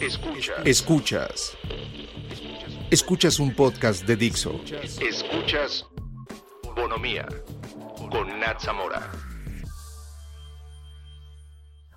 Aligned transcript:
Escuchas. 0.00 0.58
Escuchas. 0.64 1.56
Escuchas 2.88 3.40
un 3.40 3.52
podcast 3.52 4.06
de 4.06 4.14
Dixo. 4.14 4.60
Escuchas 5.00 5.86
Bonomía 6.76 7.26
con 8.08 8.38
Nat 8.38 8.60
Zamora. 8.60 9.10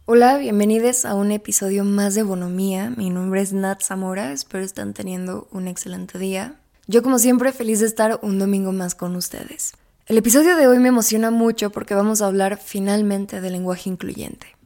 Hola, 0.05 0.39
bienvenidos 0.39 1.05
a 1.05 1.13
un 1.13 1.31
episodio 1.31 1.83
más 1.83 2.15
de 2.15 2.23
Bonomía. 2.23 2.89
Mi 2.89 3.11
nombre 3.11 3.41
es 3.41 3.53
Nat 3.53 3.83
Zamora, 3.83 4.31
espero 4.31 4.63
estén 4.63 4.93
teniendo 4.93 5.47
un 5.51 5.67
excelente 5.67 6.17
día. 6.17 6.55
Yo 6.87 7.03
como 7.03 7.19
siempre 7.19 7.51
feliz 7.51 7.81
de 7.81 7.85
estar 7.85 8.19
un 8.23 8.39
domingo 8.39 8.71
más 8.71 8.95
con 8.95 9.15
ustedes. 9.15 9.73
El 10.07 10.17
episodio 10.17 10.55
de 10.55 10.67
hoy 10.67 10.79
me 10.79 10.89
emociona 10.89 11.29
mucho 11.29 11.69
porque 11.69 11.93
vamos 11.93 12.23
a 12.23 12.25
hablar 12.25 12.57
finalmente 12.57 13.41
del 13.41 13.53
lenguaje 13.53 13.91
incluyente. 13.91 14.60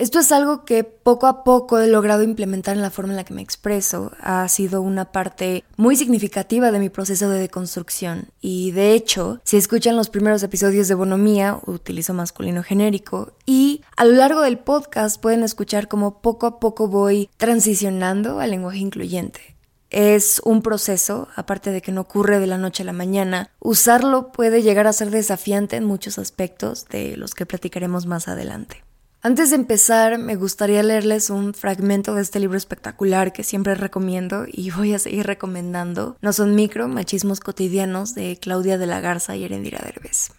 Esto 0.00 0.18
es 0.18 0.32
algo 0.32 0.64
que 0.64 0.82
poco 0.82 1.26
a 1.26 1.44
poco 1.44 1.78
he 1.78 1.86
logrado 1.86 2.22
implementar 2.22 2.74
en 2.74 2.80
la 2.80 2.88
forma 2.88 3.12
en 3.12 3.18
la 3.18 3.24
que 3.24 3.34
me 3.34 3.42
expreso. 3.42 4.12
Ha 4.18 4.48
sido 4.48 4.80
una 4.80 5.12
parte 5.12 5.62
muy 5.76 5.94
significativa 5.94 6.72
de 6.72 6.78
mi 6.78 6.88
proceso 6.88 7.28
de 7.28 7.38
deconstrucción. 7.38 8.30
Y 8.40 8.70
de 8.70 8.94
hecho, 8.94 9.42
si 9.44 9.58
escuchan 9.58 9.98
los 9.98 10.08
primeros 10.08 10.42
episodios 10.42 10.88
de 10.88 10.94
Bonomía, 10.94 11.60
utilizo 11.66 12.14
masculino 12.14 12.62
genérico. 12.62 13.34
Y 13.44 13.82
a 13.94 14.06
lo 14.06 14.12
largo 14.12 14.40
del 14.40 14.58
podcast 14.58 15.20
pueden 15.20 15.42
escuchar 15.42 15.86
cómo 15.86 16.22
poco 16.22 16.46
a 16.46 16.60
poco 16.60 16.88
voy 16.88 17.28
transicionando 17.36 18.40
al 18.40 18.52
lenguaje 18.52 18.78
incluyente. 18.78 19.54
Es 19.90 20.40
un 20.46 20.62
proceso, 20.62 21.28
aparte 21.36 21.72
de 21.72 21.82
que 21.82 21.92
no 21.92 22.00
ocurre 22.00 22.40
de 22.40 22.46
la 22.46 22.56
noche 22.56 22.84
a 22.84 22.86
la 22.86 22.94
mañana. 22.94 23.50
Usarlo 23.58 24.32
puede 24.32 24.62
llegar 24.62 24.86
a 24.86 24.94
ser 24.94 25.10
desafiante 25.10 25.76
en 25.76 25.84
muchos 25.84 26.18
aspectos 26.18 26.86
de 26.88 27.18
los 27.18 27.34
que 27.34 27.44
platicaremos 27.44 28.06
más 28.06 28.28
adelante. 28.28 28.82
Antes 29.22 29.50
de 29.50 29.56
empezar, 29.56 30.16
me 30.16 30.34
gustaría 30.34 30.82
leerles 30.82 31.28
un 31.28 31.52
fragmento 31.52 32.14
de 32.14 32.22
este 32.22 32.40
libro 32.40 32.56
espectacular 32.56 33.34
que 33.34 33.44
siempre 33.44 33.74
recomiendo 33.74 34.46
y 34.50 34.70
voy 34.76 34.94
a 34.94 34.98
seguir 34.98 35.26
recomendando. 35.26 36.16
No 36.22 36.32
son 36.32 36.54
micro, 36.54 36.88
machismos 36.88 37.40
cotidianos 37.40 38.14
de 38.14 38.38
Claudia 38.40 38.78
de 38.78 38.86
la 38.86 39.00
Garza 39.00 39.36
y 39.36 39.44
Erendira 39.44 39.80
Derbez. 39.84 40.32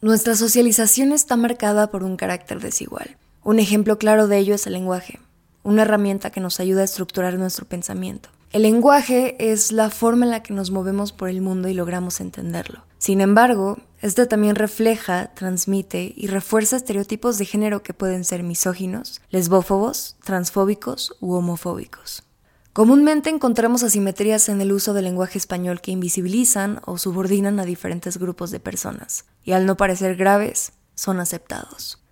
Nuestra 0.00 0.36
socialización 0.36 1.12
está 1.12 1.36
marcada 1.36 1.90
por 1.90 2.02
un 2.02 2.16
carácter 2.16 2.60
desigual. 2.60 3.18
Un 3.44 3.58
ejemplo 3.58 3.98
claro 3.98 4.26
de 4.26 4.38
ello 4.38 4.54
es 4.54 4.66
el 4.66 4.72
lenguaje, 4.72 5.20
una 5.62 5.82
herramienta 5.82 6.30
que 6.30 6.40
nos 6.40 6.60
ayuda 6.60 6.80
a 6.80 6.86
estructurar 6.86 7.34
nuestro 7.34 7.66
pensamiento. 7.66 8.30
El 8.52 8.62
lenguaje 8.62 9.36
es 9.38 9.70
la 9.70 9.90
forma 9.90 10.24
en 10.24 10.30
la 10.30 10.42
que 10.42 10.54
nos 10.54 10.70
movemos 10.70 11.12
por 11.12 11.28
el 11.28 11.40
mundo 11.42 11.68
y 11.68 11.74
logramos 11.74 12.20
entenderlo. 12.20 12.84
Sin 12.98 13.20
embargo, 13.20 13.78
este 14.02 14.26
también 14.26 14.56
refleja, 14.56 15.32
transmite 15.34 16.12
y 16.16 16.26
refuerza 16.26 16.76
estereotipos 16.76 17.38
de 17.38 17.44
género 17.44 17.84
que 17.84 17.94
pueden 17.94 18.24
ser 18.24 18.42
misóginos, 18.42 19.22
lesbófobos, 19.30 20.16
transfóbicos 20.24 21.16
u 21.20 21.34
homofóbicos. 21.34 22.24
Comúnmente 22.72 23.30
encontramos 23.30 23.84
asimetrías 23.84 24.48
en 24.48 24.60
el 24.60 24.72
uso 24.72 24.92
del 24.92 25.04
lenguaje 25.04 25.38
español 25.38 25.80
que 25.80 25.92
invisibilizan 25.92 26.80
o 26.84 26.98
subordinan 26.98 27.60
a 27.60 27.64
diferentes 27.64 28.18
grupos 28.18 28.50
de 28.50 28.60
personas, 28.60 29.26
y 29.44 29.52
al 29.52 29.66
no 29.66 29.76
parecer 29.76 30.16
graves, 30.16 30.72
son 30.96 31.20
aceptados. 31.20 32.02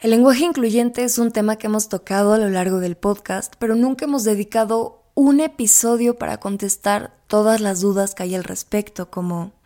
El 0.00 0.10
lenguaje 0.10 0.44
incluyente 0.44 1.04
es 1.04 1.18
un 1.18 1.30
tema 1.30 1.56
que 1.56 1.66
hemos 1.66 1.88
tocado 1.88 2.32
a 2.32 2.38
lo 2.38 2.48
largo 2.48 2.78
del 2.78 2.96
podcast, 2.96 3.54
pero 3.58 3.74
nunca 3.74 4.06
hemos 4.06 4.24
dedicado 4.24 5.02
un 5.14 5.40
episodio 5.40 6.16
para 6.16 6.38
contestar 6.38 7.12
todas 7.26 7.60
las 7.60 7.80
dudas 7.80 8.14
que 8.14 8.22
hay 8.22 8.36
al 8.36 8.44
respecto, 8.44 9.10
como 9.10 9.57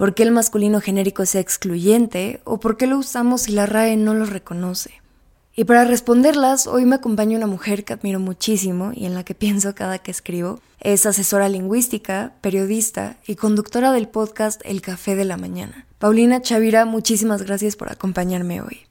¿por 0.00 0.14
qué 0.14 0.22
el 0.22 0.30
masculino 0.30 0.80
genérico 0.80 1.22
es 1.22 1.34
excluyente? 1.34 2.40
o 2.44 2.58
¿por 2.58 2.78
qué 2.78 2.86
lo 2.86 2.96
usamos 2.96 3.42
si 3.42 3.52
la 3.52 3.66
RAE 3.66 3.98
no 3.98 4.14
lo 4.14 4.24
reconoce? 4.24 4.94
Y 5.54 5.64
para 5.64 5.84
responderlas, 5.84 6.66
hoy 6.66 6.86
me 6.86 6.94
acompaña 6.94 7.36
una 7.36 7.46
mujer 7.46 7.84
que 7.84 7.92
admiro 7.92 8.18
muchísimo 8.18 8.92
y 8.94 9.04
en 9.04 9.12
la 9.12 9.24
que 9.24 9.34
pienso 9.34 9.74
cada 9.74 9.98
que 9.98 10.10
escribo. 10.10 10.58
Es 10.80 11.04
asesora 11.04 11.50
lingüística, 11.50 12.32
periodista 12.40 13.18
y 13.26 13.36
conductora 13.36 13.92
del 13.92 14.08
podcast 14.08 14.62
El 14.64 14.80
Café 14.80 15.16
de 15.16 15.26
la 15.26 15.36
Mañana. 15.36 15.84
Paulina 15.98 16.40
Chavira, 16.40 16.86
muchísimas 16.86 17.42
gracias 17.42 17.76
por 17.76 17.92
acompañarme 17.92 18.62
hoy. 18.62 18.86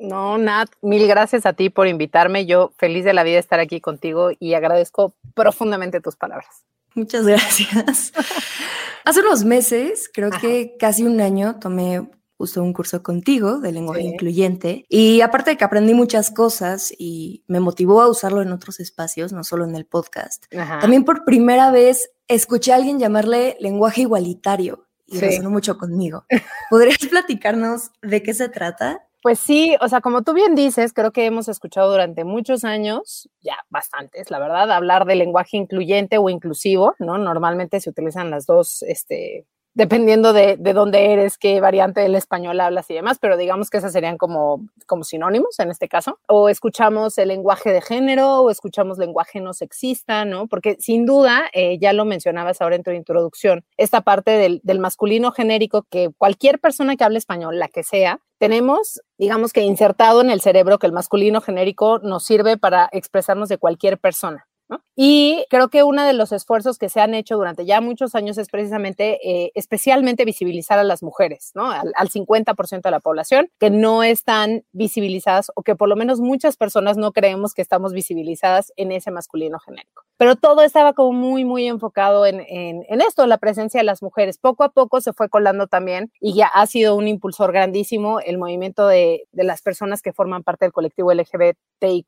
No, 0.00 0.38
Nat, 0.38 0.70
mil 0.80 1.06
gracias 1.06 1.46
a 1.46 1.52
ti 1.52 1.70
por 1.70 1.86
invitarme. 1.86 2.46
Yo 2.46 2.72
feliz 2.78 3.04
de 3.04 3.12
la 3.12 3.22
vida 3.22 3.38
estar 3.38 3.60
aquí 3.60 3.80
contigo 3.80 4.30
y 4.40 4.54
agradezco 4.54 5.14
profundamente 5.36 6.00
tus 6.00 6.16
palabras. 6.16 6.64
Muchas 6.94 7.26
gracias. 7.26 8.12
Hace 9.04 9.20
unos 9.20 9.44
meses, 9.44 10.10
creo 10.12 10.30
que 10.30 10.76
casi 10.78 11.02
un 11.04 11.20
año, 11.20 11.58
tomé 11.58 12.08
justo 12.36 12.62
un 12.62 12.72
curso 12.72 13.02
contigo 13.02 13.58
de 13.60 13.70
lenguaje 13.70 14.02
incluyente 14.02 14.84
y 14.88 15.20
aparte 15.20 15.52
de 15.52 15.56
que 15.56 15.64
aprendí 15.64 15.94
muchas 15.94 16.30
cosas 16.30 16.92
y 16.98 17.44
me 17.46 17.60
motivó 17.60 18.00
a 18.02 18.08
usarlo 18.08 18.42
en 18.42 18.50
otros 18.50 18.80
espacios, 18.80 19.32
no 19.32 19.44
solo 19.44 19.64
en 19.64 19.76
el 19.76 19.86
podcast, 19.86 20.46
también 20.50 21.04
por 21.04 21.24
primera 21.24 21.70
vez 21.70 22.10
escuché 22.26 22.72
a 22.72 22.76
alguien 22.76 22.98
llamarle 22.98 23.56
lenguaje 23.60 24.02
igualitario 24.02 24.88
y 25.06 25.20
resonó 25.20 25.50
mucho 25.50 25.78
conmigo. 25.78 26.26
¿Podrías 26.70 26.98
platicarnos 27.08 27.92
de 28.02 28.22
qué 28.22 28.34
se 28.34 28.48
trata? 28.48 29.06
Pues 29.22 29.38
sí, 29.38 29.76
o 29.80 29.88
sea, 29.88 30.00
como 30.00 30.22
tú 30.22 30.32
bien 30.32 30.56
dices, 30.56 30.92
creo 30.92 31.12
que 31.12 31.26
hemos 31.26 31.46
escuchado 31.46 31.92
durante 31.92 32.24
muchos 32.24 32.64
años, 32.64 33.28
ya 33.40 33.54
bastantes, 33.70 34.32
la 34.32 34.40
verdad, 34.40 34.72
hablar 34.72 35.04
de 35.04 35.14
lenguaje 35.14 35.56
incluyente 35.56 36.18
o 36.18 36.28
inclusivo, 36.28 36.96
¿no? 36.98 37.18
Normalmente 37.18 37.80
se 37.80 37.90
utilizan 37.90 38.30
las 38.30 38.46
dos, 38.46 38.82
este, 38.82 39.46
dependiendo 39.74 40.32
de, 40.32 40.56
de, 40.56 40.72
dónde 40.72 41.12
eres, 41.12 41.38
qué 41.38 41.60
variante 41.60 42.00
del 42.00 42.16
español 42.16 42.58
hablas 42.60 42.90
y 42.90 42.94
demás, 42.94 43.18
pero 43.20 43.36
digamos 43.36 43.70
que 43.70 43.78
esas 43.78 43.92
serían 43.92 44.18
como, 44.18 44.66
como 44.86 45.04
sinónimos 45.04 45.56
en 45.60 45.70
este 45.70 45.88
caso. 45.88 46.18
O 46.26 46.48
escuchamos 46.48 47.16
el 47.16 47.28
lenguaje 47.28 47.72
de 47.72 47.80
género 47.80 48.40
o 48.40 48.50
escuchamos 48.50 48.98
lenguaje 48.98 49.40
no 49.40 49.52
sexista, 49.52 50.24
¿no? 50.24 50.48
Porque 50.48 50.76
sin 50.80 51.06
duda, 51.06 51.48
eh, 51.52 51.78
ya 51.80 51.92
lo 51.92 52.04
mencionabas 52.04 52.60
ahora 52.60 52.74
en 52.74 52.82
tu 52.82 52.90
introducción, 52.90 53.64
esta 53.76 54.00
parte 54.00 54.32
del, 54.32 54.60
del 54.64 54.80
masculino 54.80 55.30
genérico 55.30 55.86
que 55.88 56.10
cualquier 56.18 56.58
persona 56.58 56.96
que 56.96 57.04
hable 57.04 57.18
español, 57.18 57.60
la 57.60 57.68
que 57.68 57.84
sea, 57.84 58.18
tenemos, 58.42 59.00
digamos 59.18 59.52
que 59.52 59.62
insertado 59.62 60.20
en 60.20 60.28
el 60.28 60.40
cerebro 60.40 60.80
que 60.80 60.88
el 60.88 60.92
masculino 60.92 61.40
genérico 61.40 62.00
nos 62.00 62.24
sirve 62.24 62.56
para 62.56 62.88
expresarnos 62.90 63.48
de 63.48 63.56
cualquier 63.56 63.98
persona. 63.98 64.48
Y 64.96 65.44
creo 65.48 65.68
que 65.68 65.84
uno 65.84 66.04
de 66.04 66.12
los 66.12 66.32
esfuerzos 66.32 66.76
que 66.76 66.88
se 66.88 67.00
han 67.00 67.14
hecho 67.14 67.36
durante 67.36 67.64
ya 67.66 67.80
muchos 67.80 68.16
años 68.16 68.38
es 68.38 68.48
precisamente, 68.48 69.20
eh, 69.22 69.52
especialmente 69.54 70.24
visibilizar 70.24 70.78
a 70.80 70.82
las 70.82 71.04
mujeres, 71.04 71.52
¿no? 71.54 71.70
Al, 71.70 72.08
50% 72.08 72.82
de 72.82 72.90
la 72.90 72.98
población 72.98 73.48
que 73.60 73.70
no 73.70 74.02
están 74.02 74.64
visibilizadas 74.72 75.52
o 75.54 75.62
que 75.62 75.76
por 75.76 75.88
lo 75.88 75.94
menos 75.94 76.18
muchas 76.18 76.56
personas 76.56 76.96
no 76.96 77.12
creemos 77.12 77.54
que 77.54 77.62
estamos 77.62 77.92
visibilizadas 77.92 78.72
en 78.76 78.90
ese 78.90 79.12
masculino 79.12 79.60
genérico. 79.60 80.02
Pero 80.22 80.36
todo 80.36 80.62
estaba 80.62 80.92
como 80.92 81.12
muy, 81.12 81.44
muy 81.44 81.66
enfocado 81.66 82.26
en, 82.26 82.44
en, 82.48 83.00
esto, 83.00 83.26
la 83.26 83.38
presencia 83.38 83.80
de 83.80 83.84
las 83.84 84.04
mujeres. 84.04 84.38
Poco 84.38 84.62
a 84.62 84.68
poco 84.68 85.00
se 85.00 85.12
fue 85.12 85.28
colando 85.28 85.66
también 85.66 86.12
y 86.20 86.32
ya 86.32 86.46
ha 86.46 86.64
sido 86.66 86.94
un 86.94 87.08
impulsor 87.08 87.50
grandísimo 87.50 88.20
el 88.20 88.38
movimiento 88.38 88.86
de, 88.86 89.24
de 89.32 89.42
las 89.42 89.62
personas 89.62 90.00
que 90.00 90.12
forman 90.12 90.44
parte 90.44 90.64
del 90.64 90.72
colectivo 90.72 91.12
LGBTIQ+. 91.12 92.06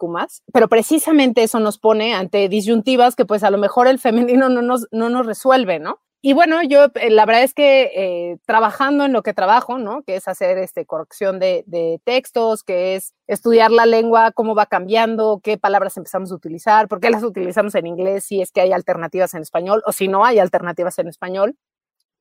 Pero 0.52 0.68
precisamente 0.68 1.42
eso 1.42 1.58
nos 1.58 1.78
pone 1.78 2.14
ante 2.14 2.48
disyuntivas 2.48 3.16
que 3.16 3.24
pues 3.24 3.42
a 3.42 3.50
lo 3.50 3.58
mejor 3.58 3.88
el 3.88 3.98
femenino 3.98 4.48
no 4.48 4.62
nos, 4.62 4.86
no 4.92 5.08
nos 5.08 5.26
resuelve, 5.26 5.80
¿no? 5.80 5.98
Y 6.26 6.32
bueno, 6.32 6.62
yo 6.62 6.86
eh, 6.94 7.10
la 7.10 7.26
verdad 7.26 7.42
es 7.42 7.52
que 7.52 7.82
eh, 7.94 8.38
trabajando 8.46 9.04
en 9.04 9.12
lo 9.12 9.22
que 9.22 9.34
trabajo, 9.34 9.76
¿no? 9.76 10.02
Que 10.04 10.16
es 10.16 10.26
hacer 10.26 10.56
este, 10.56 10.86
corrección 10.86 11.38
de, 11.38 12.00
textos, 12.02 12.62
que 12.62 12.94
es 12.94 13.12
estudiar 13.26 13.70
la 13.70 13.84
lengua, 13.84 14.32
cómo 14.32 14.54
va 14.54 14.64
cambiando, 14.64 15.42
qué 15.44 15.58
palabras 15.58 15.98
empezamos 15.98 16.32
a 16.32 16.34
utilizar, 16.34 16.88
por 16.88 17.00
qué 17.00 17.10
las 17.10 17.22
utilizamos 17.24 17.74
en 17.74 17.86
inglés, 17.86 18.24
si 18.24 18.40
es 18.40 18.52
que 18.52 18.62
hay 18.62 18.72
alternativas 18.72 19.34
en 19.34 19.42
español 19.42 19.82
o 19.84 19.92
si 19.92 20.08
no 20.08 20.24
hay 20.24 20.38
alternativas 20.38 20.98
en 20.98 21.08
español. 21.08 21.58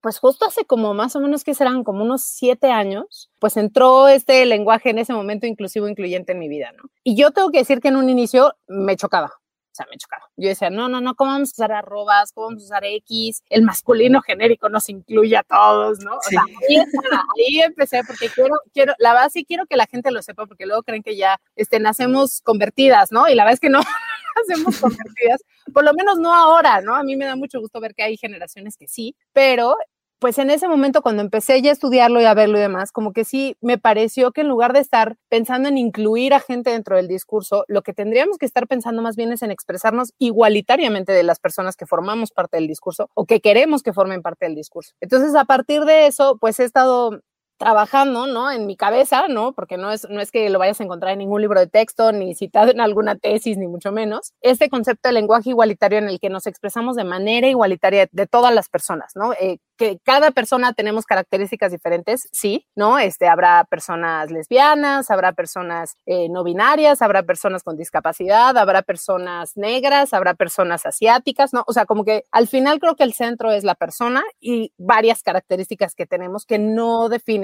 Pues 0.01 0.19
justo 0.19 0.45
hace 0.45 0.65
como 0.65 0.93
más 0.93 1.15
o 1.15 1.21
menos 1.21 1.45
que 1.45 1.53
serán 1.53 1.85
como 1.85 2.03
unos 2.03 2.25
siete 2.25 2.71
años, 2.71 3.31
pues 3.39 3.55
entró 3.55 4.09
este 4.09 4.45
lenguaje 4.45 4.89
en 4.89 4.97
ese 4.97 5.13
momento 5.13 5.47
inclusivo, 5.47 5.87
incluyente 5.87 6.33
en 6.33 6.39
mi 6.39 6.49
vida, 6.49 6.73
¿no? 6.73 6.89
Y 7.05 7.15
yo 7.15 7.31
tengo 7.31 7.51
que 7.51 7.59
decir 7.59 7.79
que 7.79 7.87
en 7.87 7.95
un 7.95 8.09
inicio 8.09 8.53
me 8.67 8.97
chocaba, 8.97 9.31
o 9.73 9.75
sea, 9.75 9.87
me 9.89 9.97
chocaba. 9.97 10.29
Yo 10.37 10.49
decía, 10.49 10.69
no, 10.69 10.87
no, 10.87 11.01
no, 11.01 11.15
¿cómo 11.15 11.31
vamos 11.31 11.49
a 11.49 11.53
usar 11.53 11.71
arrobas? 11.71 12.31
¿Cómo 12.31 12.47
vamos 12.47 12.61
a 12.63 12.65
usar 12.65 12.85
X? 12.85 13.41
El 13.49 13.63
masculino 13.63 14.21
genérico 14.21 14.69
nos 14.69 14.87
incluye 14.87 15.35
a 15.35 15.41
todos, 15.41 15.97
¿no? 15.99 16.15
O 16.15 16.21
sea, 16.21 16.43
ahí, 16.69 17.59
empecé 17.61 18.03
porque 18.05 18.29
quiero, 18.29 18.53
quiero, 18.71 18.93
la 18.99 19.13
verdad 19.13 19.31
sí 19.33 19.45
quiero 19.45 19.65
que 19.65 19.75
la 19.75 19.87
gente 19.87 20.11
lo 20.11 20.21
sepa 20.21 20.45
porque 20.45 20.67
luego 20.67 20.83
creen 20.83 21.01
que 21.01 21.15
ya 21.15 21.41
este, 21.55 21.79
nacemos 21.79 22.41
convertidas, 22.41 23.11
¿no? 23.11 23.27
Y 23.27 23.33
la 23.33 23.45
verdad 23.45 23.55
es 23.55 23.59
que 23.59 23.69
no 23.69 23.79
nacemos 24.47 24.79
convertidas, 24.79 25.41
por 25.73 25.83
lo 25.83 25.93
menos 25.95 26.19
no 26.19 26.31
ahora, 26.31 26.81
¿no? 26.81 26.95
A 26.95 27.03
mí 27.03 27.15
me 27.15 27.25
da 27.25 27.35
mucho 27.35 27.59
gusto 27.59 27.79
ver 27.79 27.95
que 27.95 28.03
hay 28.03 28.15
generaciones 28.17 28.77
que 28.77 28.87
sí, 28.87 29.15
pero 29.33 29.75
pues 30.23 30.37
en 30.37 30.49
ese 30.49 30.69
momento 30.69 31.01
cuando 31.01 31.21
empecé 31.21 31.61
ya 31.61 31.71
a 31.71 31.73
estudiarlo 31.73 32.21
y 32.21 32.23
a 32.23 32.33
verlo 32.33 32.57
y 32.57 32.61
demás, 32.61 32.93
como 32.93 33.11
que 33.11 33.25
sí 33.25 33.57
me 33.59 33.77
pareció 33.77 34.31
que 34.31 34.39
en 34.39 34.47
lugar 34.47 34.71
de 34.71 34.79
estar 34.79 35.17
pensando 35.27 35.67
en 35.67 35.77
incluir 35.77 36.33
a 36.33 36.39
gente 36.39 36.69
dentro 36.69 36.95
del 36.95 37.09
discurso, 37.09 37.65
lo 37.67 37.81
que 37.81 37.91
tendríamos 37.91 38.37
que 38.37 38.45
estar 38.45 38.65
pensando 38.65 39.01
más 39.01 39.17
bien 39.17 39.33
es 39.33 39.41
en 39.41 39.51
expresarnos 39.51 40.13
igualitariamente 40.19 41.11
de 41.11 41.23
las 41.23 41.41
personas 41.41 41.75
que 41.75 41.85
formamos 41.85 42.31
parte 42.31 42.55
del 42.55 42.69
discurso 42.69 43.09
o 43.15 43.25
que 43.25 43.41
queremos 43.41 43.83
que 43.83 43.91
formen 43.91 44.21
parte 44.21 44.45
del 44.45 44.55
discurso. 44.55 44.93
Entonces, 45.01 45.35
a 45.35 45.43
partir 45.43 45.83
de 45.83 46.07
eso, 46.07 46.37
pues 46.39 46.57
he 46.61 46.63
estado 46.63 47.19
trabajando, 47.57 48.27
¿no? 48.27 48.51
En 48.51 48.65
mi 48.65 48.75
cabeza, 48.75 49.27
¿no? 49.27 49.53
Porque 49.53 49.77
no 49.77 49.91
es, 49.91 50.07
no 50.09 50.21
es 50.21 50.31
que 50.31 50.49
lo 50.49 50.59
vayas 50.59 50.79
a 50.79 50.83
encontrar 50.83 51.13
en 51.13 51.19
ningún 51.19 51.41
libro 51.41 51.59
de 51.59 51.67
texto, 51.67 52.11
ni 52.11 52.35
citado 52.35 52.71
en 52.71 52.81
alguna 52.81 53.15
tesis, 53.15 53.57
ni 53.57 53.67
mucho 53.67 53.91
menos. 53.91 54.33
Este 54.41 54.69
concepto 54.69 55.09
de 55.09 55.13
lenguaje 55.13 55.49
igualitario 55.51 55.99
en 55.99 56.09
el 56.09 56.19
que 56.19 56.29
nos 56.29 56.47
expresamos 56.47 56.95
de 56.95 57.03
manera 57.03 57.47
igualitaria 57.47 58.07
de 58.11 58.27
todas 58.27 58.53
las 58.53 58.69
personas, 58.69 59.13
¿no? 59.15 59.33
Eh, 59.33 59.59
que 59.77 59.99
cada 60.03 60.31
persona 60.31 60.73
tenemos 60.73 61.05
características 61.05 61.71
diferentes, 61.71 62.27
sí, 62.31 62.67
¿no? 62.75 62.99
Este, 62.99 63.27
habrá 63.27 63.63
personas 63.65 64.29
lesbianas, 64.31 65.09
habrá 65.09 65.33
personas 65.33 65.95
eh, 66.05 66.29
no 66.29 66.43
binarias, 66.43 67.01
habrá 67.01 67.23
personas 67.23 67.63
con 67.63 67.77
discapacidad, 67.77 68.57
habrá 68.57 68.81
personas 68.81 69.57
negras, 69.57 70.13
habrá 70.13 70.33
personas 70.33 70.85
asiáticas, 70.85 71.53
¿no? 71.53 71.63
O 71.67 71.73
sea, 71.73 71.85
como 71.85 72.05
que 72.05 72.25
al 72.31 72.47
final 72.47 72.79
creo 72.79 72.95
que 72.95 73.03
el 73.03 73.13
centro 73.13 73.51
es 73.51 73.63
la 73.63 73.75
persona 73.75 74.23
y 74.39 74.73
varias 74.77 75.23
características 75.23 75.95
que 75.95 76.05
tenemos 76.05 76.45
que 76.45 76.59
no 76.59 77.09
definen 77.09 77.42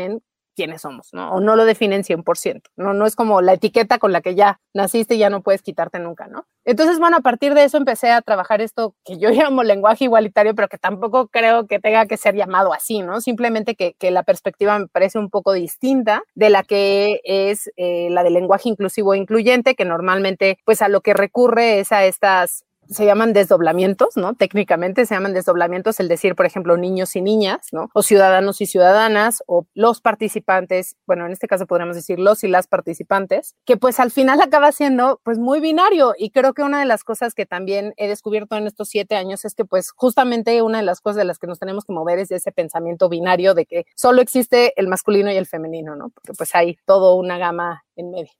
quiénes 0.60 0.82
somos, 0.82 1.14
¿no? 1.14 1.32
O 1.32 1.40
no 1.40 1.56
lo 1.56 1.64
definen 1.64 2.04
100%, 2.04 2.64
¿no? 2.76 2.94
No 2.94 3.06
es 3.06 3.16
como 3.16 3.42
la 3.42 3.54
etiqueta 3.54 3.98
con 3.98 4.12
la 4.12 4.20
que 4.20 4.36
ya 4.36 4.60
naciste 4.74 5.16
y 5.16 5.20
ya 5.20 5.30
no 5.30 5.42
puedes 5.42 5.62
quitarte 5.62 6.00
nunca, 6.00 6.28
¿no? 6.28 6.48
Entonces, 6.66 7.00
bueno, 7.00 7.16
a 7.16 7.22
partir 7.22 7.54
de 7.54 7.64
eso 7.64 7.78
empecé 7.78 8.12
a 8.12 8.22
trabajar 8.22 8.60
esto 8.60 8.94
que 9.06 9.18
yo 9.18 9.30
llamo 9.54 9.64
lenguaje 9.64 10.04
igualitario, 10.04 10.54
pero 10.56 10.68
que 10.68 10.78
tampoco 10.78 11.30
creo 11.30 11.66
que 11.66 11.80
tenga 11.80 12.08
que 12.08 12.18
ser 12.18 12.36
llamado 12.36 12.74
así, 12.74 13.02
¿no? 13.02 13.22
Simplemente 13.22 13.76
que, 13.76 13.94
que 13.98 14.12
la 14.12 14.24
perspectiva 14.24 14.78
me 14.78 14.88
parece 14.88 15.18
un 15.18 15.30
poco 15.30 15.54
distinta 15.54 16.24
de 16.36 16.50
la 16.50 16.64
que 16.64 17.22
es 17.24 17.72
eh, 17.78 18.10
la 18.12 18.24
del 18.24 18.34
lenguaje 18.34 18.68
inclusivo 18.68 19.14
e 19.14 19.18
incluyente, 19.18 19.76
que 19.76 19.86
normalmente, 19.86 20.60
pues 20.66 20.82
a 20.82 20.90
lo 20.90 21.00
que 21.00 21.14
recurre 21.14 21.80
es 21.80 21.94
a 21.94 22.04
estas 22.04 22.66
se 22.90 23.06
llaman 23.06 23.34
desdoblamientos, 23.34 24.18
¿no? 24.18 24.34
Técnicamente 24.34 25.06
se 25.06 25.16
llaman 25.16 25.34
desdoblamientos, 25.34 26.00
el 26.00 26.08
decir, 26.08 26.36
por 26.36 26.46
ejemplo, 26.46 26.76
niños 26.78 27.16
y 27.16 27.22
niñas, 27.22 27.68
¿no? 27.72 27.90
O 27.94 28.02
ciudadanos 28.02 28.62
y 28.62 28.66
ciudadanas, 28.66 29.44
o 29.48 29.68
los 29.74 30.02
participantes, 30.02 30.96
bueno, 31.06 31.26
en 31.26 31.32
este 31.32 31.48
caso 31.48 31.68
podríamos 31.68 31.96
decir 31.96 32.20
los 32.20 32.44
y 32.44 32.48
las 32.48 32.68
participantes, 32.68 33.56
que 33.66 33.78
pues 33.78 34.00
al 34.00 34.12
final 34.12 34.42
acaba 34.42 34.72
siendo 34.72 35.22
pues 35.24 35.38
muy 35.38 35.60
binario. 35.60 36.14
Y 36.18 36.32
creo 36.32 36.54
que 36.54 36.64
una 36.64 36.80
de 36.80 36.86
las 36.86 37.04
cosas 37.04 37.34
que 37.34 37.46
también 37.46 37.94
he 37.98 38.08
descubierto 38.08 38.56
en 38.56 38.68
estos 38.68 38.90
siete 38.90 39.16
años 39.16 39.46
es 39.46 39.56
que 39.56 39.66
pues 39.66 39.92
justamente 39.92 40.62
una 40.62 40.80
de 40.80 40.84
las 40.86 41.02
cosas 41.02 41.18
de 41.18 41.26
las 41.26 41.40
que 41.40 41.48
nos 41.48 41.60
tenemos 41.60 41.86
que 41.86 41.94
mover 41.94 42.20
es 42.20 42.32
ese 42.32 42.52
pensamiento 42.52 43.10
binario 43.10 43.54
de 43.54 43.66
que 43.66 43.86
solo 43.96 44.22
existe 44.22 44.74
el 44.80 44.88
masculino 44.88 45.32
y 45.32 45.38
el 45.38 45.46
femenino, 45.46 45.96
¿no? 45.96 46.10
Porque 46.10 46.34
pues 46.34 46.56
hay 46.56 46.78
todo 46.86 47.16
una 47.16 47.38
gama 47.38 47.84
en 47.96 48.12
medio. 48.12 48.32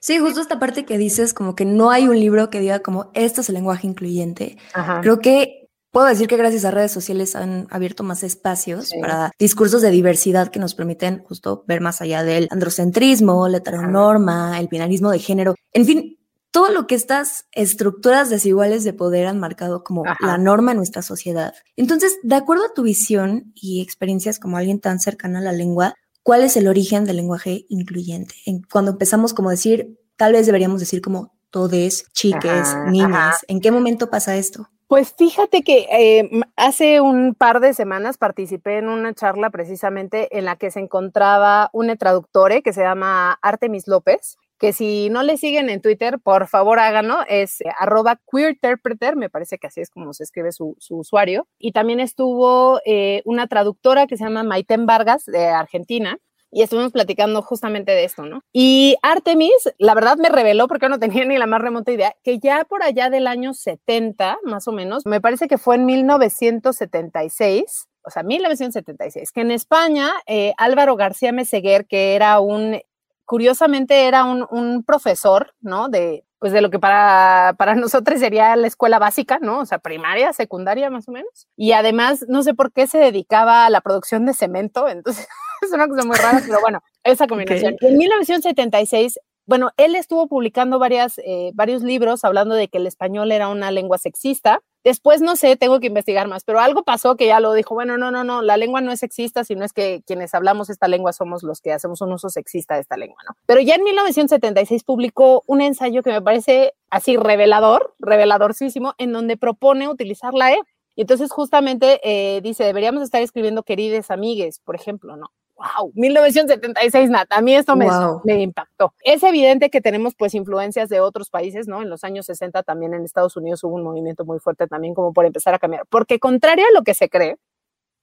Sí, 0.00 0.18
justo 0.18 0.40
esta 0.40 0.58
parte 0.58 0.84
que 0.84 0.96
dices, 0.96 1.34
como 1.34 1.54
que 1.54 1.64
no 1.64 1.90
hay 1.90 2.06
un 2.06 2.18
libro 2.18 2.50
que 2.50 2.60
diga 2.60 2.80
como 2.80 3.10
esto 3.14 3.40
es 3.40 3.48
el 3.48 3.56
lenguaje 3.56 3.86
incluyente. 3.86 4.56
Creo 5.02 5.18
que 5.18 5.68
puedo 5.90 6.06
decir 6.06 6.28
que 6.28 6.36
gracias 6.36 6.64
a 6.64 6.70
redes 6.70 6.92
sociales 6.92 7.34
han 7.34 7.66
abierto 7.70 8.04
más 8.04 8.22
espacios 8.22 8.90
para 9.00 9.32
discursos 9.38 9.82
de 9.82 9.90
diversidad 9.90 10.48
que 10.48 10.60
nos 10.60 10.74
permiten 10.74 11.24
justo 11.24 11.64
ver 11.66 11.80
más 11.80 12.00
allá 12.00 12.22
del 12.22 12.46
androcentrismo, 12.50 13.48
la 13.48 13.58
heteronorma, 13.58 14.60
el 14.60 14.68
binarismo 14.68 15.10
de 15.10 15.18
género. 15.18 15.54
En 15.72 15.84
fin, 15.84 16.18
todo 16.50 16.70
lo 16.70 16.86
que 16.86 16.94
estas 16.94 17.46
estructuras 17.52 18.30
desiguales 18.30 18.84
de 18.84 18.92
poder 18.92 19.26
han 19.26 19.40
marcado 19.40 19.82
como 19.82 20.04
la 20.20 20.38
norma 20.38 20.70
en 20.70 20.78
nuestra 20.78 21.02
sociedad. 21.02 21.54
Entonces, 21.76 22.18
de 22.22 22.36
acuerdo 22.36 22.66
a 22.66 22.74
tu 22.74 22.82
visión 22.82 23.52
y 23.54 23.82
experiencias 23.82 24.38
como 24.38 24.56
alguien 24.56 24.80
tan 24.80 25.00
cercano 25.00 25.38
a 25.38 25.42
la 25.42 25.52
lengua, 25.52 25.94
cuál 26.28 26.42
es 26.42 26.58
el 26.58 26.68
origen 26.68 27.06
del 27.06 27.16
lenguaje 27.16 27.64
incluyente. 27.70 28.34
En, 28.44 28.60
cuando 28.70 28.90
empezamos 28.90 29.32
como 29.32 29.48
decir, 29.48 29.98
tal 30.18 30.34
vez 30.34 30.44
deberíamos 30.44 30.78
decir 30.78 31.00
como 31.00 31.32
todes, 31.48 32.04
chiques, 32.12 32.76
niñas. 32.84 33.46
¿En 33.48 33.62
qué 33.62 33.70
momento 33.70 34.10
pasa 34.10 34.36
esto? 34.36 34.68
Pues 34.88 35.14
fíjate 35.16 35.62
que 35.62 35.86
eh, 35.90 36.28
hace 36.54 37.00
un 37.00 37.34
par 37.34 37.60
de 37.60 37.72
semanas 37.72 38.18
participé 38.18 38.76
en 38.76 38.90
una 38.90 39.14
charla 39.14 39.48
precisamente 39.48 40.36
en 40.36 40.44
la 40.44 40.56
que 40.56 40.70
se 40.70 40.80
encontraba 40.80 41.70
un 41.72 41.96
traductor 41.96 42.62
que 42.62 42.74
se 42.74 42.82
llama 42.82 43.38
Artemis 43.40 43.88
López, 43.88 44.36
que 44.58 44.72
si 44.72 45.08
no 45.10 45.22
le 45.22 45.36
siguen 45.36 45.70
en 45.70 45.80
Twitter, 45.80 46.18
por 46.18 46.48
favor 46.48 46.78
háganlo, 46.78 47.18
es 47.28 47.60
eh, 47.60 47.66
arroba 47.78 48.20
queerterpreter, 48.30 49.16
me 49.16 49.30
parece 49.30 49.58
que 49.58 49.68
así 49.68 49.80
es 49.80 49.90
como 49.90 50.12
se 50.12 50.24
escribe 50.24 50.52
su, 50.52 50.76
usuario. 50.90 51.46
Y 51.58 51.72
también 51.72 52.00
estuvo 52.00 52.80
eh, 52.84 53.22
una 53.24 53.46
traductora 53.46 54.06
que 54.06 54.16
se 54.16 54.24
llama 54.24 54.42
Maiten 54.42 54.86
Vargas 54.86 55.24
de 55.24 55.46
Argentina, 55.46 56.18
y 56.50 56.62
estuvimos 56.62 56.92
platicando 56.92 57.42
justamente 57.42 57.92
de 57.92 58.04
esto, 58.04 58.24
¿no? 58.24 58.42
Y 58.52 58.96
Artemis, 59.02 59.70
la 59.78 59.94
verdad 59.94 60.16
me 60.16 60.28
reveló, 60.28 60.68
porque 60.68 60.88
no 60.88 60.98
tenía 60.98 61.24
ni 61.24 61.38
la 61.38 61.46
más 61.46 61.60
remota 61.60 61.92
idea, 61.92 62.14
que 62.22 62.38
ya 62.38 62.64
por 62.64 62.82
allá 62.82 63.10
del 63.10 63.26
año 63.26 63.54
70, 63.54 64.38
más 64.44 64.68
o 64.68 64.72
menos, 64.72 65.04
me 65.06 65.20
parece 65.20 65.48
que 65.48 65.58
fue 65.58 65.76
en 65.76 65.86
1976, 65.86 67.88
o 68.02 68.10
sea, 68.10 68.22
1976, 68.22 69.32
que 69.32 69.40
en 69.42 69.50
España 69.50 70.10
eh, 70.26 70.54
Álvaro 70.56 70.96
García 70.96 71.32
Meseguer, 71.32 71.86
que 71.86 72.14
era 72.14 72.40
un 72.40 72.80
curiosamente 73.28 74.06
era 74.06 74.24
un, 74.24 74.82
profesor, 74.84 75.54
¿no? 75.60 75.90
De, 75.90 76.24
pues 76.38 76.50
de 76.50 76.62
lo 76.62 76.70
que 76.70 76.78
para, 76.78 77.54
para 77.58 77.74
nosotros 77.76 78.18
sería 78.18 78.56
la 78.56 78.66
escuela 78.66 78.98
básica, 78.98 79.38
¿no? 79.40 79.60
O 79.60 79.66
sea, 79.66 79.78
primaria, 79.78 80.32
secundaria 80.32 80.88
más 80.88 81.06
o 81.08 81.12
menos. 81.12 81.46
Y 81.54 81.72
además, 81.72 82.24
no 82.26 82.42
sé 82.42 82.54
por 82.54 82.72
qué 82.72 82.86
se 82.86 82.96
dedicaba 82.96 83.66
a 83.66 83.70
la 83.70 83.82
producción 83.82 84.24
de 84.24 84.32
cemento, 84.32 84.88
entonces 84.88 85.28
es 85.60 85.72
una 85.72 85.86
cosa 85.86 86.06
muy 86.06 86.16
rara, 86.16 86.40
pero 86.44 86.58
bueno, 86.62 86.80
esa 87.04 87.26
combinación. 87.26 87.76
En 87.82 87.98
1976 87.98 89.20
bueno, 89.48 89.70
él 89.78 89.96
estuvo 89.96 90.26
publicando 90.26 90.78
varias, 90.78 91.16
eh, 91.24 91.52
varios 91.54 91.82
libros 91.82 92.22
hablando 92.22 92.54
de 92.54 92.68
que 92.68 92.76
el 92.76 92.86
español 92.86 93.32
era 93.32 93.48
una 93.48 93.70
lengua 93.70 93.96
sexista. 93.96 94.60
Después, 94.84 95.22
no 95.22 95.36
sé, 95.36 95.56
tengo 95.56 95.80
que 95.80 95.86
investigar 95.86 96.28
más, 96.28 96.44
pero 96.44 96.60
algo 96.60 96.82
pasó 96.82 97.16
que 97.16 97.28
ya 97.28 97.40
lo 97.40 97.54
dijo, 97.54 97.74
bueno, 97.74 97.96
no, 97.96 98.10
no, 98.10 98.24
no, 98.24 98.42
la 98.42 98.58
lengua 98.58 98.82
no 98.82 98.92
es 98.92 99.00
sexista, 99.00 99.44
sino 99.44 99.64
es 99.64 99.72
que 99.72 100.02
quienes 100.06 100.34
hablamos 100.34 100.68
esta 100.68 100.86
lengua 100.86 101.14
somos 101.14 101.42
los 101.42 101.62
que 101.62 101.72
hacemos 101.72 102.02
un 102.02 102.12
uso 102.12 102.28
sexista 102.28 102.74
de 102.74 102.82
esta 102.82 102.98
lengua, 102.98 103.16
¿no? 103.26 103.36
Pero 103.46 103.62
ya 103.62 103.76
en 103.76 103.84
1976 103.84 104.84
publicó 104.84 105.42
un 105.46 105.62
ensayo 105.62 106.02
que 106.02 106.12
me 106.12 106.20
parece 106.20 106.74
así 106.90 107.16
revelador, 107.16 107.94
reveladorcísimo, 108.00 108.96
en 108.98 109.12
donde 109.12 109.38
propone 109.38 109.88
utilizar 109.88 110.34
la 110.34 110.52
E. 110.52 110.58
Y 110.94 111.02
entonces 111.02 111.32
justamente 111.32 112.00
eh, 112.02 112.42
dice, 112.42 112.64
deberíamos 112.64 113.02
estar 113.02 113.22
escribiendo 113.22 113.62
querides 113.62 114.10
amigues, 114.10 114.60
por 114.60 114.74
ejemplo, 114.74 115.16
¿no? 115.16 115.30
Wow, 115.58 115.92
1976, 115.94 117.10
Nat, 117.10 117.26
a 117.30 117.40
mí 117.40 117.54
esto 117.54 117.76
me, 117.76 117.88
me, 118.24 118.42
impactó. 118.42 118.94
Es 119.02 119.22
evidente 119.22 119.70
que 119.70 119.80
tenemos 119.80 120.14
pues 120.14 120.34
influencias 120.34 120.88
de 120.88 121.00
otros 121.00 121.30
países, 121.30 121.66
¿no? 121.66 121.82
En 121.82 121.90
los 121.90 122.04
años 122.04 122.26
60 122.26 122.62
también 122.62 122.94
en 122.94 123.04
Estados 123.04 123.36
Unidos 123.36 123.62
hubo 123.64 123.74
un 123.74 123.82
movimiento 123.82 124.24
muy 124.24 124.38
fuerte 124.38 124.66
también 124.66 124.94
como 124.94 125.12
por 125.12 125.26
empezar 125.26 125.54
a 125.54 125.58
cambiar, 125.58 125.84
porque 125.90 126.18
contrario 126.18 126.64
a 126.66 126.74
lo 126.74 126.82
que 126.82 126.94
se 126.94 127.08
cree, 127.08 127.36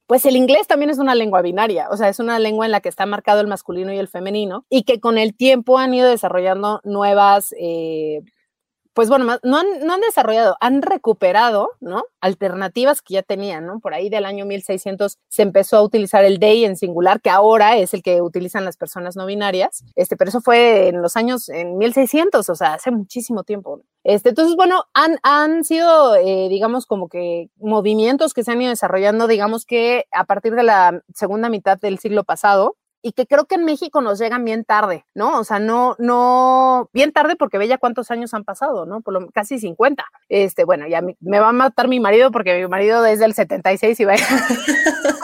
pues 0.08 0.26
el 0.26 0.36
inglés 0.36 0.68
también 0.68 0.92
es 0.92 1.00
una 1.00 1.16
lengua 1.16 1.42
binaria, 1.42 1.88
o 1.90 1.98
sea, 1.98 2.10
es 2.10 2.20
una 2.20 2.38
lengua 2.38 2.66
en 2.66 2.72
la 2.72 2.82
que 2.82 2.90
está 2.90 3.06
marcado 3.06 3.42
el 3.42 3.48
masculino 3.48 3.92
y 3.92 3.98
el 3.98 4.08
femenino 4.08 4.66
y 4.70 4.84
que 4.84 5.00
con 5.00 5.18
el 5.18 5.36
tiempo 5.36 5.80
han 5.80 5.94
ido 5.94 6.08
desarrollando 6.10 6.80
nuevas 6.84 7.56
eh, 7.60 8.22
pues 8.96 9.10
bueno, 9.10 9.26
no 9.26 9.58
han, 9.58 9.66
no 9.86 9.94
han 9.94 10.00
desarrollado, 10.00 10.56
han 10.62 10.82
recuperado, 10.82 11.72
¿no? 11.82 12.06
Alternativas 12.22 13.02
que 13.02 13.16
ya 13.16 13.24
tenían, 13.24 13.68
¿no? 13.68 13.82
Por 13.82 13.94
ahí 13.94 14.10
del 14.10 14.24
año 14.24 14.46
1600 14.46 15.20
se 15.28 15.42
empezó 15.42 15.76
a 15.76 15.82
utilizar 15.82 16.24
el 16.24 16.40
they 16.40 16.64
en 16.64 16.78
singular, 16.78 17.20
que 17.20 17.30
ahora 17.30 17.76
es 17.76 17.94
el 17.94 18.02
que 18.02 18.22
utilizan 18.22 18.64
las 18.64 18.78
personas 18.78 19.18
no 19.18 19.26
binarias, 19.26 19.84
este, 19.96 20.16
pero 20.16 20.30
eso 20.30 20.40
fue 20.40 20.88
en 20.88 21.02
los 21.02 21.18
años, 21.18 21.50
en 21.50 21.78
1600, 21.78 22.50
o 22.50 22.56
sea, 22.56 22.76
hace 22.76 22.90
muchísimo 22.90 23.44
tiempo. 23.44 23.82
Este, 24.06 24.30
entonces, 24.30 24.56
bueno, 24.56 24.86
han, 24.94 25.18
han 25.24 25.66
sido, 25.66 26.16
eh, 26.16 26.48
digamos, 26.48 26.86
como 26.86 27.10
que 27.10 27.50
movimientos 27.58 28.34
que 28.34 28.46
se 28.46 28.52
han 28.54 28.62
ido 28.62 28.70
desarrollando, 28.70 29.28
digamos 29.28 29.66
que 29.66 30.06
a 30.14 30.24
partir 30.24 30.56
de 30.56 30.64
la 30.64 31.02
segunda 31.14 31.50
mitad 31.50 31.78
del 31.78 32.00
siglo 32.00 32.24
pasado, 32.24 32.78
y 33.06 33.12
que 33.12 33.28
creo 33.28 33.46
que 33.46 33.54
en 33.54 33.66
México 33.66 34.02
nos 34.02 34.18
llegan 34.18 34.44
bien 34.46 34.66
tarde, 34.66 35.06
¿no? 35.14 35.40
O 35.40 35.44
sea, 35.44 35.60
no, 35.60 35.96
no, 36.00 36.90
bien 36.92 37.12
tarde 37.12 37.36
porque 37.36 37.60
ve 37.60 37.68
ya 37.68 37.78
cuántos 37.78 38.10
años 38.10 38.34
han 38.34 38.44
pasado, 38.44 38.88
¿no? 38.88 39.02
Por 39.02 39.14
lo, 39.14 39.30
casi 39.30 39.60
50. 39.60 40.04
Este, 40.28 40.64
bueno, 40.64 40.88
ya 40.88 41.04
me, 41.04 41.40
va 41.40 41.50
a 41.50 41.54
matar 41.54 41.88
mi 41.88 42.00
marido 42.00 42.32
porque 42.32 42.60
mi 42.60 42.68
marido 42.68 43.04
desde 43.04 43.26
el 43.26 43.36
76 43.36 44.00
iba 44.00 44.14
a... 44.14 44.16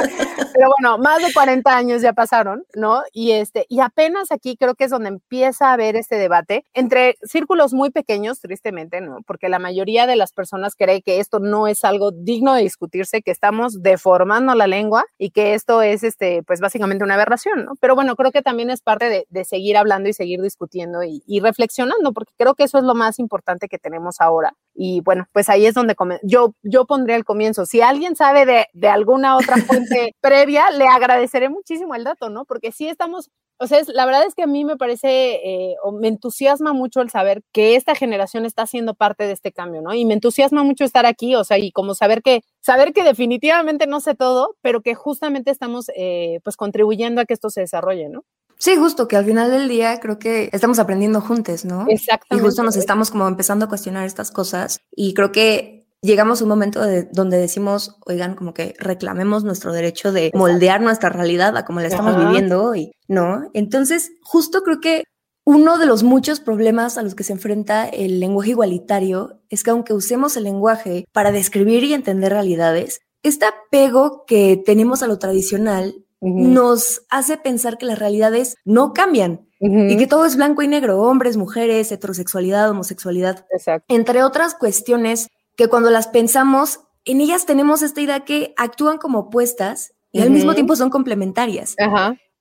Pero 0.61 0.73
bueno, 0.77 0.99
más 0.99 1.25
de 1.25 1.33
40 1.33 1.75
años 1.75 2.03
ya 2.03 2.13
pasaron, 2.13 2.65
¿no? 2.75 3.01
Y 3.11 3.31
este, 3.31 3.65
y 3.67 3.79
apenas 3.79 4.31
aquí 4.31 4.55
creo 4.57 4.75
que 4.75 4.83
es 4.83 4.91
donde 4.91 5.09
empieza 5.09 5.69
a 5.69 5.73
haber 5.73 5.95
este 5.95 6.17
debate 6.17 6.65
entre 6.75 7.15
círculos 7.23 7.73
muy 7.73 7.89
pequeños, 7.89 8.41
tristemente, 8.41 9.01
¿no? 9.01 9.21
Porque 9.25 9.49
la 9.49 9.57
mayoría 9.57 10.05
de 10.05 10.15
las 10.15 10.33
personas 10.33 10.75
cree 10.75 11.01
que 11.01 11.19
esto 11.19 11.39
no 11.39 11.65
es 11.65 11.83
algo 11.83 12.11
digno 12.11 12.53
de 12.53 12.61
discutirse, 12.61 13.23
que 13.23 13.31
estamos 13.31 13.81
deformando 13.81 14.53
la 14.53 14.67
lengua 14.67 15.03
y 15.17 15.31
que 15.31 15.55
esto 15.55 15.81
es, 15.81 16.03
este, 16.03 16.43
pues 16.43 16.59
básicamente 16.59 17.03
una 17.03 17.15
aberración, 17.15 17.65
¿no? 17.65 17.71
Pero 17.79 17.95
bueno, 17.95 18.15
creo 18.15 18.31
que 18.31 18.43
también 18.43 18.69
es 18.69 18.81
parte 18.81 19.09
de, 19.09 19.25
de 19.31 19.45
seguir 19.45 19.77
hablando 19.77 20.09
y 20.09 20.13
seguir 20.13 20.43
discutiendo 20.43 21.01
y, 21.03 21.23
y, 21.25 21.39
reflexionando, 21.39 22.13
porque 22.13 22.33
creo 22.37 22.53
que 22.53 22.65
eso 22.65 22.77
es 22.77 22.83
lo 22.83 22.93
más 22.93 23.17
importante 23.17 23.67
que 23.67 23.79
tenemos 23.79 24.21
ahora. 24.21 24.53
Y 24.75 25.01
bueno, 25.01 25.25
pues 25.33 25.49
ahí 25.49 25.65
es 25.65 25.73
donde 25.73 25.95
yo, 26.21 26.53
yo 26.61 26.85
pondría 26.85 27.15
el 27.15 27.25
comienzo. 27.25 27.65
Si 27.65 27.81
alguien 27.81 28.15
sabe 28.15 28.45
de, 28.45 28.67
de 28.73 28.87
alguna 28.87 29.37
otra 29.37 29.57
fuente 29.57 30.15
previa, 30.21 30.50
le 30.51 30.85
agradeceré 30.87 31.49
muchísimo 31.49 31.95
el 31.95 32.03
dato, 32.03 32.29
¿no? 32.29 32.45
Porque 32.45 32.71
sí 32.71 32.87
estamos, 32.87 33.29
o 33.57 33.67
sea, 33.67 33.81
la 33.87 34.05
verdad 34.05 34.25
es 34.25 34.35
que 34.35 34.43
a 34.43 34.47
mí 34.47 34.65
me 34.65 34.77
parece, 34.77 35.35
eh, 35.43 35.75
o 35.83 35.91
me 35.91 36.07
entusiasma 36.07 36.73
mucho 36.73 37.01
el 37.01 37.09
saber 37.09 37.43
que 37.51 37.75
esta 37.75 37.95
generación 37.95 38.45
está 38.45 38.65
siendo 38.67 38.93
parte 38.93 39.25
de 39.25 39.33
este 39.33 39.51
cambio, 39.51 39.81
¿no? 39.81 39.93
Y 39.93 40.05
me 40.05 40.13
entusiasma 40.13 40.63
mucho 40.63 40.83
estar 40.83 41.05
aquí, 41.05 41.35
o 41.35 41.43
sea, 41.43 41.57
y 41.57 41.71
como 41.71 41.95
saber 41.95 42.21
que, 42.21 42.43
saber 42.59 42.93
que 42.93 43.03
definitivamente 43.03 43.87
no 43.87 43.99
sé 43.99 44.15
todo, 44.15 44.55
pero 44.61 44.81
que 44.81 44.95
justamente 44.95 45.51
estamos, 45.51 45.89
eh, 45.95 46.39
pues, 46.43 46.57
contribuyendo 46.57 47.21
a 47.21 47.25
que 47.25 47.33
esto 47.33 47.49
se 47.49 47.61
desarrolle, 47.61 48.09
¿no? 48.09 48.23
Sí, 48.61 48.75
justo, 48.75 49.07
que 49.07 49.15
al 49.15 49.25
final 49.25 49.49
del 49.49 49.67
día 49.67 49.99
creo 49.99 50.19
que 50.19 50.49
estamos 50.53 50.77
aprendiendo 50.77 51.19
juntos, 51.19 51.65
¿no? 51.65 51.85
Exactamente. 51.87 52.43
Y 52.43 52.45
justo 52.45 52.61
nos 52.61 52.75
estamos 52.75 53.09
como 53.09 53.27
empezando 53.27 53.65
a 53.65 53.67
cuestionar 53.67 54.05
estas 54.05 54.29
cosas 54.29 54.81
y 54.91 55.15
creo 55.15 55.31
que 55.31 55.80
llegamos 56.01 56.41
a 56.41 56.45
un 56.45 56.49
momento 56.49 56.81
de, 56.81 57.03
donde 57.03 57.37
decimos, 57.37 57.97
oigan, 58.05 58.35
como 58.35 58.53
que 58.53 58.73
reclamemos 58.79 59.43
nuestro 59.43 59.71
derecho 59.71 60.11
de 60.11 60.31
moldear 60.33 60.81
nuestra 60.81 61.09
realidad 61.09 61.55
a 61.55 61.65
como 61.65 61.79
la 61.79 61.87
estamos 61.87 62.17
viviendo 62.17 62.63
hoy, 62.63 62.91
¿no? 63.07 63.49
Entonces, 63.53 64.11
justo 64.21 64.63
creo 64.63 64.79
que 64.79 65.03
uno 65.45 65.77
de 65.77 65.85
los 65.85 66.03
muchos 66.03 66.39
problemas 66.39 66.97
a 66.97 67.03
los 67.03 67.15
que 67.15 67.23
se 67.23 67.33
enfrenta 67.33 67.87
el 67.87 68.19
lenguaje 68.19 68.51
igualitario 68.51 69.41
es 69.49 69.63
que 69.63 69.71
aunque 69.71 69.93
usemos 69.93 70.37
el 70.37 70.43
lenguaje 70.43 71.05
para 71.11 71.31
describir 71.31 71.83
y 71.83 71.93
entender 71.93 72.31
realidades, 72.31 73.01
este 73.23 73.45
apego 73.45 74.23
que 74.25 74.61
tenemos 74.63 75.03
a 75.03 75.07
lo 75.07 75.19
tradicional 75.19 75.95
nos 76.23 77.01
hace 77.09 77.37
pensar 77.37 77.79
que 77.79 77.87
las 77.87 77.97
realidades 77.97 78.55
no 78.63 78.93
cambian 78.93 79.47
y 79.59 79.97
que 79.97 80.07
todo 80.07 80.25
es 80.25 80.35
blanco 80.35 80.61
y 80.61 80.67
negro, 80.67 81.01
hombres, 81.01 81.37
mujeres, 81.37 81.91
heterosexualidad, 81.91 82.69
homosexualidad, 82.69 83.45
entre 83.87 84.23
otras 84.23 84.53
cuestiones 84.53 85.29
que 85.55 85.67
cuando 85.67 85.89
las 85.89 86.07
pensamos, 86.07 86.81
en 87.05 87.21
ellas 87.21 87.45
tenemos 87.45 87.81
esta 87.81 88.01
idea 88.01 88.25
que 88.25 88.53
actúan 88.57 88.97
como 88.97 89.19
opuestas 89.19 89.93
y 90.11 90.21
al 90.21 90.29
mismo 90.29 90.53
tiempo 90.53 90.75
son 90.75 90.89
complementarias. 90.89 91.75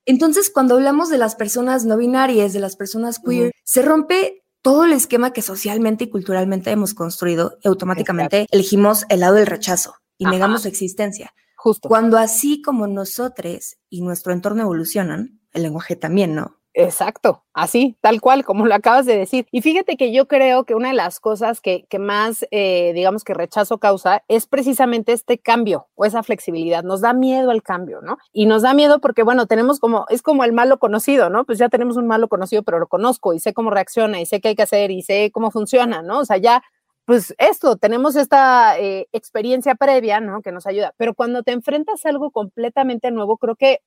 Entonces, 0.05 0.49
cuando 0.49 0.75
hablamos 0.75 1.09
de 1.09 1.17
las 1.17 1.35
personas 1.35 1.85
no 1.85 1.97
binarias, 1.97 2.53
de 2.53 2.59
las 2.59 2.75
personas 2.75 3.19
queer, 3.19 3.51
se 3.63 3.81
rompe 3.81 4.43
todo 4.61 4.85
el 4.85 4.93
esquema 4.93 5.33
que 5.33 5.41
socialmente 5.41 6.05
y 6.05 6.09
culturalmente 6.09 6.71
hemos 6.71 6.93
construido 6.93 7.57
y 7.63 7.67
automáticamente 7.67 8.47
elegimos 8.51 9.05
el 9.09 9.21
lado 9.21 9.35
del 9.35 9.47
rechazo 9.47 9.95
y 10.17 10.25
negamos 10.25 10.63
su 10.63 10.67
existencia. 10.67 11.33
Justo. 11.55 11.87
Cuando 11.87 12.17
así 12.17 12.61
como 12.61 12.87
nosotros 12.87 13.77
y 13.89 14.01
nuestro 14.01 14.33
entorno 14.33 14.63
evolucionan, 14.63 15.39
el 15.53 15.63
lenguaje 15.63 15.95
también, 15.95 16.35
¿no? 16.35 16.60
Exacto, 16.73 17.43
así, 17.53 17.97
tal 17.99 18.21
cual, 18.21 18.45
como 18.45 18.65
lo 18.65 18.73
acabas 18.73 19.05
de 19.05 19.17
decir. 19.17 19.45
Y 19.51 19.61
fíjate 19.61 19.97
que 19.97 20.13
yo 20.13 20.27
creo 20.27 20.63
que 20.63 20.73
una 20.73 20.87
de 20.89 20.93
las 20.93 21.19
cosas 21.19 21.59
que, 21.59 21.85
que 21.89 21.99
más, 21.99 22.45
eh, 22.51 22.93
digamos, 22.93 23.25
que 23.25 23.33
rechazo 23.33 23.77
causa 23.77 24.23
es 24.29 24.47
precisamente 24.47 25.11
este 25.11 25.37
cambio 25.37 25.87
o 25.95 26.05
esa 26.05 26.23
flexibilidad. 26.23 26.83
Nos 26.83 27.01
da 27.01 27.11
miedo 27.13 27.51
el 27.51 27.61
cambio, 27.61 27.99
¿no? 28.01 28.17
Y 28.31 28.45
nos 28.45 28.61
da 28.61 28.73
miedo 28.73 28.99
porque, 29.01 29.23
bueno, 29.23 29.47
tenemos 29.47 29.81
como, 29.81 30.05
es 30.07 30.21
como 30.21 30.45
el 30.45 30.53
malo 30.53 30.79
conocido, 30.79 31.29
¿no? 31.29 31.43
Pues 31.45 31.59
ya 31.59 31.67
tenemos 31.67 31.97
un 31.97 32.07
malo 32.07 32.29
conocido, 32.29 32.63
pero 32.63 32.79
lo 32.79 32.87
conozco 32.87 33.33
y 33.33 33.39
sé 33.41 33.53
cómo 33.53 33.69
reacciona 33.69 34.21
y 34.21 34.25
sé 34.25 34.39
qué 34.39 34.49
hay 34.49 34.55
que 34.55 34.63
hacer 34.63 34.91
y 34.91 35.01
sé 35.01 35.29
cómo 35.33 35.51
funciona, 35.51 36.01
¿no? 36.01 36.19
O 36.19 36.25
sea, 36.25 36.37
ya 36.37 36.63
pues 37.05 37.35
esto, 37.39 37.75
tenemos 37.77 38.15
esta 38.15 38.79
eh, 38.79 39.07
experiencia 39.11 39.75
previa, 39.75 40.21
¿no? 40.21 40.41
Que 40.41 40.51
nos 40.53 40.65
ayuda, 40.67 40.93
pero 40.97 41.13
cuando 41.15 41.43
te 41.43 41.51
enfrentas 41.51 42.05
a 42.05 42.09
algo 42.09 42.31
completamente 42.31 43.11
nuevo, 43.11 43.37
creo 43.37 43.55
que 43.57 43.79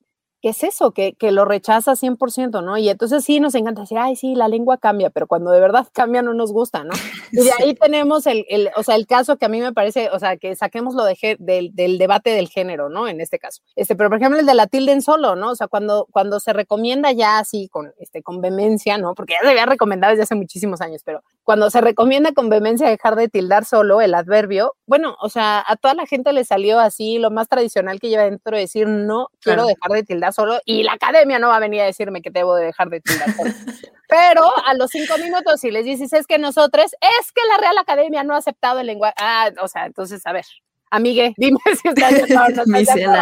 ¿qué 0.45 0.51
es 0.51 0.63
eso? 0.63 0.93
Que, 0.93 1.15
que 1.15 1.33
lo 1.33 1.47
rechaza 1.47 1.93
100%, 1.93 2.63
¿no? 2.63 2.77
Y 2.77 2.91
entonces 2.91 3.25
sí 3.25 3.41
nos 3.41 3.55
encanta 3.55 3.81
decir, 3.81 3.97
ay, 3.97 4.15
sí, 4.15 4.35
la 4.35 4.47
lengua 4.47 4.77
cambia, 4.77 5.09
pero 5.09 5.27
cuando 5.27 5.51
de 5.51 5.59
verdad 5.59 5.89
cambia 5.95 6.21
no 6.21 6.35
nos 6.35 6.53
gusta, 6.53 6.85
¿no? 6.85 6.93
Y 7.33 7.43
de 7.43 7.51
ahí 7.59 7.75
tenemos 7.75 8.27
el, 8.27 8.45
el, 8.51 8.69
o 8.77 8.83
sea, 8.83 8.97
el 8.97 9.07
caso 9.07 9.39
que 9.39 9.47
a 9.47 9.49
mí 9.49 9.59
me 9.63 9.73
parece, 9.73 10.11
o 10.11 10.19
sea, 10.19 10.37
que 10.37 10.55
saquemos 10.55 10.95
lo 10.95 11.07
de, 11.07 11.17
del, 11.39 11.75
del, 11.75 11.97
debate 11.97 12.29
del 12.29 12.51
género, 12.51 12.91
¿no? 12.91 13.09
En 13.09 13.23
este 13.23 13.39
caso. 13.39 13.63
Este, 13.75 13.97
pero 13.97 14.11
por 14.11 14.19
ejemplo 14.19 14.39
el 14.39 14.45
de 14.45 14.53
la 14.53 14.67
tilde 14.67 14.93
en 14.93 15.01
solo, 15.01 15.35
¿no? 15.35 15.53
O 15.53 15.55
sea, 15.57 15.67
cuando, 15.67 16.07
cuando 16.11 16.39
se 16.41 16.53
recomienda 16.53 17.11
ya 17.13 17.39
así 17.39 17.71
con, 17.71 17.95
este, 17.99 18.23
con 18.23 18.43
vehemencia, 18.43 18.99
¿no? 18.99 19.15
Porque 19.15 19.33
ya 19.33 19.47
se 19.47 19.51
había 19.51 19.65
recomendado 19.65 20.11
desde 20.11 20.25
hace 20.25 20.35
muchísimos 20.35 20.83
años, 20.83 21.01
pero 21.07 21.23
cuando 21.45 21.71
se 21.71 21.81
recomienda 21.81 22.33
con 22.33 22.49
vehemencia 22.49 22.89
dejar 22.89 23.17
de 23.17 23.29
tildar 23.29 23.65
solo 23.65 24.01
el 24.01 24.15
adverbio, 24.15 24.75
bueno, 24.87 25.17
o 25.21 25.29
sea, 25.29 25.63
a 25.67 25.77
toda 25.77 25.95
la 25.95 26.07
gente 26.07 26.33
le 26.33 26.45
salió 26.45 26.81
así 26.81 27.19
lo 27.19 27.31
más 27.31 27.49
tradicional 27.49 28.01
que 28.01 28.09
lleva 28.09 28.25
dentro 28.25 28.57
de 28.57 28.63
decir, 28.63 28.89
no 28.89 29.29
quiero 29.41 29.67
dejar 29.67 29.93
de 29.93 30.03
tildar 30.03 30.33
solo 30.33 30.59
y 30.65 30.83
la 30.83 30.95
academia 30.95 31.39
no 31.39 31.49
va 31.49 31.57
a 31.57 31.61
venir 31.61 31.83
a 31.83 31.85
decirme 31.85 32.23
que 32.23 32.31
debo 32.31 32.55
de 32.57 32.65
dejar 32.65 32.89
de 32.89 33.01
tirar. 33.01 33.29
Pero 34.09 34.45
a 34.67 34.75
los 34.75 34.91
cinco 34.91 35.19
minutos, 35.19 35.61
si 35.61 35.71
les 35.71 35.85
dices 35.85 36.13
es 36.13 36.27
que 36.27 36.39
nosotros, 36.39 36.93
es 37.01 37.33
que 37.33 37.43
la 37.49 37.59
Real 37.59 37.79
Academia 37.79 38.25
no 38.25 38.35
ha 38.35 38.39
aceptado 38.39 38.81
el 38.81 38.87
lenguaje. 38.87 39.15
Ah, 39.19 39.51
o 39.61 39.69
sea, 39.69 39.87
entonces, 39.87 40.27
a 40.27 40.33
ver, 40.33 40.45
amigue, 40.95 41.35
dime 41.37 41.59
si 41.83 41.89
estás 41.89 42.15
de 42.15 42.35
acuerdo. 42.35 42.63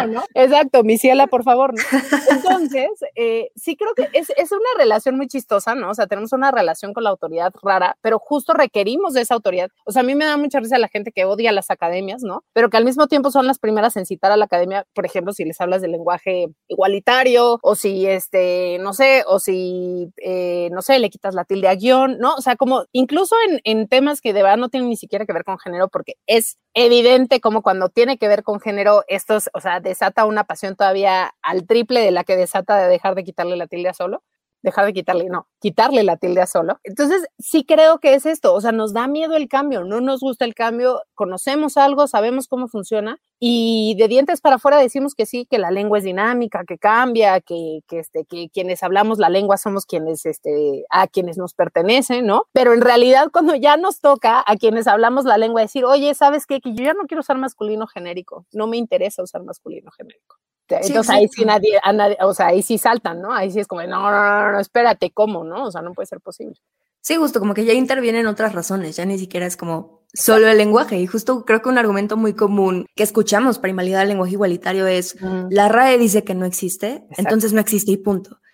¿no? 0.07 0.23
Exacto, 0.33 0.83
mi 0.83 0.97
ciela, 0.97 1.27
por 1.27 1.43
favor. 1.43 1.73
¿no? 1.73 1.81
Entonces, 2.29 2.89
eh, 3.15 3.49
sí 3.55 3.75
creo 3.75 3.93
que 3.95 4.09
es, 4.13 4.29
es, 4.37 4.51
una 4.51 4.69
relación 4.77 5.17
muy 5.17 5.27
chistosa, 5.27 5.73
¿no? 5.73 5.89
O 5.89 5.93
sea, 5.93 6.07
tenemos 6.07 6.31
una 6.33 6.51
relación 6.51 6.93
con 6.93 7.03
la 7.03 7.09
autoridad 7.09 7.51
rara, 7.63 7.97
pero 8.01 8.19
justo 8.19 8.53
requerimos 8.53 9.13
de 9.13 9.21
esa 9.21 9.33
autoridad. 9.33 9.69
O 9.85 9.91
sea, 9.91 10.01
a 10.01 10.05
mí 10.05 10.13
me 10.15 10.25
da 10.25 10.37
mucha 10.37 10.59
risa 10.59 10.77
la 10.77 10.87
gente 10.87 11.11
que 11.11 11.25
odia 11.25 11.51
las 11.51 11.71
academias, 11.71 12.21
¿no? 12.21 12.43
Pero 12.53 12.69
que 12.69 12.77
al 12.77 12.85
mismo 12.85 13.07
tiempo 13.07 13.31
son 13.31 13.47
las 13.47 13.59
primeras 13.59 13.97
en 13.97 14.05
citar 14.05 14.31
a 14.31 14.37
la 14.37 14.45
academia, 14.45 14.85
por 14.93 15.05
ejemplo, 15.05 15.33
si 15.33 15.43
les 15.43 15.59
hablas 15.59 15.81
del 15.81 15.91
lenguaje 15.91 16.49
igualitario, 16.67 17.59
o 17.61 17.75
si, 17.75 18.05
este, 18.05 18.77
no 18.79 18.93
sé, 18.93 19.23
o 19.27 19.39
si, 19.39 20.11
eh, 20.17 20.69
no 20.71 20.81
sé, 20.81 20.99
le 20.99 21.09
quitas 21.09 21.33
la 21.33 21.45
tilde 21.45 21.67
a 21.67 21.75
guion, 21.75 22.17
¿no? 22.19 22.35
O 22.35 22.41
sea, 22.41 22.55
como 22.55 22.85
incluso 22.91 23.35
en, 23.47 23.61
en 23.63 23.87
temas 23.87 24.21
que 24.21 24.33
de 24.33 24.43
verdad 24.43 24.57
no 24.57 24.69
tienen 24.69 24.89
ni 24.89 24.97
siquiera 24.97 25.25
que 25.25 25.33
ver 25.33 25.43
con 25.43 25.57
género, 25.57 25.87
porque 25.87 26.15
es 26.27 26.57
evidente 26.73 27.39
como 27.41 27.61
cuando 27.61 27.89
tiene 27.89 28.17
que 28.17 28.27
ver 28.27 28.43
con 28.43 28.59
género, 28.59 29.03
esto, 29.07 29.37
o 29.53 29.59
sea, 29.59 29.79
desata 29.79 30.25
una 30.25 30.43
pasión 30.43 30.75
todavía 30.75 31.33
al 31.41 31.65
triple 31.67 32.01
de 32.01 32.11
la 32.11 32.23
que 32.23 32.35
desata 32.35 32.77
de 32.77 32.87
dejar 32.87 33.15
de 33.15 33.23
quitarle 33.23 33.55
la 33.57 33.67
tilde 33.67 33.89
a 33.89 33.93
solo 33.93 34.23
dejar 34.63 34.85
de 34.85 34.93
quitarle, 34.93 35.25
no, 35.29 35.47
quitarle 35.59 36.03
la 36.03 36.17
tilde 36.17 36.41
a 36.41 36.47
solo. 36.47 36.79
Entonces, 36.83 37.27
sí 37.37 37.65
creo 37.65 37.99
que 37.99 38.15
es 38.15 38.25
esto, 38.25 38.53
o 38.53 38.61
sea, 38.61 38.71
nos 38.71 38.93
da 38.93 39.07
miedo 39.07 39.35
el 39.35 39.47
cambio, 39.47 39.83
no 39.83 40.01
nos 40.01 40.21
gusta 40.21 40.45
el 40.45 40.55
cambio, 40.55 41.01
conocemos 41.13 41.77
algo, 41.77 42.07
sabemos 42.07 42.47
cómo 42.47 42.67
funciona 42.67 43.19
y 43.39 43.95
de 43.97 44.07
dientes 44.07 44.39
para 44.41 44.55
afuera 44.55 44.77
decimos 44.77 45.15
que 45.15 45.25
sí, 45.25 45.45
que 45.49 45.57
la 45.57 45.71
lengua 45.71 45.97
es 45.97 46.03
dinámica, 46.03 46.63
que 46.65 46.77
cambia, 46.77 47.41
que, 47.41 47.81
que, 47.87 47.99
este, 47.99 48.25
que 48.25 48.49
quienes 48.49 48.83
hablamos 48.83 49.19
la 49.19 49.29
lengua 49.29 49.57
somos 49.57 49.85
quienes, 49.85 50.25
este, 50.25 50.85
a 50.89 51.07
quienes 51.07 51.37
nos 51.37 51.53
pertenecen, 51.53 52.25
¿no? 52.25 52.45
Pero 52.53 52.73
en 52.73 52.81
realidad 52.81 53.29
cuando 53.31 53.55
ya 53.55 53.75
nos 53.77 53.99
toca 53.99 54.43
a 54.45 54.55
quienes 54.55 54.87
hablamos 54.87 55.25
la 55.25 55.37
lengua 55.37 55.61
decir, 55.61 55.85
oye, 55.85 56.13
¿sabes 56.15 56.45
qué? 56.45 56.61
Que 56.61 56.73
yo 56.73 56.83
ya 56.85 56.93
no 56.93 57.05
quiero 57.07 57.21
usar 57.21 57.37
masculino 57.37 57.87
genérico, 57.87 58.45
no 58.53 58.67
me 58.67 58.77
interesa 58.77 59.23
usar 59.23 59.43
masculino 59.43 59.91
genérico. 59.91 60.37
Entonces 60.69 61.09
ahí 61.09 61.27
sí 61.27 61.45
nadie, 61.45 61.79
o 62.21 62.33
sea, 62.33 62.47
ahí 62.47 62.61
sí 62.61 62.77
saltan, 62.77 63.21
¿no? 63.21 63.33
Ahí 63.33 63.51
sí 63.51 63.59
es 63.59 63.67
como, 63.67 63.81
no, 63.83 64.09
no, 64.09 64.11
no, 64.11 64.51
no, 64.53 64.59
espérate, 64.59 65.11
¿cómo, 65.11 65.43
no? 65.43 65.65
O 65.65 65.71
sea, 65.71 65.81
no 65.81 65.93
puede 65.93 66.07
ser 66.07 66.21
posible. 66.21 66.55
Sí, 67.01 67.15
justo, 67.15 67.39
como 67.39 67.53
que 67.53 67.65
ya 67.65 67.73
intervienen 67.73 68.27
otras 68.27 68.53
razones, 68.53 68.95
ya 68.95 69.05
ni 69.05 69.19
siquiera 69.19 69.45
es 69.45 69.57
como 69.57 70.02
solo 70.13 70.47
el 70.47 70.57
lenguaje. 70.57 70.97
Y 70.99 71.07
justo 71.07 71.45
creo 71.45 71.61
que 71.61 71.69
un 71.69 71.77
argumento 71.77 72.17
muy 72.17 72.33
común 72.33 72.85
que 72.95 73.03
escuchamos 73.03 73.59
para 73.59 73.71
invalidar 73.71 74.03
el 74.03 74.09
lenguaje 74.09 74.33
igualitario 74.33 74.87
es, 74.87 75.17
la 75.49 75.69
RAE 75.69 75.97
dice 75.97 76.23
que 76.23 76.35
no 76.35 76.45
existe, 76.45 77.03
entonces 77.17 77.53
no 77.53 77.61
existe 77.61 77.91
y 77.91 77.97
punto. 77.97 78.39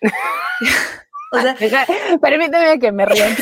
o 1.32 1.40
sea, 1.40 1.56
permíteme 2.20 2.78
que 2.78 2.92
me 2.92 3.06
ría 3.06 3.26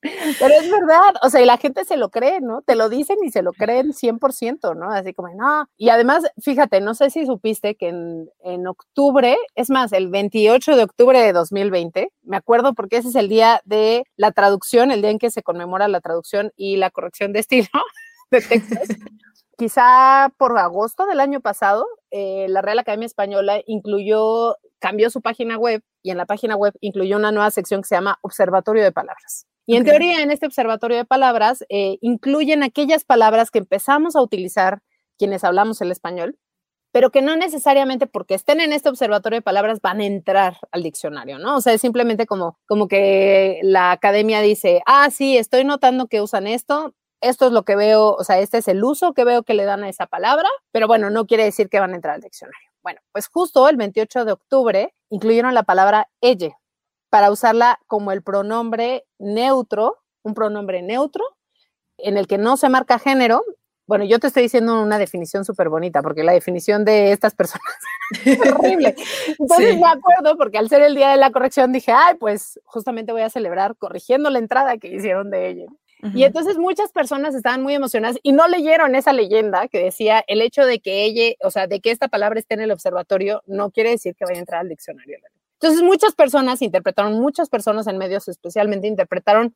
pero 0.00 0.54
es 0.60 0.70
verdad, 0.70 1.14
o 1.22 1.30
sea, 1.30 1.40
y 1.40 1.46
la 1.46 1.56
gente 1.56 1.84
se 1.84 1.96
lo 1.96 2.10
cree, 2.10 2.40
¿no? 2.40 2.62
Te 2.62 2.76
lo 2.76 2.88
dicen 2.88 3.16
y 3.24 3.30
se 3.30 3.42
lo 3.42 3.52
creen 3.52 3.92
100%, 3.92 4.76
¿no? 4.76 4.90
Así 4.90 5.12
como, 5.12 5.28
no. 5.34 5.66
Y 5.76 5.88
además, 5.88 6.24
fíjate, 6.40 6.80
no 6.80 6.94
sé 6.94 7.10
si 7.10 7.26
supiste 7.26 7.74
que 7.74 7.88
en, 7.88 8.30
en, 8.44 8.66
octubre, 8.66 9.36
es 9.54 9.70
más, 9.70 9.92
el 9.92 10.08
28 10.08 10.76
de 10.76 10.82
octubre 10.84 11.20
de 11.20 11.32
2020, 11.32 12.12
me 12.22 12.36
acuerdo 12.36 12.74
porque 12.74 12.98
ese 12.98 13.08
es 13.08 13.16
el 13.16 13.28
día 13.28 13.60
de 13.64 14.04
la 14.16 14.30
traducción, 14.32 14.90
el 14.90 15.02
día 15.02 15.10
en 15.10 15.18
que 15.18 15.30
se 15.30 15.42
conmemora 15.42 15.88
la 15.88 16.00
traducción 16.00 16.52
y 16.56 16.76
la 16.76 16.90
corrección 16.90 17.32
de 17.32 17.40
estilo 17.40 17.68
de 18.30 18.40
textos. 18.40 18.96
Quizá 19.56 20.32
por 20.38 20.56
agosto 20.56 21.06
del 21.06 21.18
año 21.18 21.40
pasado, 21.40 21.84
eh, 22.12 22.46
la 22.48 22.62
Real 22.62 22.78
Academia 22.78 23.06
Española 23.06 23.60
incluyó, 23.66 24.56
cambió 24.78 25.10
su 25.10 25.20
página 25.20 25.58
web 25.58 25.82
y 26.00 26.12
en 26.12 26.16
la 26.16 26.26
página 26.26 26.54
web 26.54 26.74
incluyó 26.80 27.16
una 27.16 27.32
nueva 27.32 27.50
sección 27.50 27.82
que 27.82 27.88
se 27.88 27.96
llama 27.96 28.20
Observatorio 28.22 28.84
de 28.84 28.92
Palabras. 28.92 29.48
Y 29.68 29.76
en 29.76 29.84
teoría, 29.84 30.22
en 30.22 30.30
este 30.30 30.46
observatorio 30.46 30.96
de 30.96 31.04
palabras, 31.04 31.62
eh, 31.68 31.98
incluyen 32.00 32.62
aquellas 32.62 33.04
palabras 33.04 33.50
que 33.50 33.58
empezamos 33.58 34.16
a 34.16 34.22
utilizar 34.22 34.80
quienes 35.18 35.44
hablamos 35.44 35.82
el 35.82 35.92
español, 35.92 36.38
pero 36.90 37.10
que 37.10 37.20
no 37.20 37.36
necesariamente 37.36 38.06
porque 38.06 38.32
estén 38.32 38.60
en 38.62 38.72
este 38.72 38.88
observatorio 38.88 39.40
de 39.40 39.42
palabras 39.42 39.82
van 39.82 40.00
a 40.00 40.06
entrar 40.06 40.56
al 40.72 40.82
diccionario, 40.82 41.38
¿no? 41.38 41.56
O 41.56 41.60
sea, 41.60 41.74
es 41.74 41.82
simplemente 41.82 42.24
como, 42.24 42.58
como 42.66 42.88
que 42.88 43.60
la 43.62 43.92
academia 43.92 44.40
dice, 44.40 44.80
ah, 44.86 45.10
sí, 45.10 45.36
estoy 45.36 45.64
notando 45.64 46.06
que 46.06 46.22
usan 46.22 46.46
esto, 46.46 46.94
esto 47.20 47.48
es 47.48 47.52
lo 47.52 47.64
que 47.64 47.76
veo, 47.76 48.14
o 48.14 48.24
sea, 48.24 48.38
este 48.38 48.56
es 48.56 48.68
el 48.68 48.82
uso 48.82 49.12
que 49.12 49.24
veo 49.24 49.42
que 49.42 49.52
le 49.52 49.66
dan 49.66 49.84
a 49.84 49.90
esa 49.90 50.06
palabra, 50.06 50.48
pero 50.72 50.86
bueno, 50.86 51.10
no 51.10 51.26
quiere 51.26 51.44
decir 51.44 51.68
que 51.68 51.78
van 51.78 51.92
a 51.92 51.96
entrar 51.96 52.14
al 52.14 52.22
diccionario. 52.22 52.70
Bueno, 52.82 53.02
pues 53.12 53.28
justo 53.28 53.68
el 53.68 53.76
28 53.76 54.24
de 54.24 54.32
octubre 54.32 54.94
incluyeron 55.10 55.52
la 55.52 55.64
palabra 55.64 56.08
elle, 56.22 56.54
para 57.10 57.30
usarla 57.30 57.80
como 57.86 58.12
el 58.12 58.22
pronombre 58.22 59.06
neutro, 59.18 59.96
un 60.22 60.34
pronombre 60.34 60.82
neutro, 60.82 61.24
en 61.98 62.16
el 62.16 62.26
que 62.26 62.38
no 62.38 62.56
se 62.56 62.68
marca 62.68 62.98
género 62.98 63.44
bueno, 63.88 64.04
yo 64.04 64.18
te 64.18 64.26
estoy 64.26 64.42
diciendo 64.42 64.82
una 64.82 64.98
definición 64.98 65.46
súper 65.46 65.70
bonita, 65.70 66.02
porque 66.02 66.22
la 66.22 66.32
definición 66.32 66.84
de 66.84 67.10
estas 67.10 67.34
personas 67.34 67.64
es 68.24 68.38
horrible. 68.38 68.94
Entonces 69.38 69.78
me 69.78 69.86
acuerdo, 69.86 70.36
porque 70.36 70.58
al 70.58 70.68
ser 70.68 70.82
el 70.82 70.94
día 70.94 71.08
de 71.08 71.16
la 71.16 71.32
corrección 71.32 71.72
dije, 71.72 71.90
ay, 71.90 72.16
pues 72.16 72.60
justamente 72.64 73.12
voy 73.12 73.22
a 73.22 73.30
celebrar 73.30 73.76
corrigiendo 73.76 74.28
la 74.28 74.40
entrada 74.40 74.76
que 74.76 74.88
hicieron 74.88 75.30
de 75.30 75.48
ella. 75.48 75.66
Y 76.14 76.22
entonces 76.22 76.58
muchas 76.58 76.92
personas 76.92 77.34
estaban 77.34 77.62
muy 77.62 77.74
emocionadas 77.74 78.18
y 78.22 78.30
no 78.30 78.46
leyeron 78.46 78.94
esa 78.94 79.12
leyenda 79.12 79.66
que 79.66 79.82
decía 79.82 80.22
el 80.28 80.42
hecho 80.42 80.64
de 80.64 80.78
que 80.78 81.02
ella, 81.04 81.34
o 81.42 81.50
sea, 81.50 81.66
de 81.66 81.80
que 81.80 81.90
esta 81.90 82.06
palabra 82.06 82.38
esté 82.38 82.54
en 82.54 82.60
el 82.60 82.70
observatorio 82.70 83.42
no 83.46 83.70
quiere 83.70 83.90
decir 83.90 84.14
que 84.14 84.24
vaya 84.24 84.36
a 84.36 84.40
entrar 84.40 84.60
al 84.60 84.68
diccionario. 84.68 85.18
Entonces 85.60 85.82
muchas 85.82 86.14
personas 86.14 86.62
interpretaron, 86.62 87.20
muchas 87.20 87.48
personas 87.48 87.86
en 87.86 87.98
medios 87.98 88.28
especialmente 88.28 88.86
interpretaron 88.86 89.54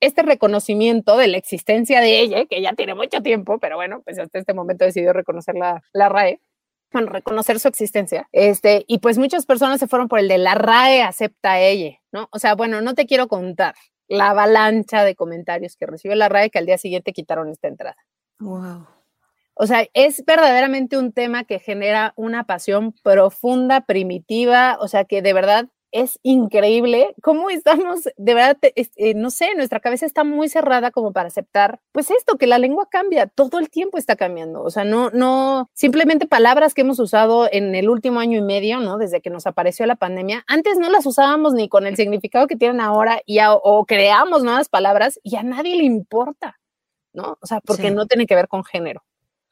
este 0.00 0.22
reconocimiento 0.22 1.16
de 1.16 1.28
la 1.28 1.36
existencia 1.36 2.00
de 2.00 2.20
ella, 2.20 2.46
que 2.46 2.62
ya 2.62 2.72
tiene 2.72 2.94
mucho 2.94 3.20
tiempo, 3.22 3.58
pero 3.58 3.76
bueno, 3.76 4.00
pues 4.02 4.18
hasta 4.18 4.38
este 4.38 4.54
momento 4.54 4.84
decidió 4.84 5.12
reconocer 5.12 5.56
la, 5.56 5.82
la 5.92 6.08
RAE, 6.08 6.40
bueno, 6.92 7.10
reconocer 7.10 7.60
su 7.60 7.68
existencia. 7.68 8.28
Este, 8.32 8.84
y 8.86 8.98
pues 8.98 9.18
muchas 9.18 9.44
personas 9.44 9.78
se 9.78 9.86
fueron 9.86 10.08
por 10.08 10.18
el 10.18 10.28
de 10.28 10.38
la 10.38 10.54
RAE 10.54 11.02
acepta 11.02 11.52
a 11.52 11.60
ella, 11.60 11.98
¿no? 12.12 12.28
O 12.32 12.38
sea, 12.38 12.54
bueno, 12.54 12.80
no 12.80 12.94
te 12.94 13.06
quiero 13.06 13.28
contar 13.28 13.74
la 14.08 14.30
avalancha 14.30 15.04
de 15.04 15.14
comentarios 15.14 15.76
que 15.76 15.86
recibió 15.86 16.16
la 16.16 16.28
RAE 16.28 16.50
que 16.50 16.58
al 16.58 16.66
día 16.66 16.78
siguiente 16.78 17.12
quitaron 17.12 17.48
esta 17.48 17.68
entrada. 17.68 17.96
Wow. 18.40 18.86
O 19.62 19.66
sea, 19.66 19.86
es 19.92 20.24
verdaderamente 20.24 20.96
un 20.96 21.12
tema 21.12 21.44
que 21.44 21.58
genera 21.58 22.14
una 22.16 22.44
pasión 22.44 22.94
profunda, 23.02 23.82
primitiva, 23.82 24.78
o 24.80 24.88
sea, 24.88 25.04
que 25.04 25.20
de 25.20 25.34
verdad 25.34 25.68
es 25.92 26.18
increíble 26.22 27.14
cómo 27.20 27.50
estamos, 27.50 28.08
de 28.16 28.34
verdad, 28.34 28.56
eh, 28.62 29.12
no 29.14 29.28
sé, 29.28 29.54
nuestra 29.56 29.80
cabeza 29.80 30.06
está 30.06 30.24
muy 30.24 30.48
cerrada 30.48 30.90
como 30.90 31.12
para 31.12 31.26
aceptar, 31.26 31.78
pues 31.92 32.10
esto, 32.10 32.38
que 32.38 32.46
la 32.46 32.58
lengua 32.58 32.88
cambia, 32.90 33.26
todo 33.26 33.58
el 33.58 33.68
tiempo 33.68 33.98
está 33.98 34.16
cambiando, 34.16 34.62
o 34.62 34.70
sea, 34.70 34.84
no, 34.84 35.10
no, 35.10 35.68
simplemente 35.74 36.26
palabras 36.26 36.72
que 36.72 36.80
hemos 36.80 36.98
usado 36.98 37.46
en 37.52 37.74
el 37.74 37.90
último 37.90 38.18
año 38.20 38.38
y 38.38 38.42
medio, 38.42 38.80
¿no? 38.80 38.96
Desde 38.96 39.20
que 39.20 39.28
nos 39.28 39.46
apareció 39.46 39.84
la 39.84 39.96
pandemia, 39.96 40.42
antes 40.46 40.78
no 40.78 40.88
las 40.88 41.04
usábamos 41.04 41.52
ni 41.52 41.68
con 41.68 41.86
el 41.86 41.96
significado 41.96 42.46
que 42.46 42.56
tienen 42.56 42.80
ahora 42.80 43.20
y 43.26 43.40
o 43.44 43.84
creamos 43.84 44.42
nuevas 44.42 44.70
palabras 44.70 45.20
y 45.22 45.36
a 45.36 45.42
nadie 45.42 45.76
le 45.76 45.84
importa, 45.84 46.58
¿no? 47.12 47.36
O 47.42 47.46
sea, 47.46 47.60
porque 47.60 47.90
no 47.90 48.06
tiene 48.06 48.24
que 48.24 48.36
ver 48.36 48.48
con 48.48 48.64
género. 48.64 49.02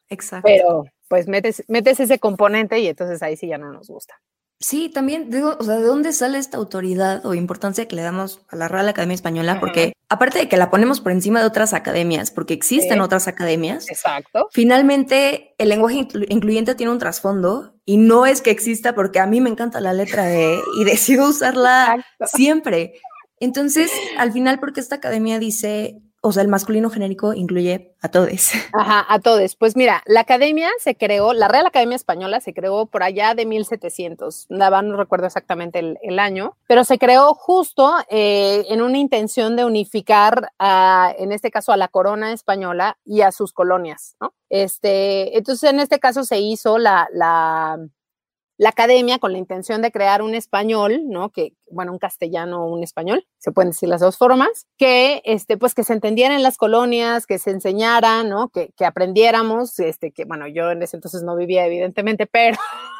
Exacto. 0.08 0.46
Pero 0.46 0.84
pues 1.08 1.26
metes, 1.26 1.64
metes 1.68 2.00
ese 2.00 2.18
componente 2.18 2.78
y 2.80 2.88
entonces 2.88 3.22
ahí 3.22 3.36
sí 3.36 3.48
ya 3.48 3.58
no 3.58 3.72
nos 3.72 3.88
gusta. 3.88 4.14
Sí, 4.60 4.88
también 4.88 5.30
digo, 5.30 5.56
o 5.58 5.62
sea, 5.62 5.76
¿de 5.76 5.84
dónde 5.84 6.12
sale 6.12 6.36
esta 6.36 6.56
autoridad 6.56 7.24
o 7.24 7.32
importancia 7.34 7.86
que 7.86 7.94
le 7.94 8.02
damos 8.02 8.44
a 8.48 8.56
la 8.56 8.66
Real 8.66 8.88
Academia 8.88 9.14
Española? 9.14 9.60
Porque 9.60 9.92
aparte 10.08 10.38
de 10.40 10.48
que 10.48 10.56
la 10.56 10.68
ponemos 10.68 11.00
por 11.00 11.12
encima 11.12 11.40
de 11.40 11.46
otras 11.46 11.74
academias, 11.74 12.32
porque 12.32 12.54
existen 12.54 13.00
otras 13.00 13.28
academias. 13.28 13.88
Exacto. 13.88 14.48
Finalmente, 14.50 15.54
el 15.58 15.68
lenguaje 15.68 16.08
incluyente 16.28 16.74
tiene 16.74 16.90
un 16.90 16.98
trasfondo 16.98 17.76
y 17.84 17.98
no 17.98 18.26
es 18.26 18.42
que 18.42 18.50
exista 18.50 18.96
porque 18.96 19.20
a 19.20 19.26
mí 19.26 19.40
me 19.40 19.48
encanta 19.48 19.80
la 19.80 19.92
letra 19.92 20.34
E 20.34 20.58
y 20.80 20.84
decido 20.84 21.28
usarla 21.28 22.04
siempre. 22.26 22.94
Entonces, 23.38 23.92
al 24.16 24.32
final, 24.32 24.58
porque 24.58 24.80
esta 24.80 24.96
academia 24.96 25.38
dice, 25.38 26.00
o 26.20 26.32
sea, 26.32 26.42
el 26.42 26.48
masculino 26.48 26.90
genérico 26.90 27.32
incluye 27.32 27.94
a 28.00 28.08
todos. 28.08 28.50
Ajá, 28.72 29.06
a 29.08 29.18
todos. 29.20 29.56
Pues 29.56 29.76
mira, 29.76 30.02
la 30.06 30.20
academia 30.20 30.68
se 30.80 30.96
creó, 30.96 31.32
la 31.32 31.48
Real 31.48 31.66
Academia 31.66 31.96
Española 31.96 32.40
se 32.40 32.52
creó 32.52 32.86
por 32.86 33.02
allá 33.02 33.34
de 33.34 33.46
1700, 33.46 34.46
nada, 34.48 34.82
no 34.82 34.96
recuerdo 34.96 35.26
exactamente 35.26 35.78
el, 35.78 36.18
año, 36.18 36.56
pero 36.66 36.82
se 36.82 36.98
creó 36.98 37.34
justo 37.34 37.94
eh, 38.10 38.66
en 38.68 38.82
una 38.82 38.98
intención 38.98 39.54
de 39.54 39.64
unificar, 39.64 40.50
a, 40.58 41.14
en 41.16 41.30
este 41.30 41.52
caso, 41.52 41.70
a 41.70 41.76
la 41.76 41.86
corona 41.86 42.32
española 42.32 42.98
y 43.04 43.20
a 43.20 43.30
sus 43.30 43.52
colonias, 43.52 44.16
¿no? 44.20 44.34
Este, 44.48 45.36
entonces, 45.38 45.70
en 45.70 45.78
este 45.78 46.00
caso 46.00 46.24
se 46.24 46.40
hizo 46.40 46.78
la, 46.78 47.08
la 47.12 47.78
la 48.58 48.70
academia 48.70 49.18
con 49.18 49.32
la 49.32 49.38
intención 49.38 49.80
de 49.82 49.92
crear 49.92 50.20
un 50.20 50.34
español, 50.34 51.02
¿no? 51.06 51.30
Que, 51.30 51.54
bueno, 51.70 51.92
un 51.92 51.98
castellano 51.98 52.64
o 52.64 52.74
un 52.74 52.82
español, 52.82 53.24
se 53.38 53.52
pueden 53.52 53.70
decir 53.70 53.88
las 53.88 54.00
dos 54.00 54.18
formas, 54.18 54.66
que, 54.76 55.22
este, 55.24 55.56
pues, 55.56 55.74
que 55.74 55.84
se 55.84 55.92
entendiera 55.92 56.34
en 56.34 56.42
las 56.42 56.56
colonias, 56.56 57.24
que 57.24 57.38
se 57.38 57.50
enseñara, 57.52 58.24
¿no? 58.24 58.48
Que, 58.50 58.72
que 58.76 58.84
aprendiéramos, 58.84 59.78
este, 59.78 60.10
que, 60.10 60.24
bueno, 60.24 60.48
yo 60.48 60.72
en 60.72 60.82
ese 60.82 60.96
entonces 60.96 61.22
no 61.22 61.36
vivía, 61.36 61.64
evidentemente, 61.66 62.26
pero 62.26 62.58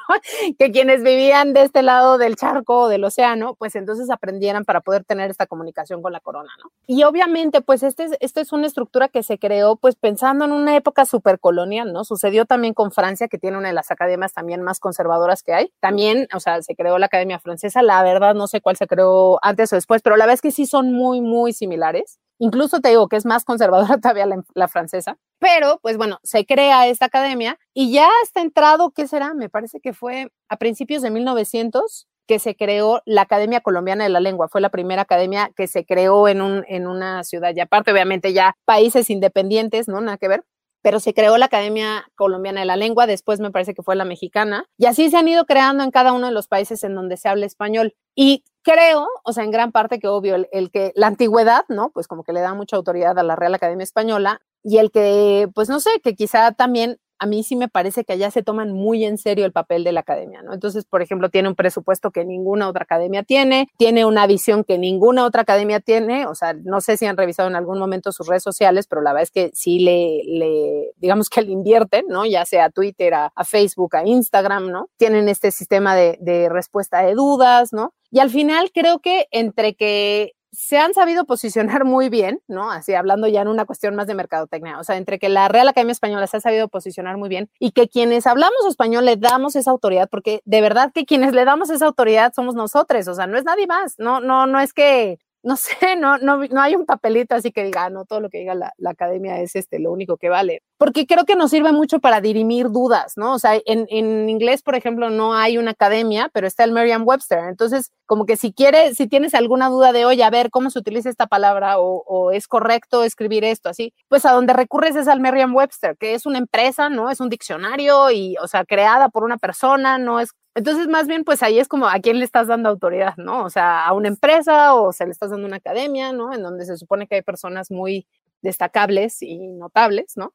que 0.58 0.70
quienes 0.70 1.02
vivían 1.02 1.52
de 1.52 1.62
este 1.62 1.82
lado 1.82 2.18
del 2.18 2.36
charco 2.36 2.80
o 2.82 2.88
del 2.88 3.04
océano, 3.04 3.54
pues 3.54 3.74
entonces 3.74 4.10
aprendieran 4.10 4.64
para 4.64 4.80
poder 4.80 5.04
tener 5.04 5.30
esta 5.30 5.46
comunicación 5.46 6.02
con 6.02 6.12
la 6.12 6.20
corona, 6.20 6.50
¿no? 6.62 6.70
Y 6.86 7.04
obviamente, 7.04 7.60
pues 7.60 7.82
este 7.82 8.04
es, 8.04 8.16
esta 8.20 8.40
es 8.40 8.52
una 8.52 8.66
estructura 8.66 9.08
que 9.08 9.22
se 9.22 9.38
creó, 9.38 9.76
pues 9.76 9.96
pensando 9.96 10.44
en 10.44 10.52
una 10.52 10.76
época 10.76 11.04
súper 11.04 11.38
colonial, 11.38 11.92
¿no? 11.92 12.04
Sucedió 12.04 12.46
también 12.46 12.74
con 12.74 12.92
Francia, 12.92 13.28
que 13.28 13.38
tiene 13.38 13.58
una 13.58 13.68
de 13.68 13.74
las 13.74 13.90
academias 13.90 14.32
también 14.32 14.62
más 14.62 14.80
conservadoras 14.80 15.42
que 15.42 15.54
hay. 15.54 15.72
También, 15.80 16.28
o 16.34 16.40
sea, 16.40 16.62
se 16.62 16.74
creó 16.74 16.98
la 16.98 17.06
Academia 17.06 17.38
Francesa, 17.38 17.82
la 17.82 18.02
verdad 18.02 18.34
no 18.34 18.46
sé 18.46 18.60
cuál 18.60 18.76
se 18.76 18.86
creó 18.86 19.38
antes 19.42 19.72
o 19.72 19.76
después, 19.76 20.02
pero 20.02 20.16
la 20.16 20.24
verdad 20.24 20.34
es 20.34 20.42
que 20.42 20.50
sí 20.50 20.66
son 20.66 20.92
muy, 20.92 21.20
muy 21.20 21.52
similares. 21.52 22.18
Incluso 22.38 22.80
te 22.80 22.90
digo 22.90 23.08
que 23.08 23.16
es 23.16 23.26
más 23.26 23.44
conservadora 23.44 23.98
todavía 24.00 24.26
la, 24.54 24.68
francesa. 24.68 25.18
Pero, 25.38 25.78
pues 25.82 25.96
bueno, 25.96 26.18
se 26.22 26.46
crea 26.46 26.86
esta 26.86 27.06
academia 27.06 27.58
y 27.74 27.92
ya 27.92 28.08
está 28.22 28.40
entrado, 28.40 28.90
¿qué 28.90 29.06
será? 29.06 29.34
Me 29.34 29.48
parece 29.48 29.80
que 29.80 29.92
fue 29.92 30.30
a 30.48 30.56
principios 30.56 31.02
de 31.02 31.10
1900 31.10 32.06
que 32.26 32.38
se 32.38 32.56
creó 32.56 33.00
la 33.06 33.22
Academia 33.22 33.62
Colombiana 33.62 34.04
de 34.04 34.10
la 34.10 34.20
Lengua. 34.20 34.48
Fue 34.48 34.60
la 34.60 34.68
primera 34.68 35.02
academia 35.02 35.50
que 35.56 35.66
se 35.66 35.86
creó 35.86 36.28
en, 36.28 36.42
un, 36.42 36.64
en 36.68 36.86
una 36.86 37.24
ciudad. 37.24 37.54
Y 37.56 37.60
aparte, 37.60 37.90
obviamente, 37.90 38.34
ya 38.34 38.54
países 38.66 39.08
independientes, 39.08 39.88
¿no? 39.88 40.00
Nada 40.02 40.18
que 40.18 40.28
ver 40.28 40.44
pero 40.82 41.00
se 41.00 41.14
creó 41.14 41.36
la 41.38 41.46
Academia 41.46 42.06
Colombiana 42.14 42.60
de 42.60 42.66
la 42.66 42.76
Lengua, 42.76 43.06
después 43.06 43.40
me 43.40 43.50
parece 43.50 43.74
que 43.74 43.82
fue 43.82 43.96
la 43.96 44.04
mexicana, 44.04 44.66
y 44.78 44.86
así 44.86 45.10
se 45.10 45.16
han 45.16 45.28
ido 45.28 45.44
creando 45.44 45.84
en 45.84 45.90
cada 45.90 46.12
uno 46.12 46.26
de 46.26 46.32
los 46.32 46.48
países 46.48 46.84
en 46.84 46.94
donde 46.94 47.16
se 47.16 47.28
habla 47.28 47.46
español. 47.46 47.94
Y 48.14 48.44
creo, 48.68 49.08
o 49.24 49.32
sea, 49.32 49.44
en 49.44 49.50
gran 49.50 49.72
parte 49.72 49.98
que 49.98 50.08
obvio, 50.08 50.36
el, 50.52 50.70
que 50.70 50.92
la 50.94 51.06
antigüedad, 51.06 51.64
¿no? 51.68 51.90
Pues 51.90 52.06
como 52.06 52.22
que 52.22 52.32
le 52.32 52.40
da 52.40 52.54
mucha 52.54 52.76
autoridad 52.76 53.18
a 53.18 53.22
la 53.22 53.34
Real 53.34 53.54
Academia 53.54 53.84
Española, 53.84 54.42
y 54.62 54.78
el 54.78 54.90
que, 54.90 55.48
pues 55.54 55.68
no 55.68 55.80
sé, 55.80 55.90
que 56.02 56.14
quizá 56.14 56.52
también 56.52 56.98
a 57.20 57.26
mí 57.26 57.42
sí 57.42 57.56
me 57.56 57.68
parece 57.68 58.04
que 58.04 58.12
allá 58.12 58.30
se 58.30 58.42
toman 58.42 58.72
muy 58.72 59.04
en 59.04 59.18
serio 59.18 59.44
el 59.44 59.52
papel 59.52 59.82
de 59.82 59.92
la 59.92 60.00
academia, 60.00 60.42
¿no? 60.42 60.52
Entonces, 60.52 60.84
por 60.84 61.02
ejemplo, 61.02 61.30
tiene 61.30 61.48
un 61.48 61.56
presupuesto 61.56 62.10
que 62.10 62.24
ninguna 62.24 62.68
otra 62.68 62.84
academia 62.84 63.24
tiene, 63.24 63.68
tiene 63.76 64.04
una 64.04 64.26
visión 64.26 64.62
que 64.62 64.78
ninguna 64.78 65.24
otra 65.24 65.42
academia 65.42 65.80
tiene, 65.80 66.26
o 66.26 66.34
sea, 66.34 66.52
no 66.52 66.80
sé 66.80 66.96
si 66.96 67.06
han 67.06 67.16
revisado 67.16 67.48
en 67.48 67.56
algún 67.56 67.78
momento 67.78 68.12
sus 68.12 68.28
redes 68.28 68.42
sociales, 68.42 68.86
pero 68.86 69.02
la 69.02 69.12
verdad 69.12 69.24
es 69.24 69.30
que 69.32 69.50
sí 69.52 69.80
le, 69.80 70.22
le 70.26 70.92
digamos 70.96 71.28
que 71.28 71.42
le 71.42 71.50
invierten, 71.50 72.04
¿no? 72.08 72.24
Ya 72.24 72.44
sea 72.44 72.66
a 72.66 72.70
Twitter, 72.70 73.14
a, 73.14 73.32
Facebook, 73.44 73.96
a 73.96 74.06
Instagram, 74.06 74.70
¿no? 74.70 74.88
Tienen 74.96 75.28
este 75.28 75.50
sistema 75.50 75.96
de, 75.96 76.18
de 76.20 76.48
respuesta 76.48 77.02
de 77.02 77.14
dudas, 77.14 77.72
¿no? 77.72 77.94
Y 78.10 78.20
al 78.20 78.30
final 78.30 78.70
creo 78.72 79.00
que 79.00 79.26
entre 79.30 79.74
que 79.74 80.32
se 80.52 80.78
han 80.78 80.94
sabido 80.94 81.24
posicionar 81.26 81.84
muy 81.84 82.08
bien, 82.08 82.40
¿no? 82.48 82.70
Así 82.70 82.94
hablando 82.94 83.28
ya 83.28 83.42
en 83.42 83.48
una 83.48 83.66
cuestión 83.66 83.94
más 83.94 84.06
de 84.06 84.14
mercadotecnia, 84.14 84.78
o 84.78 84.84
sea, 84.84 84.96
entre 84.96 85.18
que 85.18 85.28
la 85.28 85.48
Real 85.48 85.68
Academia 85.68 85.92
Española 85.92 86.26
se 86.26 86.38
ha 86.38 86.40
sabido 86.40 86.68
posicionar 86.68 87.16
muy 87.18 87.28
bien 87.28 87.50
y 87.58 87.72
que 87.72 87.88
quienes 87.88 88.26
hablamos 88.26 88.56
español 88.66 89.04
le 89.04 89.16
damos 89.16 89.56
esa 89.56 89.70
autoridad, 89.70 90.08
porque 90.10 90.40
de 90.46 90.60
verdad 90.60 90.90
que 90.92 91.04
quienes 91.04 91.32
le 91.34 91.44
damos 91.44 91.70
esa 91.70 91.86
autoridad 91.86 92.32
somos 92.34 92.54
nosotros, 92.54 93.06
o 93.08 93.14
sea, 93.14 93.26
no 93.26 93.36
es 93.36 93.44
nadie 93.44 93.66
más, 93.66 93.96
no, 93.98 94.20
no, 94.20 94.46
no 94.46 94.58
es 94.60 94.72
que 94.72 95.18
no 95.42 95.56
sé, 95.56 95.96
no, 95.96 96.18
no, 96.18 96.38
no 96.38 96.60
hay 96.60 96.74
un 96.74 96.84
papelito 96.86 97.34
así 97.34 97.52
que 97.52 97.64
diga, 97.64 97.84
ah, 97.84 97.90
no, 97.90 98.04
todo 98.04 98.20
lo 98.20 98.30
que 98.30 98.38
diga 98.38 98.54
la, 98.54 98.72
la, 98.76 98.90
academia 98.90 99.40
es 99.40 99.54
este, 99.56 99.78
lo 99.78 99.92
único 99.92 100.16
que 100.16 100.28
vale. 100.28 100.62
Porque 100.78 101.06
creo 101.06 101.24
que 101.24 101.36
nos 101.36 101.50
sirve 101.50 101.72
mucho 101.72 102.00
para 102.00 102.20
dirimir 102.20 102.70
dudas, 102.70 103.14
¿no? 103.16 103.34
O 103.34 103.38
sea, 103.38 103.54
en, 103.66 103.86
en 103.90 104.28
inglés, 104.28 104.62
por 104.62 104.74
ejemplo, 104.74 105.10
no 105.10 105.34
hay 105.34 105.58
una 105.58 105.72
academia, 105.72 106.30
pero 106.32 106.46
está 106.46 106.64
el 106.64 106.72
Merriam-Webster. 106.72 107.40
Entonces, 107.48 107.92
como 108.06 108.26
que 108.26 108.36
si 108.36 108.52
quieres, 108.52 108.96
si 108.96 109.06
tienes 109.06 109.34
alguna 109.34 109.68
duda 109.68 109.92
de, 109.92 110.04
oye, 110.04 110.24
a 110.24 110.30
ver 110.30 110.50
cómo 110.50 110.70
se 110.70 110.78
utiliza 110.78 111.10
esta 111.10 111.26
palabra 111.26 111.78
o, 111.78 112.02
o 112.06 112.32
es 112.32 112.46
correcto 112.46 113.04
escribir 113.04 113.44
esto 113.44 113.68
así, 113.68 113.92
pues 114.08 114.24
a 114.26 114.32
donde 114.32 114.52
recurres 114.52 114.96
es 114.96 115.08
al 115.08 115.20
Merriam-Webster, 115.20 115.96
que 115.98 116.14
es 116.14 116.26
una 116.26 116.38
empresa, 116.38 116.88
¿no? 116.88 117.10
Es 117.10 117.20
un 117.20 117.28
diccionario 117.28 118.10
y, 118.10 118.36
o 118.40 118.48
sea, 118.48 118.64
creada 118.64 119.08
por 119.08 119.24
una 119.24 119.38
persona, 119.38 119.98
no 119.98 120.20
es 120.20 120.32
entonces, 120.58 120.88
más 120.88 121.06
bien, 121.06 121.22
pues 121.22 121.44
ahí 121.44 121.60
es 121.60 121.68
como 121.68 121.86
a 121.86 122.00
quién 122.00 122.18
le 122.18 122.24
estás 122.24 122.48
dando 122.48 122.68
autoridad, 122.68 123.14
¿no? 123.16 123.44
O 123.44 123.50
sea, 123.50 123.86
a 123.86 123.92
una 123.92 124.08
empresa 124.08 124.74
o 124.74 124.92
se 124.92 125.04
le 125.04 125.12
estás 125.12 125.30
dando 125.30 125.46
una 125.46 125.58
academia, 125.58 126.12
¿no? 126.12 126.34
En 126.34 126.42
donde 126.42 126.64
se 126.64 126.76
supone 126.76 127.06
que 127.06 127.14
hay 127.14 127.22
personas 127.22 127.70
muy 127.70 128.08
destacables 128.42 129.22
y 129.22 129.38
notables, 129.38 130.16
¿no? 130.16 130.34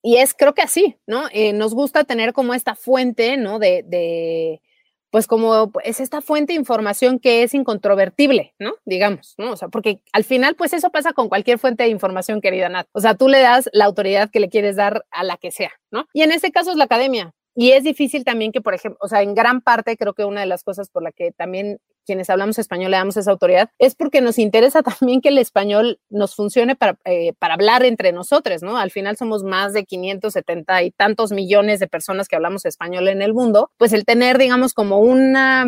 Y 0.00 0.18
es, 0.18 0.32
creo 0.32 0.54
que 0.54 0.62
así, 0.62 0.96
¿no? 1.08 1.24
Eh, 1.32 1.52
nos 1.52 1.74
gusta 1.74 2.04
tener 2.04 2.32
como 2.32 2.54
esta 2.54 2.76
fuente, 2.76 3.36
¿no? 3.36 3.58
De, 3.58 3.82
de, 3.84 4.62
pues 5.10 5.26
como 5.26 5.72
es 5.82 5.98
esta 5.98 6.20
fuente 6.20 6.52
de 6.52 6.60
información 6.60 7.18
que 7.18 7.42
es 7.42 7.52
incontrovertible, 7.52 8.54
¿no? 8.60 8.74
Digamos, 8.84 9.34
¿no? 9.38 9.50
O 9.50 9.56
sea, 9.56 9.66
porque 9.66 10.02
al 10.12 10.22
final, 10.22 10.54
pues 10.54 10.72
eso 10.72 10.90
pasa 10.90 11.12
con 11.12 11.28
cualquier 11.28 11.58
fuente 11.58 11.82
de 11.82 11.88
información, 11.88 12.40
querida 12.40 12.68
Nat. 12.68 12.86
O 12.92 13.00
sea, 13.00 13.16
tú 13.16 13.28
le 13.28 13.40
das 13.40 13.68
la 13.72 13.86
autoridad 13.86 14.30
que 14.30 14.38
le 14.38 14.50
quieres 14.50 14.76
dar 14.76 15.04
a 15.10 15.24
la 15.24 15.36
que 15.36 15.50
sea, 15.50 15.72
¿no? 15.90 16.06
Y 16.12 16.22
en 16.22 16.30
este 16.30 16.52
caso 16.52 16.70
es 16.70 16.76
la 16.76 16.84
academia, 16.84 17.34
y 17.54 17.72
es 17.72 17.84
difícil 17.84 18.24
también 18.24 18.52
que, 18.52 18.60
por 18.60 18.74
ejemplo, 18.74 18.98
o 19.00 19.08
sea, 19.08 19.22
en 19.22 19.34
gran 19.34 19.60
parte 19.60 19.96
creo 19.96 20.14
que 20.14 20.24
una 20.24 20.40
de 20.40 20.46
las 20.46 20.64
cosas 20.64 20.88
por 20.90 21.02
la 21.02 21.12
que 21.12 21.30
también 21.32 21.78
quienes 22.04 22.28
hablamos 22.28 22.58
español 22.58 22.90
le 22.90 22.98
damos 22.98 23.16
esa 23.16 23.30
autoridad 23.30 23.70
es 23.78 23.94
porque 23.94 24.20
nos 24.20 24.38
interesa 24.38 24.82
también 25.00 25.20
que 25.20 25.28
el 25.30 25.38
español 25.38 26.00
nos 26.10 26.34
funcione 26.34 26.76
para, 26.76 26.98
eh, 27.04 27.32
para 27.38 27.54
hablar 27.54 27.84
entre 27.84 28.12
nosotros, 28.12 28.62
¿no? 28.62 28.76
Al 28.76 28.90
final 28.90 29.16
somos 29.16 29.42
más 29.42 29.72
de 29.72 29.84
570 29.84 30.82
y 30.82 30.90
tantos 30.90 31.32
millones 31.32 31.80
de 31.80 31.88
personas 31.88 32.28
que 32.28 32.36
hablamos 32.36 32.64
español 32.64 33.08
en 33.08 33.22
el 33.22 33.34
mundo, 33.34 33.70
pues 33.78 33.92
el 33.92 34.04
tener, 34.04 34.38
digamos, 34.38 34.74
como 34.74 34.98
una 34.98 35.66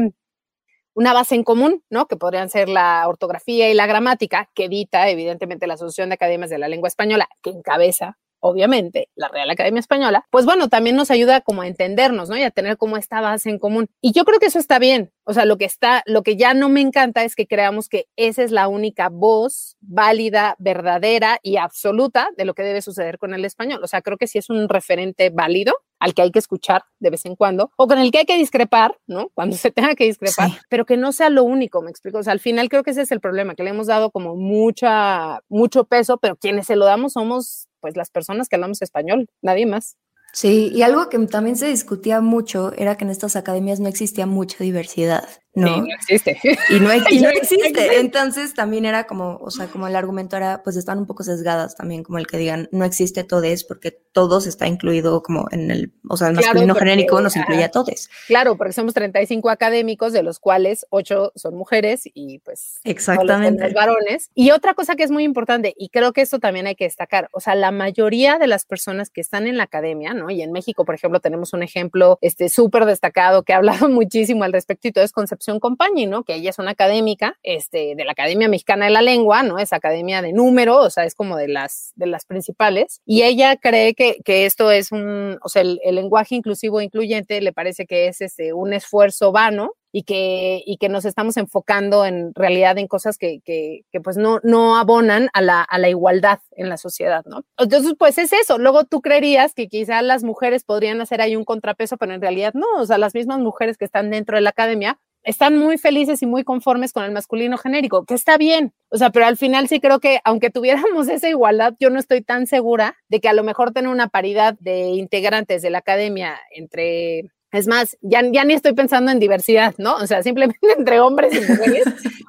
una 0.96 1.12
base 1.12 1.34
en 1.34 1.44
común, 1.44 1.84
¿no? 1.90 2.06
Que 2.06 2.16
podrían 2.16 2.48
ser 2.48 2.70
la 2.70 3.06
ortografía 3.06 3.70
y 3.70 3.74
la 3.74 3.86
gramática, 3.86 4.50
que 4.54 4.64
edita, 4.64 5.10
evidentemente, 5.10 5.66
la 5.66 5.74
Asociación 5.74 6.08
de 6.08 6.14
Academias 6.14 6.48
de 6.48 6.56
la 6.56 6.68
Lengua 6.68 6.88
Española, 6.88 7.28
que 7.42 7.50
encabeza 7.50 8.16
obviamente, 8.46 9.08
la 9.14 9.28
Real 9.28 9.50
Academia 9.50 9.80
Española, 9.80 10.24
pues 10.30 10.44
bueno, 10.44 10.68
también 10.68 10.96
nos 10.96 11.10
ayuda 11.10 11.40
como 11.40 11.62
a 11.62 11.66
entendernos, 11.66 12.28
¿no? 12.28 12.36
Y 12.36 12.42
a 12.42 12.50
tener 12.50 12.76
como 12.76 12.96
esta 12.96 13.20
base 13.20 13.50
en 13.50 13.58
común. 13.58 13.88
Y 14.00 14.12
yo 14.12 14.24
creo 14.24 14.38
que 14.38 14.46
eso 14.46 14.58
está 14.58 14.78
bien. 14.78 15.12
O 15.24 15.32
sea, 15.32 15.44
lo 15.44 15.58
que 15.58 15.64
está, 15.64 16.02
lo 16.06 16.22
que 16.22 16.36
ya 16.36 16.54
no 16.54 16.68
me 16.68 16.80
encanta 16.80 17.24
es 17.24 17.34
que 17.34 17.46
creamos 17.46 17.88
que 17.88 18.06
esa 18.16 18.42
es 18.42 18.52
la 18.52 18.68
única 18.68 19.08
voz 19.08 19.76
válida, 19.80 20.54
verdadera 20.58 21.38
y 21.42 21.56
absoluta 21.56 22.28
de 22.36 22.44
lo 22.44 22.54
que 22.54 22.62
debe 22.62 22.80
suceder 22.82 23.18
con 23.18 23.34
el 23.34 23.44
español. 23.44 23.82
O 23.82 23.88
sea, 23.88 24.02
creo 24.02 24.18
que 24.18 24.28
sí 24.28 24.38
es 24.38 24.50
un 24.50 24.68
referente 24.68 25.30
válido 25.30 25.74
al 25.98 26.14
que 26.14 26.22
hay 26.22 26.30
que 26.30 26.38
escuchar 26.38 26.82
de 26.98 27.10
vez 27.10 27.24
en 27.26 27.36
cuando, 27.36 27.70
o 27.76 27.86
con 27.86 27.98
el 27.98 28.10
que 28.10 28.18
hay 28.18 28.24
que 28.26 28.36
discrepar, 28.36 28.98
¿no? 29.06 29.30
Cuando 29.34 29.56
se 29.56 29.70
tenga 29.70 29.94
que 29.94 30.04
discrepar, 30.04 30.50
pero 30.68 30.84
que 30.84 30.96
no 30.96 31.12
sea 31.12 31.30
lo 31.30 31.42
único, 31.44 31.82
me 31.82 31.90
explico. 31.90 32.18
O 32.18 32.22
sea, 32.22 32.32
al 32.32 32.40
final 32.40 32.68
creo 32.68 32.82
que 32.82 32.90
ese 32.90 33.02
es 33.02 33.12
el 33.12 33.20
problema, 33.20 33.54
que 33.54 33.62
le 33.62 33.70
hemos 33.70 33.86
dado 33.86 34.10
como 34.10 34.36
mucha, 34.36 35.40
mucho 35.48 35.84
peso, 35.84 36.18
pero 36.18 36.36
quienes 36.36 36.66
se 36.66 36.76
lo 36.76 36.84
damos 36.84 37.14
somos 37.14 37.68
pues 37.86 37.96
las 37.96 38.10
personas 38.10 38.48
que 38.48 38.56
hablamos 38.56 38.82
español, 38.82 39.28
nadie 39.42 39.64
más. 39.64 39.96
Sí, 40.32 40.72
y 40.74 40.82
algo 40.82 41.08
que 41.08 41.20
también 41.28 41.54
se 41.54 41.68
discutía 41.68 42.20
mucho 42.20 42.72
era 42.72 42.96
que 42.96 43.04
en 43.04 43.10
estas 43.10 43.36
academias 43.36 43.78
no 43.78 43.88
existía 43.88 44.26
mucha 44.26 44.64
diversidad. 44.64 45.28
¿No? 45.56 45.78
no 45.78 45.86
existe. 45.86 46.38
Y 46.68 46.78
no, 46.78 46.90
existe. 47.30 47.98
Entonces 47.98 48.54
también 48.54 48.84
era 48.84 49.06
como, 49.06 49.38
o 49.38 49.50
sea, 49.50 49.66
como 49.68 49.88
el 49.88 49.96
argumento 49.96 50.36
era, 50.36 50.62
pues 50.62 50.76
están 50.76 50.98
un 50.98 51.06
poco 51.06 51.22
sesgadas 51.22 51.74
también, 51.74 52.02
como 52.02 52.18
el 52.18 52.26
que 52.26 52.36
digan, 52.36 52.68
no 52.72 52.84
existe 52.84 53.24
todes 53.24 53.64
porque 53.64 53.90
todos 53.90 54.46
está 54.46 54.66
incluido 54.66 55.22
como 55.22 55.46
en 55.50 55.70
el, 55.70 55.92
o 56.08 56.16
sea, 56.16 56.28
el 56.28 56.34
masculino 56.34 56.74
genérico 56.74 57.20
nos 57.20 57.36
incluye 57.36 57.64
a 57.64 57.70
todes. 57.70 58.10
Claro, 58.26 58.56
porque 58.56 58.74
somos 58.74 58.92
35 58.94 59.48
académicos, 59.48 60.12
de 60.12 60.22
los 60.22 60.38
cuales 60.38 60.86
8 60.90 61.32
son 61.34 61.54
mujeres 61.54 62.02
y 62.04 62.38
pues 62.40 62.80
Exactamente. 62.84 63.64
Los 63.64 63.72
varones. 63.72 64.30
Y 64.34 64.50
otra 64.50 64.74
cosa 64.74 64.94
que 64.94 65.04
es 65.04 65.10
muy 65.10 65.24
importante, 65.24 65.74
y 65.76 65.88
creo 65.88 66.12
que 66.12 66.20
esto 66.20 66.38
también 66.38 66.66
hay 66.66 66.74
que 66.74 66.84
destacar, 66.84 67.28
o 67.32 67.40
sea, 67.40 67.54
la 67.54 67.70
mayoría 67.70 68.38
de 68.38 68.46
las 68.46 68.66
personas 68.66 69.08
que 69.08 69.22
están 69.22 69.46
en 69.46 69.56
la 69.56 69.64
academia, 69.64 70.12
¿no? 70.12 70.30
Y 70.30 70.42
en 70.42 70.52
México, 70.52 70.84
por 70.84 70.94
ejemplo, 70.94 71.20
tenemos 71.20 71.54
un 71.54 71.62
ejemplo 71.62 72.18
este 72.20 72.50
súper 72.50 72.84
destacado 72.84 73.42
que 73.42 73.54
ha 73.54 73.56
hablado 73.56 73.88
muchísimo 73.88 74.44
al 74.44 74.52
respecto 74.52 74.88
y 74.88 74.92
todo 74.92 75.04
es 75.04 75.12
Concepción 75.12 75.45
Concepción 75.46 76.10
¿no? 76.10 76.24
Que 76.24 76.34
ella 76.34 76.50
es 76.50 76.58
una 76.58 76.72
académica 76.72 77.38
este, 77.42 77.94
de 77.96 78.04
la 78.04 78.12
Academia 78.12 78.48
Mexicana 78.48 78.86
de 78.86 78.90
la 78.90 79.02
Lengua, 79.02 79.42
¿no? 79.42 79.58
Es 79.58 79.72
academia 79.72 80.22
de 80.22 80.32
número, 80.32 80.78
o 80.78 80.90
sea, 80.90 81.04
es 81.04 81.14
como 81.14 81.36
de 81.36 81.48
las, 81.48 81.92
de 81.96 82.06
las 82.06 82.24
principales. 82.24 83.00
Y 83.04 83.22
ella 83.22 83.56
cree 83.56 83.94
que, 83.94 84.18
que 84.24 84.46
esto 84.46 84.70
es 84.70 84.92
un, 84.92 85.38
o 85.42 85.48
sea, 85.48 85.62
el, 85.62 85.78
lenguaje 85.84 86.34
inclusivo 86.34 86.80
e 86.80 86.84
incluyente 86.84 87.40
le 87.40 87.52
parece 87.52 87.86
que 87.86 88.08
es 88.08 88.20
este, 88.20 88.52
un 88.52 88.72
esfuerzo 88.72 89.32
vano 89.32 89.72
y 89.92 90.02
que, 90.02 90.62
y 90.66 90.76
que 90.76 90.90
nos 90.90 91.06
estamos 91.06 91.38
enfocando 91.38 92.04
en 92.04 92.34
realidad 92.34 92.76
en 92.76 92.86
cosas 92.86 93.16
que, 93.16 93.40
que, 93.42 93.86
que 93.90 94.00
pues 94.00 94.18
no, 94.18 94.40
no 94.42 94.76
abonan 94.76 95.30
a 95.32 95.40
la, 95.40 95.62
a 95.62 95.78
la, 95.78 95.88
igualdad 95.88 96.40
en 96.50 96.68
la 96.68 96.76
sociedad, 96.76 97.24
¿no? 97.24 97.44
Entonces, 97.56 97.94
pues 97.98 98.18
es 98.18 98.34
eso. 98.34 98.58
Luego 98.58 98.84
tú 98.84 99.00
creerías 99.00 99.54
que 99.54 99.68
quizás 99.68 100.02
las 100.02 100.22
mujeres 100.22 100.64
podrían 100.64 101.00
hacer 101.00 101.22
ahí 101.22 101.34
un 101.34 101.46
contrapeso, 101.46 101.96
pero 101.96 102.12
en 102.12 102.20
realidad 102.20 102.52
no. 102.52 102.66
O 102.78 102.84
sea, 102.84 102.98
las 102.98 103.14
mismas 103.14 103.38
mujeres 103.38 103.78
que 103.78 103.86
están 103.86 104.10
dentro 104.10 104.36
de 104.36 104.42
la 104.42 104.50
academia 104.50 104.98
están 105.26 105.58
muy 105.58 105.76
felices 105.76 106.22
y 106.22 106.26
muy 106.26 106.44
conformes 106.44 106.92
con 106.92 107.02
el 107.02 107.10
masculino 107.10 107.58
genérico, 107.58 108.04
que 108.04 108.14
está 108.14 108.38
bien. 108.38 108.72
O 108.90 108.96
sea, 108.96 109.10
pero 109.10 109.26
al 109.26 109.36
final 109.36 109.66
sí 109.66 109.80
creo 109.80 109.98
que 109.98 110.20
aunque 110.24 110.50
tuviéramos 110.50 111.08
esa 111.08 111.28
igualdad, 111.28 111.74
yo 111.80 111.90
no 111.90 111.98
estoy 111.98 112.22
tan 112.22 112.46
segura 112.46 112.96
de 113.08 113.20
que 113.20 113.28
a 113.28 113.32
lo 113.32 113.42
mejor 113.42 113.72
tener 113.72 113.90
una 113.90 114.08
paridad 114.08 114.56
de 114.60 114.86
integrantes 114.90 115.62
de 115.62 115.70
la 115.70 115.78
academia 115.78 116.38
entre 116.54 117.32
es 117.52 117.66
más, 117.66 117.96
ya, 118.02 118.22
ya 118.30 118.44
ni 118.44 118.54
estoy 118.54 118.74
pensando 118.74 119.10
en 119.10 119.18
diversidad, 119.18 119.74
¿no? 119.78 119.96
O 119.96 120.06
sea, 120.06 120.22
simplemente 120.22 120.60
entre 120.78 121.00
hombres 121.00 121.34
y 121.34 121.40
mujeres. 121.40 121.84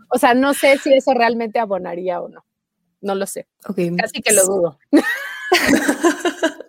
O 0.10 0.18
sea, 0.18 0.34
no 0.34 0.54
sé 0.54 0.78
si 0.80 0.94
eso 0.94 1.14
realmente 1.14 1.60
abonaría 1.60 2.20
o 2.20 2.30
no. 2.30 2.46
No 3.02 3.14
lo 3.14 3.28
sé. 3.28 3.48
Okay. 3.68 3.96
Casi 3.96 4.22
que 4.22 4.34
lo 4.34 4.44
dudo. 4.46 4.80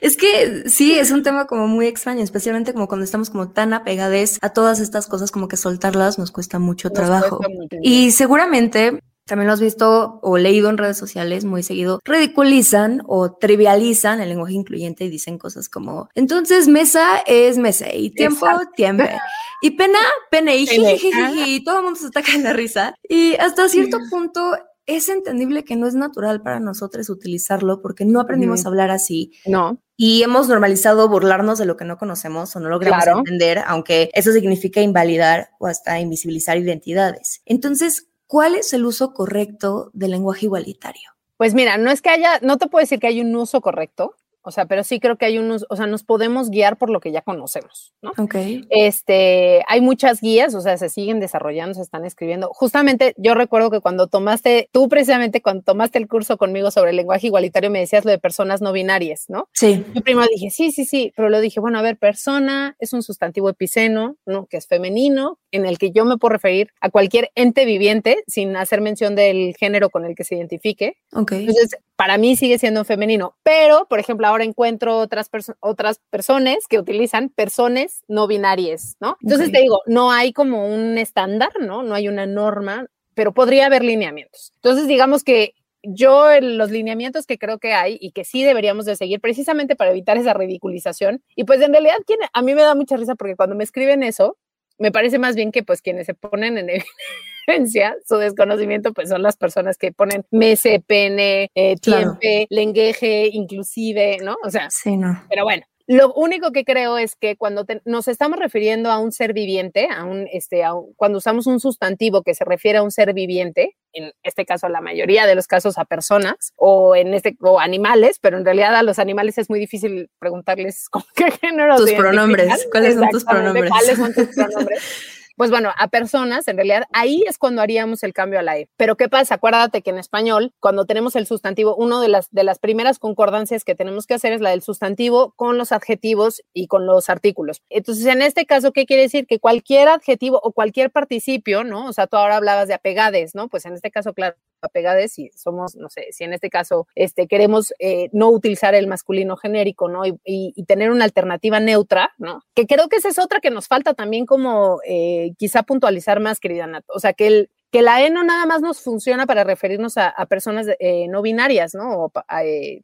Es 0.00 0.16
que 0.16 0.68
sí, 0.68 0.98
es 0.98 1.10
un 1.10 1.22
tema 1.22 1.46
como 1.46 1.66
muy 1.66 1.86
extraño, 1.86 2.22
especialmente 2.22 2.72
como 2.72 2.88
cuando 2.88 3.04
estamos 3.04 3.30
como 3.30 3.50
tan 3.50 3.72
apegades 3.72 4.38
a 4.42 4.50
todas 4.50 4.80
estas 4.80 5.06
cosas, 5.06 5.30
como 5.30 5.48
que 5.48 5.56
soltarlas 5.56 6.18
nos 6.18 6.30
cuesta 6.30 6.58
mucho 6.58 6.90
trabajo. 6.90 7.40
y 7.82 8.12
seguramente 8.12 9.00
también 9.28 9.46
lo 9.46 9.52
has 9.52 9.60
visto 9.60 10.18
o 10.22 10.38
leído 10.38 10.70
en 10.70 10.78
redes 10.78 10.96
sociales 10.96 11.44
muy 11.44 11.62
seguido, 11.62 12.00
ridiculizan 12.04 13.02
o 13.06 13.32
trivializan 13.32 14.20
el 14.20 14.30
lenguaje 14.30 14.54
incluyente 14.54 15.04
y 15.04 15.10
dicen 15.10 15.38
cosas 15.38 15.68
como, 15.68 16.08
entonces 16.14 16.66
mesa 16.66 17.18
es 17.26 17.58
mesa 17.58 17.94
y 17.94 18.10
tiempo, 18.10 18.46
tiempo. 18.74 19.04
Y 19.60 19.72
pena, 19.72 19.98
pena 20.30 20.54
y 20.54 20.68
y 20.70 21.64
todo 21.64 21.78
el 21.78 21.84
mundo 21.84 21.98
se 21.98 22.06
está 22.06 22.22
cayendo 22.22 22.50
la 22.50 22.54
risa. 22.54 22.94
Y 23.08 23.34
hasta 23.34 23.68
cierto 23.68 23.98
punto 24.08 24.56
es 24.88 25.10
entendible 25.10 25.64
que 25.64 25.76
no 25.76 25.86
es 25.86 25.94
natural 25.94 26.42
para 26.42 26.60
nosotros 26.60 27.10
utilizarlo 27.10 27.82
porque 27.82 28.06
no 28.06 28.20
aprendimos 28.20 28.64
a 28.64 28.68
hablar 28.68 28.90
así. 28.90 29.32
No. 29.46 29.80
Y 29.98 30.22
hemos 30.22 30.48
normalizado 30.48 31.08
burlarnos 31.10 31.58
de 31.58 31.66
lo 31.66 31.76
que 31.76 31.84
no 31.84 31.98
conocemos 31.98 32.56
o 32.56 32.60
no 32.60 32.70
logramos 32.70 33.06
entender, 33.06 33.62
aunque 33.66 34.10
eso 34.14 34.32
significa 34.32 34.80
invalidar 34.80 35.50
o 35.58 35.66
hasta 35.66 36.00
invisibilizar 36.00 36.56
identidades. 36.56 37.42
Entonces, 37.44 38.08
¿cuál 38.26 38.54
es 38.54 38.72
el 38.72 38.86
uso 38.86 39.12
correcto 39.12 39.90
del 39.92 40.12
lenguaje 40.12 40.46
igualitario? 40.46 41.10
Pues 41.36 41.52
mira, 41.52 41.76
no 41.76 41.90
es 41.90 42.00
que 42.00 42.08
haya, 42.08 42.40
no 42.40 42.56
te 42.56 42.66
puedo 42.66 42.82
decir 42.82 42.98
que 42.98 43.08
hay 43.08 43.20
un 43.20 43.36
uso 43.36 43.60
correcto, 43.60 44.16
o 44.48 44.50
sea, 44.50 44.64
pero 44.64 44.82
sí 44.82 44.98
creo 44.98 45.16
que 45.16 45.26
hay 45.26 45.36
unos, 45.36 45.66
o 45.68 45.76
sea, 45.76 45.86
nos 45.86 46.04
podemos 46.04 46.48
guiar 46.48 46.78
por 46.78 46.88
lo 46.88 47.00
que 47.00 47.12
ya 47.12 47.20
conocemos, 47.20 47.92
¿no? 48.00 48.12
Ok. 48.16 48.34
Este, 48.70 49.62
hay 49.68 49.82
muchas 49.82 50.22
guías, 50.22 50.54
o 50.54 50.62
sea, 50.62 50.78
se 50.78 50.88
siguen 50.88 51.20
desarrollando, 51.20 51.74
se 51.74 51.82
están 51.82 52.06
escribiendo. 52.06 52.48
Justamente 52.54 53.14
yo 53.18 53.34
recuerdo 53.34 53.70
que 53.70 53.80
cuando 53.80 54.06
tomaste, 54.06 54.70
tú 54.72 54.88
precisamente 54.88 55.42
cuando 55.42 55.64
tomaste 55.64 55.98
el 55.98 56.08
curso 56.08 56.38
conmigo 56.38 56.70
sobre 56.70 56.92
el 56.92 56.96
lenguaje 56.96 57.26
igualitario, 57.26 57.70
me 57.70 57.80
decías 57.80 58.06
lo 58.06 58.10
de 58.10 58.18
personas 58.18 58.62
no 58.62 58.72
binarias, 58.72 59.26
¿no? 59.28 59.50
Sí. 59.52 59.84
Yo 59.94 60.00
primero 60.00 60.26
dije, 60.32 60.48
sí, 60.48 60.72
sí, 60.72 60.86
sí, 60.86 61.12
pero 61.14 61.28
lo 61.28 61.40
dije, 61.40 61.60
bueno, 61.60 61.78
a 61.78 61.82
ver, 61.82 61.98
persona 61.98 62.74
es 62.78 62.94
un 62.94 63.02
sustantivo 63.02 63.50
epiceno, 63.50 64.16
¿no? 64.24 64.46
Que 64.46 64.56
es 64.56 64.66
femenino, 64.66 65.38
en 65.50 65.66
el 65.66 65.78
que 65.78 65.90
yo 65.90 66.04
me 66.04 66.16
puedo 66.16 66.32
referir 66.32 66.70
a 66.80 66.90
cualquier 66.90 67.30
ente 67.34 67.64
viviente 67.64 68.24
sin 68.26 68.56
hacer 68.56 68.80
mención 68.80 69.14
del 69.14 69.54
género 69.56 69.90
con 69.90 70.04
el 70.04 70.14
que 70.14 70.24
se 70.24 70.36
identifique. 70.36 70.96
Ok. 71.12 71.32
Entonces, 71.32 71.76
para 71.96 72.18
mí 72.18 72.36
sigue 72.36 72.58
siendo 72.58 72.84
femenino, 72.84 73.36
pero, 73.42 73.86
por 73.88 73.98
ejemplo, 73.98 74.26
ahora 74.26 74.44
encuentro 74.44 74.98
otras, 74.98 75.30
otras 75.60 76.00
personas 76.10 76.66
que 76.68 76.78
utilizan 76.78 77.28
personas 77.28 78.02
no 78.08 78.26
binarias, 78.26 78.96
¿no? 79.00 79.16
Entonces 79.22 79.50
te 79.50 79.60
digo, 79.60 79.80
no 79.86 80.12
hay 80.12 80.32
como 80.32 80.66
un 80.66 80.98
estándar, 80.98 81.50
¿no? 81.60 81.82
No 81.82 81.94
hay 81.94 82.08
una 82.08 82.26
norma, 82.26 82.86
pero 83.14 83.32
podría 83.32 83.66
haber 83.66 83.84
lineamientos. 83.84 84.52
Entonces, 84.56 84.86
digamos 84.86 85.24
que 85.24 85.54
yo 85.82 86.28
los 86.40 86.70
lineamientos 86.70 87.26
que 87.26 87.38
creo 87.38 87.58
que 87.58 87.72
hay 87.72 87.98
y 88.00 88.10
que 88.10 88.24
sí 88.24 88.42
deberíamos 88.42 88.84
de 88.84 88.96
seguir 88.96 89.20
precisamente 89.20 89.76
para 89.76 89.90
evitar 89.90 90.16
esa 90.16 90.34
ridiculización. 90.34 91.22
Y 91.34 91.44
pues 91.44 91.60
en 91.60 91.72
realidad 91.72 91.96
a 92.32 92.42
mí 92.42 92.54
me 92.54 92.62
da 92.62 92.74
mucha 92.74 92.96
risa 92.96 93.14
porque 93.14 93.36
cuando 93.36 93.56
me 93.56 93.64
escriben 93.64 94.02
eso, 94.02 94.36
me 94.78 94.92
parece 94.92 95.18
más 95.18 95.34
bien 95.34 95.52
que 95.52 95.62
pues 95.62 95.82
quienes 95.82 96.06
se 96.06 96.14
ponen 96.14 96.58
en 96.58 96.70
evidencia 96.70 97.96
su 98.06 98.16
desconocimiento 98.16 98.92
pues 98.92 99.08
son 99.08 99.22
las 99.22 99.36
personas 99.36 99.76
que 99.76 99.92
ponen 99.92 100.24
mese, 100.30 100.82
pene, 100.86 101.50
eh, 101.54 101.76
tiempo, 101.76 102.18
lenguaje, 102.48 103.28
inclusive, 103.32 104.18
¿no? 104.22 104.36
O 104.44 104.50
sea, 104.50 104.70
sí, 104.70 104.96
no. 104.96 105.22
Pero 105.28 105.44
bueno, 105.44 105.64
lo 105.88 106.12
único 106.12 106.52
que 106.52 106.64
creo 106.64 106.98
es 106.98 107.16
que 107.16 107.38
cuando 107.38 107.64
nos 107.86 108.08
estamos 108.08 108.38
refiriendo 108.38 108.90
a 108.90 108.98
un 108.98 109.10
ser 109.10 109.32
viviente, 109.32 109.88
a 109.90 110.04
un, 110.04 110.28
este, 110.30 110.62
cuando 110.96 111.16
usamos 111.16 111.46
un 111.46 111.60
sustantivo 111.60 112.22
que 112.22 112.34
se 112.34 112.44
refiere 112.44 112.76
a 112.76 112.82
un 112.82 112.90
ser 112.90 113.14
viviente, 113.14 113.74
en 113.94 114.12
este 114.22 114.44
caso 114.44 114.68
la 114.68 114.82
mayoría 114.82 115.26
de 115.26 115.34
los 115.34 115.46
casos 115.46 115.78
a 115.78 115.86
personas 115.86 116.52
o 116.56 116.94
en 116.94 117.14
este 117.14 117.38
o 117.40 117.58
animales, 117.58 118.18
pero 118.20 118.36
en 118.36 118.44
realidad 118.44 118.76
a 118.76 118.82
los 118.82 118.98
animales 118.98 119.38
es 119.38 119.48
muy 119.48 119.58
difícil 119.58 120.10
preguntarles 120.18 120.88
con 120.90 121.04
qué 121.16 121.30
género. 121.30 121.76
Tus 121.76 121.92
pronombres, 121.92 122.68
¿cuáles 122.70 122.94
son 122.96 123.08
tus 123.08 123.24
pronombres? 123.24 123.70
¿Cuáles 123.70 123.96
son 123.96 124.12
tus 124.12 124.26
pronombres? 124.34 125.17
Pues 125.38 125.50
bueno, 125.50 125.72
a 125.78 125.86
personas, 125.86 126.48
en 126.48 126.56
realidad, 126.56 126.82
ahí 126.92 127.22
es 127.26 127.38
cuando 127.38 127.62
haríamos 127.62 128.02
el 128.02 128.12
cambio 128.12 128.40
a 128.40 128.42
la 128.42 128.58
E. 128.58 128.68
Pero 128.76 128.96
¿qué 128.96 129.08
pasa? 129.08 129.36
Acuérdate 129.36 129.82
que 129.82 129.90
en 129.90 129.98
español, 129.98 130.52
cuando 130.58 130.84
tenemos 130.84 131.14
el 131.14 131.28
sustantivo, 131.28 131.76
una 131.76 132.00
de 132.00 132.08
las, 132.08 132.28
de 132.32 132.42
las 132.42 132.58
primeras 132.58 132.98
concordancias 132.98 133.62
que 133.62 133.76
tenemos 133.76 134.06
que 134.08 134.14
hacer 134.14 134.32
es 134.32 134.40
la 134.40 134.50
del 134.50 134.62
sustantivo 134.62 135.32
con 135.36 135.56
los 135.56 135.70
adjetivos 135.70 136.42
y 136.52 136.66
con 136.66 136.86
los 136.86 137.08
artículos. 137.08 137.62
Entonces, 137.70 138.04
en 138.06 138.20
este 138.20 138.46
caso, 138.46 138.72
¿qué 138.72 138.84
quiere 138.84 139.02
decir? 139.02 139.28
Que 139.28 139.38
cualquier 139.38 139.88
adjetivo 139.88 140.40
o 140.42 140.52
cualquier 140.52 140.90
participio, 140.90 141.62
¿no? 141.62 141.86
O 141.86 141.92
sea, 141.92 142.08
tú 142.08 142.16
ahora 142.16 142.36
hablabas 142.36 142.66
de 142.66 142.74
apegades, 142.74 143.36
¿no? 143.36 143.48
Pues 143.48 143.64
en 143.64 143.74
este 143.74 143.92
caso, 143.92 144.14
claro, 144.14 144.36
apegadas 144.60 145.12
si 145.12 145.30
somos, 145.34 145.76
no 145.76 145.88
sé, 145.88 146.08
si 146.12 146.24
en 146.24 146.32
este 146.32 146.50
caso 146.50 146.86
este, 146.94 147.26
queremos 147.26 147.72
eh, 147.78 148.08
no 148.12 148.28
utilizar 148.28 148.74
el 148.74 148.86
masculino 148.86 149.36
genérico, 149.36 149.88
¿no? 149.88 150.02
Y, 150.06 150.54
tener 150.68 150.90
una 150.90 151.04
alternativa 151.04 151.60
neutra, 151.60 152.10
¿no? 152.18 152.42
Que 152.54 152.66
creo 152.66 152.88
que 152.88 152.96
esa 152.96 153.08
es 153.08 153.18
otra 153.18 153.40
que 153.40 153.50
nos 153.50 153.68
falta 153.68 153.94
también 153.94 154.26
como 154.26 154.80
eh, 154.86 155.32
quizá 155.38 155.62
puntualizar 155.62 156.20
más, 156.20 156.40
querida 156.40 156.66
Nat. 156.66 156.84
O 156.88 157.00
sea, 157.00 157.14
que 157.14 157.26
el, 157.26 157.50
que 157.70 157.80
la 157.80 158.02
E 158.02 158.10
no 158.10 158.22
nada 158.22 158.44
más 158.44 158.60
nos 158.60 158.80
funciona 158.80 159.26
para 159.26 159.44
referirnos 159.44 159.96
a, 159.96 160.12
personas 160.26 160.66
eh, 160.78 161.06
no 161.08 161.22
binarias, 161.22 161.74
¿no? 161.74 162.04
O 162.04 162.12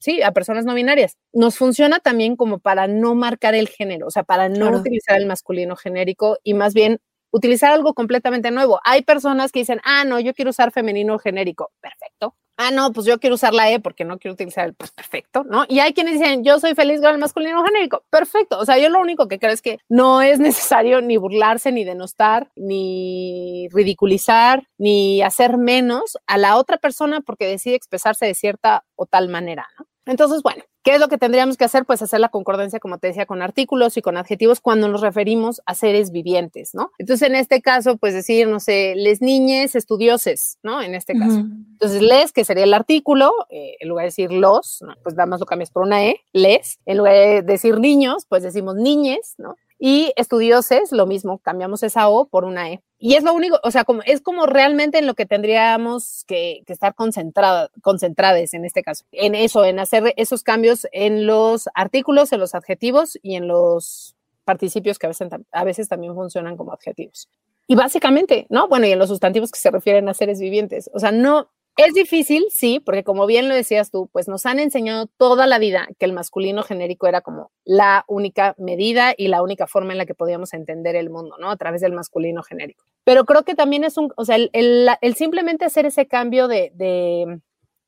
sí, 0.00 0.22
a 0.22 0.32
personas 0.32 0.64
no 0.64 0.74
binarias. 0.74 1.16
Nos 1.32 1.56
funciona 1.56 2.00
también 2.00 2.36
como 2.36 2.58
para 2.58 2.86
no 2.86 3.14
marcar 3.14 3.54
el 3.54 3.68
género, 3.68 4.06
o 4.06 4.10
sea, 4.10 4.24
para 4.24 4.48
no 4.48 4.70
utilizar 4.70 5.18
el 5.18 5.26
masculino 5.26 5.76
genérico 5.76 6.38
y 6.42 6.54
más 6.54 6.72
bien 6.74 7.00
utilizar 7.34 7.72
algo 7.72 7.94
completamente 7.94 8.52
nuevo. 8.52 8.80
Hay 8.84 9.02
personas 9.02 9.50
que 9.50 9.58
dicen, 9.58 9.80
ah, 9.84 10.04
no, 10.04 10.20
yo 10.20 10.34
quiero 10.34 10.50
usar 10.50 10.70
femenino 10.70 11.18
genérico. 11.18 11.72
Perfecto. 11.80 12.36
Ah, 12.56 12.70
no, 12.70 12.92
pues 12.92 13.04
yo 13.04 13.18
quiero 13.18 13.34
usar 13.34 13.52
la 13.52 13.72
E 13.72 13.80
porque 13.80 14.04
no 14.04 14.20
quiero 14.20 14.34
utilizar 14.34 14.66
el, 14.66 14.74
pues 14.74 14.92
perfecto, 14.92 15.42
¿no? 15.42 15.64
Y 15.68 15.80
hay 15.80 15.92
quienes 15.92 16.20
dicen, 16.20 16.44
yo 16.44 16.60
soy 16.60 16.76
feliz 16.76 17.00
con 17.00 17.10
el 17.10 17.18
masculino 17.18 17.64
genérico. 17.64 18.04
Perfecto. 18.08 18.60
O 18.60 18.64
sea, 18.64 18.78
yo 18.78 18.88
lo 18.88 19.00
único 19.00 19.26
que 19.26 19.40
creo 19.40 19.50
es 19.50 19.62
que 19.62 19.78
no 19.88 20.22
es 20.22 20.38
necesario 20.38 21.00
ni 21.00 21.16
burlarse, 21.16 21.72
ni 21.72 21.82
denostar, 21.82 22.52
ni 22.54 23.66
ridiculizar, 23.72 24.68
ni 24.78 25.20
hacer 25.20 25.58
menos 25.58 26.16
a 26.28 26.38
la 26.38 26.56
otra 26.56 26.76
persona 26.76 27.20
porque 27.20 27.48
decide 27.48 27.74
expresarse 27.74 28.26
de 28.26 28.34
cierta 28.34 28.84
o 28.94 29.06
tal 29.06 29.28
manera, 29.28 29.66
¿no? 29.76 29.86
Entonces, 30.06 30.42
bueno, 30.42 30.62
¿Qué 30.84 30.92
es 30.92 31.00
lo 31.00 31.08
que 31.08 31.16
tendríamos 31.16 31.56
que 31.56 31.64
hacer? 31.64 31.86
Pues 31.86 32.02
hacer 32.02 32.20
la 32.20 32.28
concordancia, 32.28 32.78
como 32.78 32.98
te 32.98 33.06
decía, 33.06 33.24
con 33.24 33.40
artículos 33.40 33.96
y 33.96 34.02
con 34.02 34.18
adjetivos 34.18 34.60
cuando 34.60 34.86
nos 34.86 35.00
referimos 35.00 35.62
a 35.64 35.74
seres 35.74 36.12
vivientes, 36.12 36.74
¿no? 36.74 36.92
Entonces, 36.98 37.26
en 37.26 37.36
este 37.36 37.62
caso, 37.62 37.96
pues 37.96 38.12
decir, 38.12 38.48
no 38.48 38.60
sé, 38.60 38.94
les 38.94 39.22
niñes 39.22 39.74
estudioses, 39.76 40.58
¿no? 40.62 40.82
En 40.82 40.94
este 40.94 41.18
caso. 41.18 41.38
Entonces, 41.38 42.02
les, 42.02 42.32
que 42.32 42.44
sería 42.44 42.64
el 42.64 42.74
artículo, 42.74 43.32
eh, 43.48 43.76
en 43.80 43.88
lugar 43.88 44.02
de 44.02 44.08
decir 44.08 44.30
los, 44.30 44.84
pues 45.02 45.14
nada 45.14 45.24
más 45.24 45.40
lo 45.40 45.46
cambias 45.46 45.70
por 45.70 45.84
una 45.84 46.04
E, 46.04 46.20
les. 46.34 46.78
En 46.84 46.98
lugar 46.98 47.14
de 47.14 47.42
decir 47.42 47.80
niños, 47.80 48.26
pues 48.28 48.42
decimos 48.42 48.74
niñes, 48.74 49.36
¿no? 49.38 49.56
Y 49.78 50.12
estudioses, 50.16 50.92
lo 50.92 51.06
mismo, 51.06 51.38
cambiamos 51.38 51.82
esa 51.82 52.08
O 52.08 52.26
por 52.26 52.44
una 52.44 52.70
E. 52.70 52.82
Y 52.98 53.16
es 53.16 53.24
lo 53.24 53.34
único, 53.34 53.58
o 53.62 53.70
sea, 53.70 53.84
como, 53.84 54.02
es 54.06 54.20
como 54.20 54.46
realmente 54.46 54.98
en 54.98 55.06
lo 55.06 55.14
que 55.14 55.26
tendríamos 55.26 56.24
que, 56.26 56.62
estar 56.66 56.94
concentrada, 56.94 57.70
concentradas 57.82 58.54
en 58.54 58.64
este 58.64 58.82
caso, 58.82 59.04
en 59.12 59.34
eso, 59.34 59.64
en 59.64 59.78
hacer 59.78 60.14
esos 60.16 60.42
cambios 60.42 60.86
en 60.92 61.26
los 61.26 61.68
artículos, 61.74 62.32
en 62.32 62.40
los 62.40 62.54
adjetivos 62.54 63.18
y 63.22 63.36
en 63.36 63.48
los 63.48 64.16
participios 64.44 64.98
que 64.98 65.06
a 65.06 65.10
veces, 65.10 65.28
a 65.52 65.64
veces 65.64 65.88
también 65.88 66.14
funcionan 66.14 66.56
como 66.56 66.72
adjetivos. 66.72 67.28
Y 67.66 67.74
básicamente, 67.76 68.46
¿no? 68.50 68.68
Bueno, 68.68 68.86
y 68.86 68.92
en 68.92 68.98
los 68.98 69.08
sustantivos 69.08 69.50
que 69.50 69.58
se 69.58 69.70
refieren 69.70 70.08
a 70.08 70.14
seres 70.14 70.38
vivientes. 70.38 70.90
O 70.92 70.98
sea, 70.98 71.12
no, 71.12 71.48
es 71.76 71.94
difícil, 71.94 72.44
sí, 72.50 72.80
porque 72.80 73.02
como 73.02 73.26
bien 73.26 73.48
lo 73.48 73.54
decías 73.54 73.90
tú, 73.90 74.08
pues 74.12 74.28
nos 74.28 74.46
han 74.46 74.58
enseñado 74.58 75.08
toda 75.16 75.46
la 75.46 75.58
vida 75.58 75.88
que 75.98 76.04
el 76.04 76.12
masculino 76.12 76.62
genérico 76.62 77.06
era 77.06 77.20
como 77.20 77.50
la 77.64 78.04
única 78.06 78.54
medida 78.58 79.14
y 79.16 79.28
la 79.28 79.42
única 79.42 79.66
forma 79.66 79.92
en 79.92 79.98
la 79.98 80.06
que 80.06 80.14
podíamos 80.14 80.54
entender 80.54 80.94
el 80.94 81.10
mundo, 81.10 81.36
¿no? 81.38 81.50
A 81.50 81.56
través 81.56 81.80
del 81.80 81.92
masculino 81.92 82.42
genérico. 82.42 82.84
Pero 83.04 83.24
creo 83.24 83.42
que 83.42 83.54
también 83.54 83.84
es 83.84 83.96
un, 83.96 84.12
o 84.16 84.24
sea, 84.24 84.36
el, 84.36 85.14
simplemente 85.16 85.64
hacer 85.64 85.86
ese 85.86 86.06
cambio 86.06 86.48
de, 86.48 86.70
de 86.74 87.40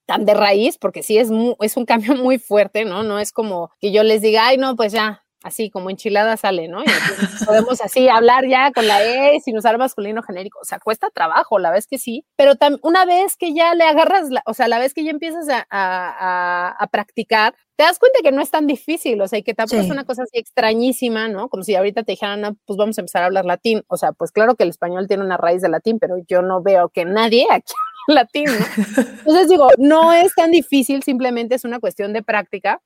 tan 0.07 0.25
de 0.25 0.35
raíz, 0.35 0.79
porque 0.79 1.03
sí 1.03 1.19
es, 1.19 1.31
es 1.61 1.77
un 1.77 1.85
cambio 1.85 2.15
muy 2.17 2.39
fuerte, 2.39 2.85
¿no? 2.85 3.03
No 3.03 3.19
es 3.19 3.33
como 3.33 3.71
que 3.81 3.93
yo 3.93 4.03
les 4.03 4.23
diga, 4.23 4.49
ay, 4.49 4.57
no, 4.57 4.75
pues 4.77 4.93
ya, 4.93 5.26
así 5.47 5.71
como 5.71 5.91
enchilada 5.91 6.37
sale, 6.37 6.67
¿no? 6.67 6.83
Y 6.83 7.45
podemos 7.45 7.81
así 7.81 8.09
hablar 8.09 8.47
ya 8.49 8.73
con 8.73 8.87
la 8.89 9.03
E 9.05 9.39
sin 9.41 9.57
usar 9.57 9.79
masculino 9.79 10.23
genérico. 10.23 10.59
O 10.61 10.65
sea, 10.65 10.81
cuesta 10.81 11.09
trabajo, 11.11 11.61
la 11.61 11.71
vez 11.71 11.87
que 11.87 11.99
sí, 11.99 12.25
pero 12.37 12.55
una 12.83 13.05
vez 13.05 13.37
que 13.37 13.55
ya 13.55 13.75
le 13.75 13.85
agarras, 13.85 14.29
o 14.45 14.55
sea, 14.55 14.67
la 14.67 14.81
vez 14.81 14.93
que 14.93 15.05
ya 15.05 15.13
empiezas 15.13 15.47
a, 15.71 16.89
practicar, 16.91 17.55
te 17.77 17.85
das 17.85 17.99
cuenta 17.99 18.21
que 18.23 18.33
no 18.33 18.43
es 18.43 18.51
tan 18.51 18.67
difícil, 18.67 19.21
o 19.21 19.29
sea, 19.29 19.39
y 19.39 19.43
que 19.43 19.55
tampoco 19.55 19.81
es 19.81 19.91
una 19.91 20.05
cosa 20.05 20.25
así 20.25 20.39
extrañísima, 20.39 21.29
¿no? 21.29 21.49
Como 21.49 21.63
si 21.63 21.75
ahorita 21.77 22.03
te 22.03 22.13
dijeran, 22.13 22.41
no, 22.41 22.57
pues 22.65 22.77
vamos 22.77 22.99
a 22.99 23.03
empezar 23.03 23.23
a 23.23 23.27
hablar 23.27 23.45
latín. 23.45 23.83
O 23.87 23.97
sea, 23.97 24.13
pues 24.13 24.33
claro 24.33 24.57
que 24.57 24.65
el 24.65 24.71
español 24.71 25.07
tiene 25.07 25.25
una 25.25 25.37
raíz 25.37 25.63
de 25.63 25.69
latín, 25.69 25.99
pero 26.01 26.17
yo 26.27 26.43
no 26.43 26.63
veo 26.63 26.89
que 26.89 27.05
nadie 27.05 27.47
aquí 27.53 27.75
latín, 28.09 28.47
¿no? 28.47 28.67
Entonces 29.19 29.49
digo, 29.49 29.69
no 29.79 30.13
es 30.13 30.35
tan 30.35 30.51
difícil, 30.51 31.03
simplemente 31.03 31.55
es 31.55 31.65
una 31.65 31.79
cuestión 31.79 32.13
de 32.13 32.23
práctica 32.23 32.81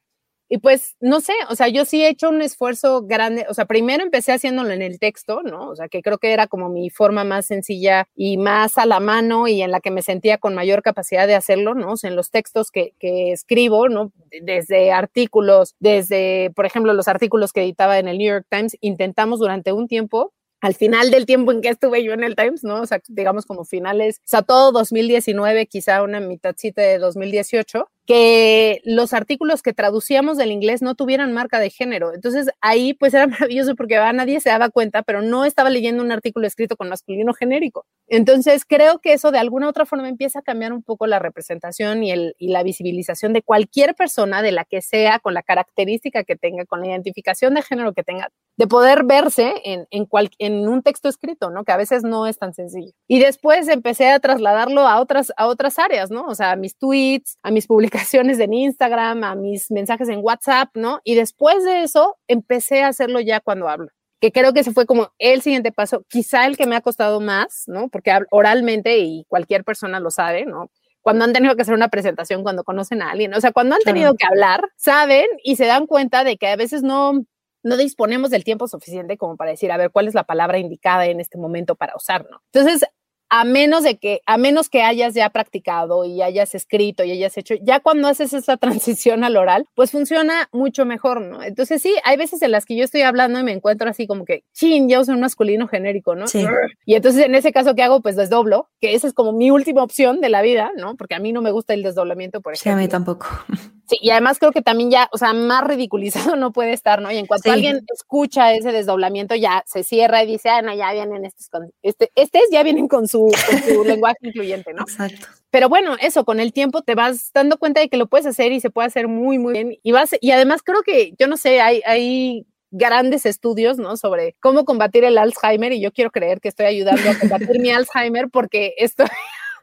y 0.52 0.58
pues, 0.58 0.96
no 0.98 1.20
sé, 1.20 1.32
o 1.48 1.54
sea, 1.54 1.68
yo 1.68 1.84
sí 1.84 2.02
he 2.02 2.08
hecho 2.08 2.28
un 2.28 2.42
esfuerzo 2.42 3.02
grande, 3.02 3.46
o 3.48 3.54
sea, 3.54 3.66
primero 3.66 4.02
empecé 4.02 4.32
haciéndolo 4.32 4.72
en 4.72 4.82
el 4.82 4.98
texto, 4.98 5.42
¿no? 5.44 5.68
O 5.68 5.76
sea, 5.76 5.88
que 5.88 6.02
creo 6.02 6.18
que 6.18 6.32
era 6.32 6.48
como 6.48 6.68
mi 6.68 6.90
forma 6.90 7.22
más 7.22 7.46
sencilla 7.46 8.08
y 8.16 8.36
más 8.36 8.76
a 8.76 8.84
la 8.84 8.98
mano 8.98 9.46
y 9.46 9.62
en 9.62 9.70
la 9.70 9.78
que 9.80 9.92
me 9.92 10.02
sentía 10.02 10.38
con 10.38 10.56
mayor 10.56 10.82
capacidad 10.82 11.28
de 11.28 11.36
hacerlo, 11.36 11.76
¿no? 11.76 11.94
En 12.02 12.16
los 12.16 12.32
textos 12.32 12.72
que, 12.72 12.94
que 12.98 13.30
escribo, 13.30 13.88
¿no? 13.88 14.10
Desde 14.42 14.90
artículos, 14.90 15.76
desde, 15.78 16.50
por 16.56 16.66
ejemplo, 16.66 16.94
los 16.94 17.06
artículos 17.06 17.52
que 17.52 17.62
editaba 17.62 18.00
en 18.00 18.08
el 18.08 18.18
New 18.18 18.32
York 18.32 18.46
Times, 18.50 18.76
intentamos 18.80 19.38
durante 19.38 19.72
un 19.72 19.86
tiempo 19.86 20.32
al 20.60 20.74
final 20.74 21.10
del 21.10 21.26
tiempo 21.26 21.52
en 21.52 21.62
que 21.62 21.70
estuve 21.70 22.04
yo 22.04 22.12
en 22.12 22.22
el 22.22 22.36
Times, 22.36 22.64
¿no? 22.64 22.82
O 22.82 22.86
sea, 22.86 23.00
digamos 23.08 23.46
como 23.46 23.64
finales, 23.64 24.18
o 24.18 24.28
sea, 24.28 24.42
todo 24.42 24.72
2019, 24.72 25.66
quizá 25.66 26.02
una 26.02 26.20
mitadcita 26.20 26.82
de 26.82 26.98
2018, 26.98 27.88
que 28.10 28.80
los 28.82 29.12
artículos 29.12 29.62
que 29.62 29.72
traducíamos 29.72 30.36
del 30.36 30.50
inglés 30.50 30.82
no 30.82 30.96
tuvieran 30.96 31.32
marca 31.32 31.60
de 31.60 31.70
género. 31.70 32.12
Entonces 32.12 32.48
ahí 32.60 32.92
pues 32.92 33.14
era 33.14 33.26
maravilloso 33.28 33.76
porque 33.76 33.98
a 33.98 34.12
nadie 34.12 34.40
se 34.40 34.48
daba 34.48 34.68
cuenta, 34.68 35.04
pero 35.04 35.22
no 35.22 35.44
estaba 35.44 35.70
leyendo 35.70 36.02
un 36.02 36.10
artículo 36.10 36.48
escrito 36.48 36.76
con 36.76 36.88
masculino 36.88 37.32
genérico. 37.34 37.86
Entonces 38.08 38.64
creo 38.66 38.98
que 38.98 39.12
eso 39.12 39.30
de 39.30 39.38
alguna 39.38 39.68
otra 39.68 39.86
forma 39.86 40.08
empieza 40.08 40.40
a 40.40 40.42
cambiar 40.42 40.72
un 40.72 40.82
poco 40.82 41.06
la 41.06 41.20
representación 41.20 42.02
y, 42.02 42.10
el, 42.10 42.34
y 42.36 42.48
la 42.48 42.64
visibilización 42.64 43.32
de 43.32 43.42
cualquier 43.42 43.94
persona, 43.94 44.42
de 44.42 44.50
la 44.50 44.64
que 44.64 44.82
sea, 44.82 45.20
con 45.20 45.32
la 45.32 45.44
característica 45.44 46.24
que 46.24 46.34
tenga, 46.34 46.64
con 46.64 46.80
la 46.80 46.88
identificación 46.88 47.54
de 47.54 47.62
género 47.62 47.92
que 47.92 48.02
tenga, 48.02 48.32
de 48.56 48.66
poder 48.66 49.04
verse 49.04 49.54
en, 49.64 49.86
en, 49.92 50.08
en 50.38 50.68
un 50.68 50.82
texto 50.82 51.08
escrito, 51.08 51.50
¿no? 51.50 51.62
Que 51.62 51.70
a 51.70 51.76
veces 51.76 52.02
no 52.02 52.26
es 52.26 52.38
tan 52.38 52.54
sencillo. 52.54 52.90
Y 53.06 53.20
después 53.20 53.68
empecé 53.68 54.10
a 54.10 54.18
trasladarlo 54.18 54.88
a 54.88 55.00
otras, 55.00 55.32
a 55.36 55.46
otras 55.46 55.78
áreas, 55.78 56.10
¿no? 56.10 56.26
O 56.26 56.34
sea, 56.34 56.50
a 56.50 56.56
mis 56.56 56.76
tweets, 56.76 57.38
a 57.44 57.52
mis 57.52 57.68
publicaciones 57.68 57.99
en 58.12 58.52
Instagram, 58.52 59.24
a 59.24 59.34
mis 59.34 59.70
mensajes 59.70 60.08
en 60.08 60.20
WhatsApp, 60.22 60.70
¿no? 60.74 61.00
Y 61.04 61.14
después 61.14 61.64
de 61.64 61.82
eso 61.82 62.16
empecé 62.28 62.82
a 62.82 62.88
hacerlo 62.88 63.20
ya 63.20 63.40
cuando 63.40 63.68
hablo 63.68 63.88
que 64.20 64.32
creo 64.32 64.52
que 64.52 64.60
ese 64.60 64.72
fue 64.72 64.86
como 64.86 65.12
el 65.18 65.40
siguiente 65.40 65.72
paso, 65.72 66.04
quizá 66.08 66.46
el 66.46 66.56
que 66.56 66.66
me 66.66 66.76
ha 66.76 66.82
costado 66.82 67.20
más, 67.20 67.64
¿no? 67.66 67.88
Porque 67.88 68.12
oralmente 68.30 68.98
y 68.98 69.24
cualquier 69.28 69.64
persona 69.64 69.98
lo 69.98 70.10
sabe, 70.10 70.44
¿no? 70.44 70.70
Cuando 71.00 71.24
han 71.24 71.32
tenido 71.32 71.56
que 71.56 71.62
hacer 71.62 71.74
una 71.74 71.88
presentación, 71.88 72.42
cuando 72.42 72.62
conocen 72.62 73.00
a 73.00 73.10
alguien, 73.10 73.32
o 73.32 73.40
sea, 73.40 73.52
cuando 73.52 73.76
han 73.76 73.82
tenido 73.82 74.14
que 74.14 74.26
hablar, 74.26 74.60
saben 74.76 75.26
y 75.42 75.56
se 75.56 75.64
dan 75.64 75.86
cuenta 75.86 76.22
de 76.22 76.36
que 76.36 76.48
a 76.48 76.56
veces 76.56 76.82
no, 76.82 77.24
no 77.62 77.76
disponemos 77.78 78.28
del 78.28 78.44
tiempo 78.44 78.68
suficiente 78.68 79.16
como 79.16 79.38
para 79.38 79.52
decir, 79.52 79.72
a 79.72 79.78
ver, 79.78 79.90
cuál 79.90 80.06
es 80.06 80.14
la 80.14 80.24
palabra 80.24 80.58
indicada 80.58 81.06
en 81.06 81.20
este 81.20 81.38
momento 81.38 81.74
para 81.74 81.96
usar, 81.96 82.26
¿no? 82.30 82.42
Entonces, 82.52 82.86
a 83.30 83.44
menos 83.44 83.84
de 83.84 83.98
que, 83.98 84.20
a 84.26 84.36
menos 84.36 84.68
que 84.68 84.82
hayas 84.82 85.14
ya 85.14 85.30
practicado 85.30 86.04
y 86.04 86.20
hayas 86.20 86.54
escrito 86.54 87.04
y 87.04 87.12
hayas 87.12 87.38
hecho, 87.38 87.54
ya 87.62 87.80
cuando 87.80 88.08
haces 88.08 88.32
esa 88.32 88.56
transición 88.58 89.24
al 89.24 89.36
oral, 89.36 89.66
pues 89.74 89.92
funciona 89.92 90.48
mucho 90.52 90.84
mejor, 90.84 91.20
¿no? 91.22 91.42
Entonces 91.42 91.80
sí, 91.80 91.94
hay 92.04 92.16
veces 92.16 92.42
en 92.42 92.50
las 92.50 92.66
que 92.66 92.76
yo 92.76 92.84
estoy 92.84 93.02
hablando 93.02 93.38
y 93.38 93.44
me 93.44 93.52
encuentro 93.52 93.88
así 93.88 94.06
como 94.06 94.24
que, 94.24 94.44
chin, 94.52 94.88
ya 94.88 95.00
uso 95.00 95.12
un 95.12 95.20
masculino 95.20 95.68
genérico, 95.68 96.14
¿no? 96.14 96.26
Sí. 96.26 96.44
Y 96.84 96.94
entonces 96.94 97.24
en 97.24 97.34
ese 97.34 97.52
caso, 97.52 97.74
¿qué 97.74 97.82
hago? 97.82 98.00
Pues 98.00 98.16
desdoblo, 98.16 98.68
que 98.80 98.94
esa 98.94 99.06
es 99.06 99.14
como 99.14 99.32
mi 99.32 99.50
última 99.50 99.82
opción 99.82 100.20
de 100.20 100.28
la 100.28 100.42
vida, 100.42 100.72
¿no? 100.76 100.96
Porque 100.96 101.14
a 101.14 101.20
mí 101.20 101.32
no 101.32 101.40
me 101.40 101.52
gusta 101.52 101.74
el 101.74 101.82
desdoblamiento, 101.82 102.40
por 102.40 102.54
ejemplo. 102.54 102.72
Sí, 102.72 102.74
a 102.74 102.76
mí 102.76 102.88
tampoco. 102.88 103.28
Sí, 103.90 103.98
y 104.00 104.10
además 104.10 104.38
creo 104.38 104.52
que 104.52 104.62
también 104.62 104.88
ya, 104.88 105.08
o 105.10 105.18
sea, 105.18 105.32
más 105.32 105.64
ridiculizado 105.64 106.36
no 106.36 106.52
puede 106.52 106.72
estar, 106.72 107.02
¿no? 107.02 107.10
Y 107.10 107.18
en 107.18 107.26
cuanto 107.26 107.50
alguien 107.50 107.84
escucha 107.92 108.54
ese 108.54 108.70
desdoblamiento, 108.70 109.34
ya 109.34 109.64
se 109.66 109.82
cierra 109.82 110.22
y 110.22 110.28
dice, 110.28 110.48
ah, 110.48 110.62
no, 110.62 110.72
ya 110.72 110.92
vienen 110.92 111.24
estos 111.24 111.48
con, 111.48 111.72
este, 111.82 112.12
estos 112.14 112.42
ya 112.52 112.62
vienen 112.62 112.86
con 112.86 113.08
su, 113.08 113.32
lenguaje 113.84 114.18
incluyente, 114.22 114.72
¿no? 114.74 114.82
Exacto. 114.82 115.26
Pero 115.50 115.68
bueno, 115.68 115.96
eso, 116.00 116.24
con 116.24 116.38
el 116.38 116.52
tiempo 116.52 116.82
te 116.82 116.94
vas 116.94 117.32
dando 117.34 117.58
cuenta 117.58 117.80
de 117.80 117.88
que 117.88 117.96
lo 117.96 118.06
puedes 118.06 118.26
hacer 118.26 118.52
y 118.52 118.60
se 118.60 118.70
puede 118.70 118.86
hacer 118.86 119.08
muy, 119.08 119.40
muy 119.40 119.54
bien. 119.54 119.76
Y 119.82 119.90
vas, 119.90 120.10
y 120.20 120.30
además 120.30 120.62
creo 120.62 120.82
que, 120.84 121.14
yo 121.18 121.26
no 121.26 121.36
sé, 121.36 121.60
hay, 121.60 121.82
hay 121.84 122.46
grandes 122.70 123.26
estudios, 123.26 123.76
¿no? 123.78 123.96
Sobre 123.96 124.36
cómo 124.38 124.64
combatir 124.64 125.02
el 125.02 125.18
Alzheimer 125.18 125.72
y 125.72 125.80
yo 125.80 125.90
quiero 125.90 126.12
creer 126.12 126.40
que 126.40 126.48
estoy 126.48 126.66
ayudando 126.66 127.10
a 127.10 127.18
combatir 127.18 127.58
mi 127.58 127.72
Alzheimer 127.72 128.28
porque 128.30 128.74
esto 128.78 129.02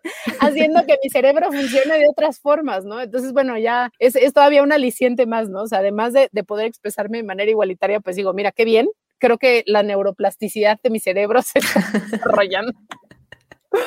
haciendo 0.40 0.86
que 0.86 0.98
mi 1.04 1.10
cerebro 1.10 1.52
funcione 1.52 1.98
de 1.98 2.08
otras 2.10 2.40
formas, 2.40 2.86
¿no? 2.86 3.02
Entonces, 3.02 3.34
bueno, 3.34 3.58
ya 3.58 3.92
es, 4.00 4.16
todavía 4.34 4.64
un 4.64 4.72
aliciente 4.72 5.26
más, 5.26 5.50
¿no? 5.50 5.64
O 5.64 5.68
sea, 5.68 5.80
además 5.80 6.14
de, 6.14 6.30
poder 6.44 6.68
expresarme 6.68 7.18
de 7.18 7.24
manera 7.24 7.50
igualitaria, 7.52 8.00
pues 8.00 8.16
digo, 8.16 8.34
mira, 8.34 8.52
qué 8.52 8.64
bien, 8.64 8.88
creo 9.18 9.38
que 9.38 9.64
la 9.66 9.84
neuroplasticidad 9.84 10.80
de 10.82 10.90
mi 10.90 11.00
cerebro 11.00 11.42
se 11.44 11.60
está 11.60 11.82
desarrollando. 12.12 12.74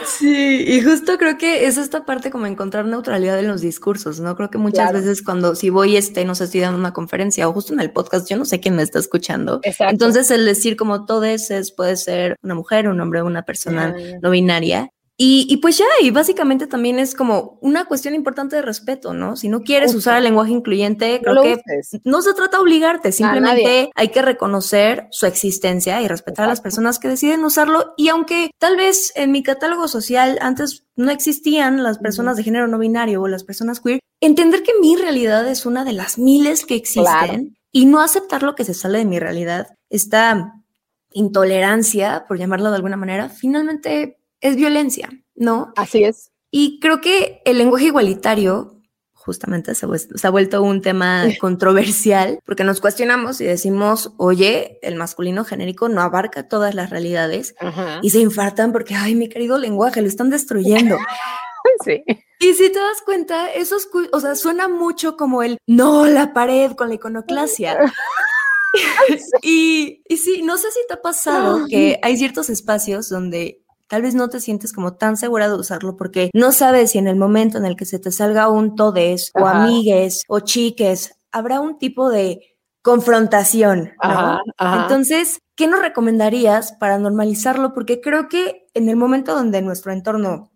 Sí, 0.05 0.64
y 0.66 0.83
justo 0.83 1.16
creo 1.18 1.38
que 1.38 1.66
es 1.66 1.79
esta 1.79 2.05
parte 2.05 2.31
como 2.31 2.46
encontrar 2.46 2.85
neutralidad 2.85 3.38
en 3.38 3.49
los 3.49 3.62
discursos, 3.62 4.20
¿no? 4.20 4.37
Creo 4.37 4.51
que 4.51 4.59
muchas 4.59 4.92
veces 4.92 5.23
cuando 5.23 5.55
si 5.55 5.70
voy, 5.70 5.96
este, 5.96 6.25
no 6.25 6.35
sé, 6.35 6.44
estoy 6.44 6.61
dando 6.61 6.79
una 6.79 6.92
conferencia 6.92 7.49
o 7.49 7.53
justo 7.53 7.73
en 7.73 7.81
el 7.81 7.90
podcast, 7.90 8.29
yo 8.29 8.37
no 8.37 8.44
sé 8.44 8.61
quién 8.61 8.77
me 8.77 8.83
está 8.83 8.99
escuchando. 8.99 9.61
Exacto. 9.62 9.92
Entonces 9.92 10.31
el 10.31 10.44
decir 10.44 10.77
como 10.77 11.07
todo 11.07 11.25
es, 11.25 11.73
puede 11.73 11.96
ser 11.96 12.37
una 12.42 12.55
mujer, 12.55 12.88
un 12.88 13.01
hombre, 13.01 13.23
una 13.23 13.42
persona 13.42 13.94
no 14.23 14.31
binaria, 14.31 14.90
Y, 15.22 15.54
pues 15.59 15.76
ya, 15.76 15.85
y 16.00 16.11
básicamente 16.11 16.66
también 16.66 16.98
es 16.98 17.14
como 17.14 17.59
una 17.61 17.85
cuestión 17.85 18.14
importante 18.14 18.56
de 18.56 18.62
respeto, 18.62 19.12
¿no? 19.12 19.37
Si 19.37 19.50
no 19.50 19.61
quieres 19.61 19.94
usar 19.94 20.16
el 20.16 20.24
lenguaje 20.24 20.52
incluyente, 20.52 21.20
creo 21.22 21.42
que 21.42 21.61
no 22.04 22.22
se 22.22 22.33
trata 22.33 22.56
de 22.56 22.62
obligarte, 22.62 23.12
simplemente 23.12 23.90
hay 23.94 24.09
que 24.09 24.22
reconocer 24.22 25.09
su 25.11 25.26
existencia 25.26 26.00
y 26.00 26.09
respetar 26.09 26.46
a 26.46 26.48
las 26.48 26.62
personas 26.62 26.98
que 26.98 27.09
deciden 27.09 27.44
usarlo. 27.44 27.92
Y 27.98 28.09
aunque 28.09 28.50
tal 28.59 28.78
vez 28.78 29.12
en 29.14 29.30
mi 29.30 29.42
catálogo 29.42 29.88
social 29.88 30.38
antes 30.40 30.87
no 30.96 31.11
existían 31.11 31.83
las 31.83 31.98
personas 31.98 32.38
de 32.38 32.42
género 32.42 32.66
no 32.66 32.78
binario 32.78 33.20
o 33.20 33.28
las 33.28 33.44
personas 33.44 33.80
queer, 33.80 34.00
entender 34.22 34.62
que 34.62 34.72
mi 34.80 34.96
realidad 34.96 35.46
es 35.48 35.66
una 35.66 35.85
de 35.85 35.92
las 35.92 36.16
miles 36.16 36.64
que 36.64 36.76
existen 36.76 37.59
y 37.72 37.85
no 37.85 38.00
aceptar 38.00 38.42
lo 38.42 38.54
que 38.54 38.64
se 38.64 38.72
sale 38.72 39.00
de 39.00 39.04
mi 39.04 39.18
realidad, 39.18 39.68
esta 39.90 40.54
intolerancia, 41.12 42.24
por 42.26 42.38
llamarlo 42.38 42.70
de 42.70 42.76
alguna 42.76 42.96
manera, 42.96 43.28
finalmente 43.28 44.19
es 44.40 44.57
violencia, 44.57 45.11
¿no? 45.35 45.72
Así 45.76 46.05
es. 46.05 46.31
Y 46.50 46.81
creo 46.81 47.00
que 47.00 47.42
el 47.44 47.59
lenguaje 47.59 47.87
igualitario 47.87 48.81
justamente 49.20 49.74
se, 49.74 49.87
ha 50.22 50.31
vuelto 50.31 50.62
un 50.62 50.81
tema 50.81 51.24
controversial 51.40 52.40
porque 52.44 52.64
nos 52.64 52.81
cuestionamos 52.81 53.40
y 53.40 53.44
decimos, 53.44 54.12
oye, 54.16 54.79
el 54.83 54.96
masculino 54.96 55.44
genérico 55.44 55.88
no 55.88 56.00
abarca 56.00 56.48
todas 56.48 56.74
las 56.74 56.90
realidades 56.90 57.55
y 58.03 58.11
se 58.11 58.18
infartan 58.18 58.72
porque, 58.72 58.94
ay, 58.94 59.14
mi 59.14 59.29
querido 59.29 59.59
lenguaje, 59.59 60.00
lo 60.00 60.09
están 60.09 60.31
destruyendo. 60.31 60.96
sí. 61.85 62.03
Y 62.40 62.55
si 62.55 62.72
te 62.72 62.79
das 62.79 63.03
cuenta, 63.05 63.53
eso 63.53 63.76
o 64.12 64.20
sea, 64.20 64.35
suena 64.35 64.68
mucho 64.68 65.16
como 65.16 65.42
el 65.42 65.59
no, 65.66 66.07
la 66.07 66.33
pared 66.33 66.72
con 66.72 66.88
la 66.88 66.94
iconoclasia. 66.94 67.79
y, 69.42 70.03
y 70.09 70.16
sí, 70.16 70.42
no 70.42 70.57
sé 70.57 70.70
si 70.70 70.81
te 70.88 70.94
ha 70.94 71.03
pasado 71.03 71.66
que 71.68 72.00
hay 72.03 72.16
ciertos 72.16 72.48
espacios 72.48 73.11
donde 73.11 73.60
tal 73.90 74.03
vez 74.03 74.14
no 74.14 74.29
te 74.29 74.38
sientes 74.38 74.72
como 74.72 74.94
tan 74.94 75.16
segura 75.16 75.48
de 75.48 75.57
usarlo 75.57 75.96
porque 75.96 76.31
no 76.33 76.53
sabes 76.53 76.92
si 76.92 76.98
en 76.98 77.09
el 77.09 77.16
momento 77.16 77.59
en 77.59 77.64
el 77.64 77.74
que 77.74 77.85
se 77.85 77.98
te 77.98 78.12
salga 78.12 78.48
un 78.48 78.76
todes 78.76 79.33
o 79.35 79.48
amigues 79.48 80.22
o 80.29 80.38
chiques, 80.38 81.18
habrá 81.33 81.59
un 81.59 81.76
tipo 81.76 82.09
de 82.09 82.57
confrontación. 82.83 83.90
Entonces, 84.61 85.40
¿qué 85.57 85.66
nos 85.66 85.83
recomendarías 85.83 86.72
para 86.74 86.98
normalizarlo? 86.98 87.74
Porque 87.74 88.00
creo 88.00 88.29
que 88.29 88.68
en 88.74 88.88
el 88.88 88.94
momento 88.94 89.35
donde 89.35 89.61
nuestro 89.61 89.92
entorno 89.92 90.53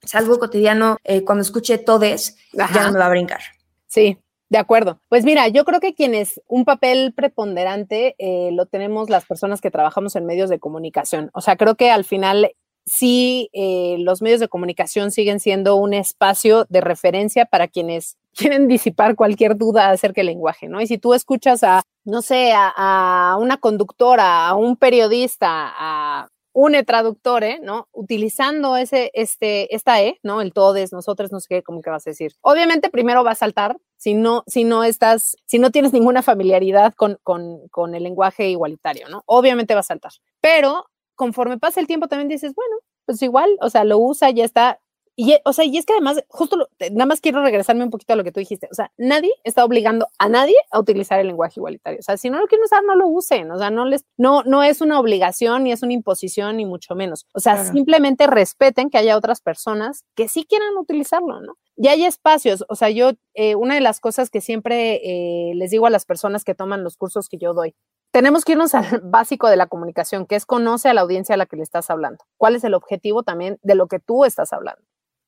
es 0.00 0.14
algo 0.14 0.38
cotidiano, 0.38 0.96
eh, 1.04 1.24
cuando 1.24 1.42
escuche 1.42 1.76
todes, 1.76 2.38
ya 2.54 2.86
no 2.86 2.92
me 2.92 2.98
va 3.00 3.06
a 3.06 3.10
brincar. 3.10 3.40
Sí, 3.86 4.16
de 4.48 4.58
acuerdo. 4.58 4.98
Pues 5.10 5.26
mira, 5.26 5.48
yo 5.48 5.66
creo 5.66 5.80
que 5.80 5.92
quienes 5.92 6.40
un 6.46 6.64
papel 6.64 7.12
preponderante 7.14 8.14
eh, 8.18 8.48
lo 8.52 8.64
tenemos 8.64 9.10
las 9.10 9.26
personas 9.26 9.60
que 9.60 9.70
trabajamos 9.70 10.16
en 10.16 10.24
medios 10.24 10.48
de 10.48 10.58
comunicación. 10.58 11.28
O 11.34 11.42
sea, 11.42 11.56
creo 11.56 11.74
que 11.74 11.90
al 11.90 12.04
final 12.04 12.52
sí 12.88 13.50
eh, 13.52 13.96
los 13.98 14.22
medios 14.22 14.40
de 14.40 14.48
comunicación 14.48 15.10
siguen 15.10 15.40
siendo 15.40 15.76
un 15.76 15.94
espacio 15.94 16.66
de 16.68 16.80
referencia 16.80 17.46
para 17.46 17.68
quienes 17.68 18.16
quieren 18.34 18.68
disipar 18.68 19.16
cualquier 19.16 19.56
duda 19.56 19.90
acerca 19.90 20.20
del 20.20 20.26
lenguaje, 20.26 20.68
¿no? 20.68 20.80
Y 20.80 20.86
si 20.86 20.98
tú 20.98 21.14
escuchas 21.14 21.62
a, 21.64 21.82
no 22.04 22.22
sé, 22.22 22.52
a, 22.54 23.36
una 23.40 23.58
conductora, 23.58 24.48
a 24.48 24.54
un 24.54 24.76
periodista, 24.76 25.48
a 25.50 26.28
un 26.52 26.72
traductor, 26.84 27.44
¿no? 27.62 27.88
Utilizando 27.92 28.76
ese, 28.76 29.10
este, 29.14 29.74
esta 29.74 30.02
E, 30.02 30.18
¿no? 30.22 30.40
El 30.40 30.52
todes, 30.52 30.92
nosotros, 30.92 31.30
no 31.30 31.40
sé 31.40 31.46
qué, 31.48 31.62
¿cómo 31.62 31.82
que 31.82 31.90
vas 31.90 32.06
a 32.06 32.10
decir? 32.10 32.32
Obviamente 32.40 32.90
primero 32.90 33.22
va 33.22 33.32
a 33.32 33.36
saltar 33.36 33.76
si 33.96 34.14
no, 34.14 34.44
si 34.46 34.64
no 34.64 34.84
estás, 34.84 35.36
si 35.46 35.58
no 35.58 35.70
tienes 35.70 35.92
ninguna 35.92 36.22
familiaridad 36.22 36.94
con, 36.94 37.18
con, 37.22 37.68
con 37.68 37.94
el 37.94 38.02
lenguaje 38.02 38.48
igualitario, 38.48 39.08
¿no? 39.08 39.22
Obviamente 39.26 39.74
va 39.74 39.80
a 39.80 39.84
saltar. 39.84 40.12
Pero 40.40 40.86
conforme 41.18 41.58
pasa 41.58 41.80
el 41.80 41.88
tiempo 41.88 42.06
también 42.06 42.28
dices, 42.28 42.54
bueno, 42.54 42.76
pues 43.04 43.20
igual, 43.22 43.50
o 43.60 43.68
sea, 43.68 43.82
lo 43.84 43.98
usa, 43.98 44.30
ya 44.30 44.44
está. 44.44 44.80
Y, 45.16 45.36
o 45.44 45.52
sea, 45.52 45.64
y 45.64 45.76
es 45.76 45.84
que 45.84 45.94
además, 45.94 46.22
justo 46.28 46.68
nada 46.92 47.06
más 47.06 47.20
quiero 47.20 47.42
regresarme 47.42 47.82
un 47.82 47.90
poquito 47.90 48.12
a 48.12 48.16
lo 48.16 48.22
que 48.22 48.30
tú 48.30 48.38
dijiste. 48.38 48.68
O 48.70 48.74
sea, 48.74 48.92
nadie 48.96 49.32
está 49.42 49.64
obligando 49.64 50.06
a 50.20 50.28
nadie 50.28 50.54
a 50.70 50.78
utilizar 50.78 51.18
el 51.18 51.26
lenguaje 51.26 51.54
igualitario. 51.56 51.98
O 51.98 52.02
sea, 52.02 52.16
si 52.16 52.30
no 52.30 52.38
lo 52.38 52.46
quieren 52.46 52.64
usar, 52.64 52.84
no 52.84 52.94
lo 52.94 53.08
usen. 53.08 53.50
O 53.50 53.58
sea, 53.58 53.68
no 53.70 53.84
les, 53.84 54.04
no, 54.16 54.44
no 54.44 54.62
es 54.62 54.80
una 54.80 55.00
obligación 55.00 55.64
ni 55.64 55.72
es 55.72 55.82
una 55.82 55.92
imposición 55.92 56.58
ni 56.58 56.66
mucho 56.66 56.94
menos. 56.94 57.26
O 57.34 57.40
sea, 57.40 57.64
simplemente 57.64 58.28
respeten 58.28 58.90
que 58.90 58.98
haya 58.98 59.16
otras 59.16 59.40
personas 59.40 60.04
que 60.14 60.28
sí 60.28 60.44
quieran 60.44 60.76
utilizarlo, 60.76 61.40
¿no? 61.40 61.54
Y 61.74 61.88
hay 61.88 62.04
espacios. 62.04 62.64
O 62.68 62.76
sea, 62.76 62.90
yo, 62.90 63.10
eh, 63.34 63.56
una 63.56 63.74
de 63.74 63.80
las 63.80 63.98
cosas 63.98 64.30
que 64.30 64.40
siempre 64.40 65.00
eh, 65.02 65.52
les 65.56 65.72
digo 65.72 65.86
a 65.86 65.90
las 65.90 66.04
personas 66.04 66.44
que 66.44 66.54
toman 66.54 66.84
los 66.84 66.96
cursos 66.96 67.28
que 67.28 67.38
yo 67.38 67.54
doy, 67.54 67.74
tenemos 68.10 68.44
que 68.44 68.52
irnos 68.52 68.74
al 68.74 69.00
básico 69.04 69.48
de 69.48 69.56
la 69.56 69.66
comunicación, 69.66 70.26
que 70.26 70.36
es 70.36 70.46
conoce 70.46 70.88
a 70.88 70.94
la 70.94 71.02
audiencia 71.02 71.34
a 71.34 71.38
la 71.38 71.46
que 71.46 71.56
le 71.56 71.62
estás 71.62 71.90
hablando. 71.90 72.24
¿Cuál 72.36 72.56
es 72.56 72.64
el 72.64 72.74
objetivo 72.74 73.22
también 73.22 73.58
de 73.62 73.74
lo 73.74 73.86
que 73.86 73.98
tú 73.98 74.24
estás 74.24 74.52
hablando? 74.52 74.82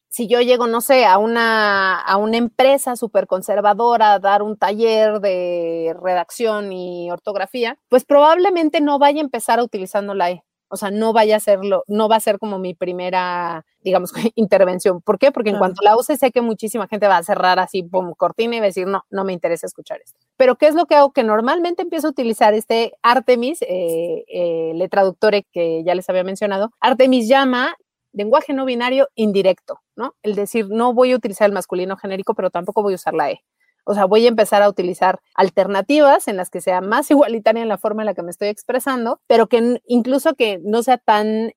Si 0.08 0.26
yo 0.26 0.40
llego, 0.40 0.66
no 0.66 0.80
sé, 0.80 1.06
a 1.06 1.18
una, 1.18 2.00
a 2.00 2.16
una 2.16 2.36
empresa 2.36 2.96
súper 2.96 3.28
conservadora 3.28 4.14
a 4.14 4.18
dar 4.18 4.42
un 4.42 4.56
taller 4.56 5.20
de 5.20 5.94
redacción 6.02 6.72
y 6.72 7.12
ortografía, 7.12 7.78
pues 7.88 8.04
probablemente 8.04 8.80
no 8.80 8.98
vaya 8.98 9.20
a 9.20 9.24
empezar 9.24 9.60
utilizando 9.60 10.14
la 10.14 10.32
E. 10.32 10.44
O 10.70 10.76
sea, 10.76 10.90
no 10.90 11.12
vaya 11.12 11.36
a 11.36 11.40
serlo, 11.40 11.84
no 11.88 12.08
va 12.08 12.16
a 12.16 12.20
ser 12.20 12.38
como 12.38 12.58
mi 12.58 12.74
primera, 12.74 13.64
digamos, 13.80 14.12
intervención. 14.36 15.00
¿Por 15.02 15.18
qué? 15.18 15.32
Porque 15.32 15.50
en 15.50 15.58
cuanto 15.58 15.82
la 15.82 15.96
use, 15.96 16.16
sé 16.16 16.30
que 16.30 16.40
muchísima 16.40 16.88
gente 16.88 17.08
va 17.08 17.18
a 17.18 17.22
cerrar 17.22 17.58
así, 17.58 17.82
pum, 17.82 18.14
cortina 18.16 18.56
y 18.56 18.60
va 18.60 18.66
a 18.66 18.68
decir, 18.68 18.86
no, 18.86 19.04
no 19.10 19.24
me 19.24 19.32
interesa 19.32 19.66
escuchar 19.66 20.00
esto. 20.02 20.18
Pero 20.36 20.56
¿qué 20.56 20.68
es 20.68 20.74
lo 20.74 20.86
que 20.86 20.94
hago? 20.94 21.12
Que 21.12 21.24
normalmente 21.24 21.82
empiezo 21.82 22.06
a 22.06 22.10
utilizar 22.10 22.54
este 22.54 22.92
Artemis, 23.02 23.62
eh, 23.62 24.24
eh, 24.28 24.72
le 24.74 24.88
traductore 24.88 25.46
que 25.52 25.82
ya 25.84 25.94
les 25.94 26.08
había 26.08 26.24
mencionado. 26.24 26.70
Artemis 26.80 27.28
llama 27.28 27.76
lenguaje 28.12 28.52
no 28.52 28.64
binario 28.64 29.08
indirecto, 29.14 29.80
¿no? 29.96 30.14
El 30.22 30.34
decir, 30.34 30.68
no 30.68 30.94
voy 30.94 31.12
a 31.12 31.16
utilizar 31.16 31.46
el 31.46 31.52
masculino 31.52 31.96
genérico, 31.96 32.34
pero 32.34 32.50
tampoco 32.50 32.82
voy 32.82 32.94
a 32.94 32.96
usar 32.96 33.14
la 33.14 33.30
E. 33.30 33.42
O 33.84 33.94
sea, 33.94 34.04
voy 34.04 34.24
a 34.24 34.28
empezar 34.28 34.62
a 34.62 34.68
utilizar 34.68 35.20
alternativas 35.34 36.28
en 36.28 36.36
las 36.36 36.50
que 36.50 36.60
sea 36.60 36.80
más 36.80 37.10
igualitaria 37.10 37.62
en 37.62 37.68
la 37.68 37.78
forma 37.78 38.02
en 38.02 38.06
la 38.06 38.14
que 38.14 38.22
me 38.22 38.30
estoy 38.30 38.48
expresando, 38.48 39.20
pero 39.26 39.46
que 39.48 39.80
incluso 39.86 40.34
que 40.34 40.60
no 40.62 40.82
sea 40.82 40.98
tan, 40.98 41.52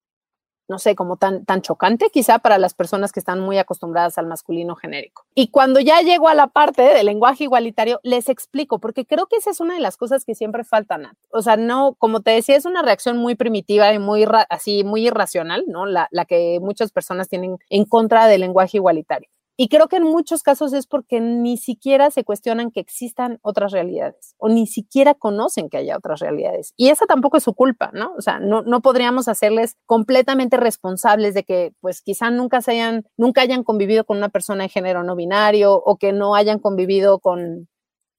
no 0.68 0.80
sé, 0.80 0.96
como 0.96 1.18
tan, 1.18 1.46
tan 1.46 1.62
chocante 1.62 2.10
quizá 2.12 2.40
para 2.40 2.58
las 2.58 2.74
personas 2.74 3.12
que 3.12 3.20
están 3.20 3.40
muy 3.40 3.58
acostumbradas 3.58 4.18
al 4.18 4.28
masculino 4.28 4.76
genérico. 4.76 5.26
Y 5.36 5.50
cuando 5.50 5.80
ya 5.80 6.02
llego 6.02 6.30
a 6.30 6.36
la 6.36 6.48
parte 6.48 6.82
del 6.82 7.06
lenguaje 7.06 7.44
igualitario, 7.44 8.00
les 8.04 8.30
explico, 8.30 8.80
porque 8.80 9.06
creo 9.06 9.28
que 9.28 9.38
esa 9.38 9.52
es 9.52 9.60
una 9.60 9.76
de 9.76 9.82
las 9.82 9.98
cosas 9.98 10.26
que 10.26 10.36
siempre 10.36 10.64
faltan. 10.64 11.12
O 11.32 11.42
sea, 11.42 11.58
no, 11.58 11.96
como 12.00 12.22
te 12.22 12.32
decía, 12.32 12.56
es 12.56 12.66
una 12.66 12.82
reacción 12.82 13.18
muy 13.18 13.36
primitiva 13.36 13.94
y 13.94 14.00
muy 14.00 14.26
así, 14.50 14.84
muy 14.84 15.08
irracional, 15.08 15.66
¿no? 15.68 15.86
La, 15.86 16.08
la 16.12 16.26
que 16.26 16.60
muchas 16.62 16.92
personas 16.92 17.28
tienen 17.30 17.58
en 17.70 17.86
contra 17.86 18.28
del 18.28 18.42
lenguaje 18.42 18.78
igualitario. 18.78 19.30
Y 19.56 19.70
creo 19.70 19.88
que 19.88 19.98
en 19.98 20.04
muchos 20.04 20.42
casos 20.42 20.74
es 20.74 20.88
porque 20.88 21.20
ni 21.20 21.58
siquiera 21.58 22.10
se 22.10 22.24
cuestionan 22.24 22.72
que 22.72 22.80
existan 22.80 23.40
otras 23.44 23.72
realidades 23.72 24.34
o 24.38 24.50
ni 24.50 24.66
siquiera 24.66 25.14
conocen 25.14 25.70
que 25.70 25.78
haya 25.78 25.96
otras 25.96 26.20
realidades. 26.22 26.74
Y 26.76 26.90
esa 26.90 27.06
tampoco 27.06 27.38
es 27.38 27.44
su 27.44 27.54
culpa, 27.54 27.92
¿no? 27.94 28.14
O 28.18 28.22
sea, 28.22 28.40
no, 28.40 28.64
no 28.64 28.82
podríamos 28.82 29.28
hacerles 29.28 29.78
completamente 29.86 30.58
responsables 30.58 31.36
de 31.36 31.44
que 31.44 31.74
pues 31.82 32.02
quizá 32.02 32.32
nunca 32.32 32.62
se 32.62 32.72
hayan, 32.72 33.06
nunca 33.16 33.42
hayan 33.42 33.64
convivido 33.64 34.06
con 34.06 34.18
una 34.18 34.30
persona 34.30 34.64
de 34.64 34.70
género 34.70 35.04
no 35.04 35.16
binario 35.16 35.74
o 35.76 35.98
que 35.98 36.14
no 36.14 36.34
hayan 36.34 36.58
convivido 36.58 37.20
con, 37.20 37.68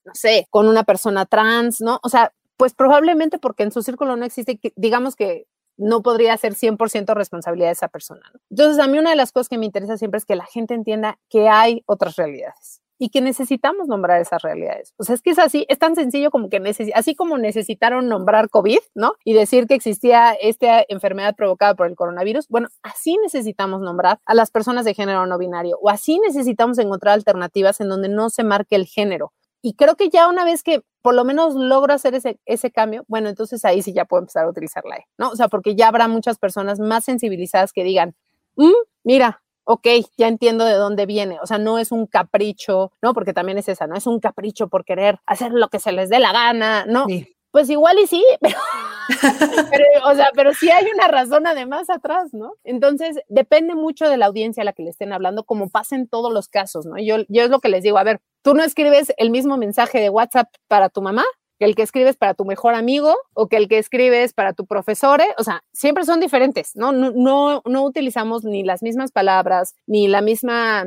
no 0.04 0.12
sé, 0.14 0.46
con 0.50 0.68
una 0.68 0.84
persona 0.84 1.26
trans, 1.26 1.80
¿no? 1.80 1.98
O 2.04 2.08
sea, 2.08 2.32
pues 2.56 2.74
probablemente 2.74 3.38
porque 3.38 3.64
en 3.64 3.72
su 3.72 3.82
círculo 3.82 4.16
no 4.16 4.24
existe, 4.24 4.60
digamos 4.76 5.16
que 5.16 5.46
no 5.76 6.02
podría 6.02 6.36
ser 6.36 6.54
100% 6.54 7.14
responsabilidad 7.14 7.68
de 7.68 7.72
esa 7.72 7.88
persona. 7.88 8.22
Entonces, 8.50 8.82
a 8.82 8.86
mí 8.86 8.98
una 8.98 9.10
de 9.10 9.16
las 9.16 9.32
cosas 9.32 9.48
que 9.48 9.58
me 9.58 9.66
interesa 9.66 9.96
siempre 9.96 10.18
es 10.18 10.24
que 10.24 10.36
la 10.36 10.46
gente 10.46 10.74
entienda 10.74 11.18
que 11.28 11.48
hay 11.48 11.82
otras 11.86 12.16
realidades 12.16 12.80
y 12.98 13.08
que 13.08 13.20
necesitamos 13.20 13.88
nombrar 13.88 14.20
esas 14.20 14.42
realidades. 14.42 14.94
O 14.98 15.04
sea, 15.04 15.14
es 15.14 15.22
que 15.22 15.30
es 15.30 15.38
así, 15.38 15.66
es 15.68 15.78
tan 15.78 15.96
sencillo 15.96 16.30
como 16.30 16.48
que 16.48 16.62
así 16.94 17.14
como 17.14 17.38
necesitaron 17.38 18.08
nombrar 18.08 18.48
COVID, 18.48 18.78
¿no? 18.94 19.14
Y 19.24 19.34
decir 19.34 19.66
que 19.66 19.74
existía 19.74 20.32
esta 20.32 20.84
enfermedad 20.88 21.34
provocada 21.34 21.74
por 21.74 21.86
el 21.86 21.96
coronavirus, 21.96 22.48
bueno, 22.48 22.68
así 22.82 23.18
necesitamos 23.22 23.80
nombrar 23.80 24.20
a 24.24 24.34
las 24.34 24.50
personas 24.50 24.84
de 24.84 24.94
género 24.94 25.26
no 25.26 25.38
binario 25.38 25.78
o 25.80 25.90
así 25.90 26.18
necesitamos 26.20 26.78
encontrar 26.78 27.14
alternativas 27.14 27.80
en 27.80 27.88
donde 27.88 28.08
no 28.08 28.30
se 28.30 28.44
marque 28.44 28.76
el 28.76 28.86
género. 28.86 29.32
Y 29.66 29.76
creo 29.76 29.96
que 29.96 30.10
ya 30.10 30.28
una 30.28 30.44
vez 30.44 30.62
que 30.62 30.82
por 31.00 31.14
lo 31.14 31.24
menos 31.24 31.54
logro 31.54 31.94
hacer 31.94 32.14
ese, 32.14 32.38
ese 32.44 32.70
cambio, 32.70 33.06
bueno, 33.08 33.30
entonces 33.30 33.64
ahí 33.64 33.80
sí 33.80 33.94
ya 33.94 34.04
puedo 34.04 34.20
empezar 34.20 34.44
a 34.44 34.50
utilizar 34.50 34.84
la 34.84 34.96
E, 34.96 35.06
¿no? 35.16 35.30
O 35.30 35.36
sea, 35.36 35.48
porque 35.48 35.74
ya 35.74 35.88
habrá 35.88 36.06
muchas 36.06 36.36
personas 36.36 36.80
más 36.80 37.04
sensibilizadas 37.04 37.72
que 37.72 37.82
digan, 37.82 38.14
mm, 38.56 38.72
mira, 39.04 39.42
ok, 39.64 39.86
ya 40.18 40.28
entiendo 40.28 40.66
de 40.66 40.74
dónde 40.74 41.06
viene, 41.06 41.38
o 41.42 41.46
sea, 41.46 41.56
no 41.56 41.78
es 41.78 41.92
un 41.92 42.06
capricho, 42.06 42.92
¿no? 43.00 43.14
Porque 43.14 43.32
también 43.32 43.56
es 43.56 43.66
esa, 43.70 43.86
¿no? 43.86 43.96
Es 43.96 44.06
un 44.06 44.20
capricho 44.20 44.68
por 44.68 44.84
querer 44.84 45.18
hacer 45.24 45.52
lo 45.52 45.68
que 45.68 45.78
se 45.78 45.92
les 45.92 46.10
dé 46.10 46.18
la 46.18 46.34
gana, 46.34 46.84
¿no? 46.84 47.06
Pues 47.54 47.70
igual 47.70 47.96
y 48.00 48.08
sí, 48.08 48.20
pero, 49.70 49.84
o 50.10 50.14
sea, 50.16 50.30
pero 50.34 50.52
sí 50.54 50.70
hay 50.70 50.86
una 50.92 51.06
razón 51.06 51.46
además 51.46 51.88
atrás, 51.88 52.34
¿no? 52.34 52.54
Entonces, 52.64 53.20
depende 53.28 53.76
mucho 53.76 54.08
de 54.08 54.16
la 54.16 54.26
audiencia 54.26 54.62
a 54.62 54.64
la 54.64 54.72
que 54.72 54.82
le 54.82 54.90
estén 54.90 55.12
hablando, 55.12 55.44
como 55.44 55.70
pasa 55.70 55.94
en 55.94 56.08
todos 56.08 56.32
los 56.32 56.48
casos, 56.48 56.84
¿no? 56.84 56.96
Yo, 56.98 57.18
yo 57.28 57.44
es 57.44 57.50
lo 57.50 57.60
que 57.60 57.68
les 57.68 57.84
digo, 57.84 57.96
a 57.98 58.02
ver, 58.02 58.20
tú 58.42 58.54
no 58.54 58.64
escribes 58.64 59.12
el 59.18 59.30
mismo 59.30 59.56
mensaje 59.56 60.00
de 60.00 60.10
WhatsApp 60.10 60.48
para 60.66 60.88
tu 60.88 61.00
mamá 61.00 61.22
que 61.60 61.64
el 61.64 61.76
que 61.76 61.82
escribes 61.82 62.16
para 62.16 62.34
tu 62.34 62.44
mejor 62.44 62.74
amigo 62.74 63.14
o 63.34 63.46
que 63.46 63.56
el 63.56 63.68
que 63.68 63.78
escribes 63.78 64.32
para 64.32 64.52
tu 64.52 64.66
profesor, 64.66 65.20
¿eh? 65.20 65.32
o 65.38 65.44
sea, 65.44 65.62
siempre 65.72 66.04
son 66.04 66.18
diferentes, 66.18 66.72
¿no? 66.74 66.90
No, 66.90 67.12
no, 67.14 67.62
no 67.64 67.84
utilizamos 67.84 68.42
ni 68.42 68.64
las 68.64 68.82
mismas 68.82 69.12
palabras, 69.12 69.76
ni 69.86 70.08
la 70.08 70.22
misma 70.22 70.86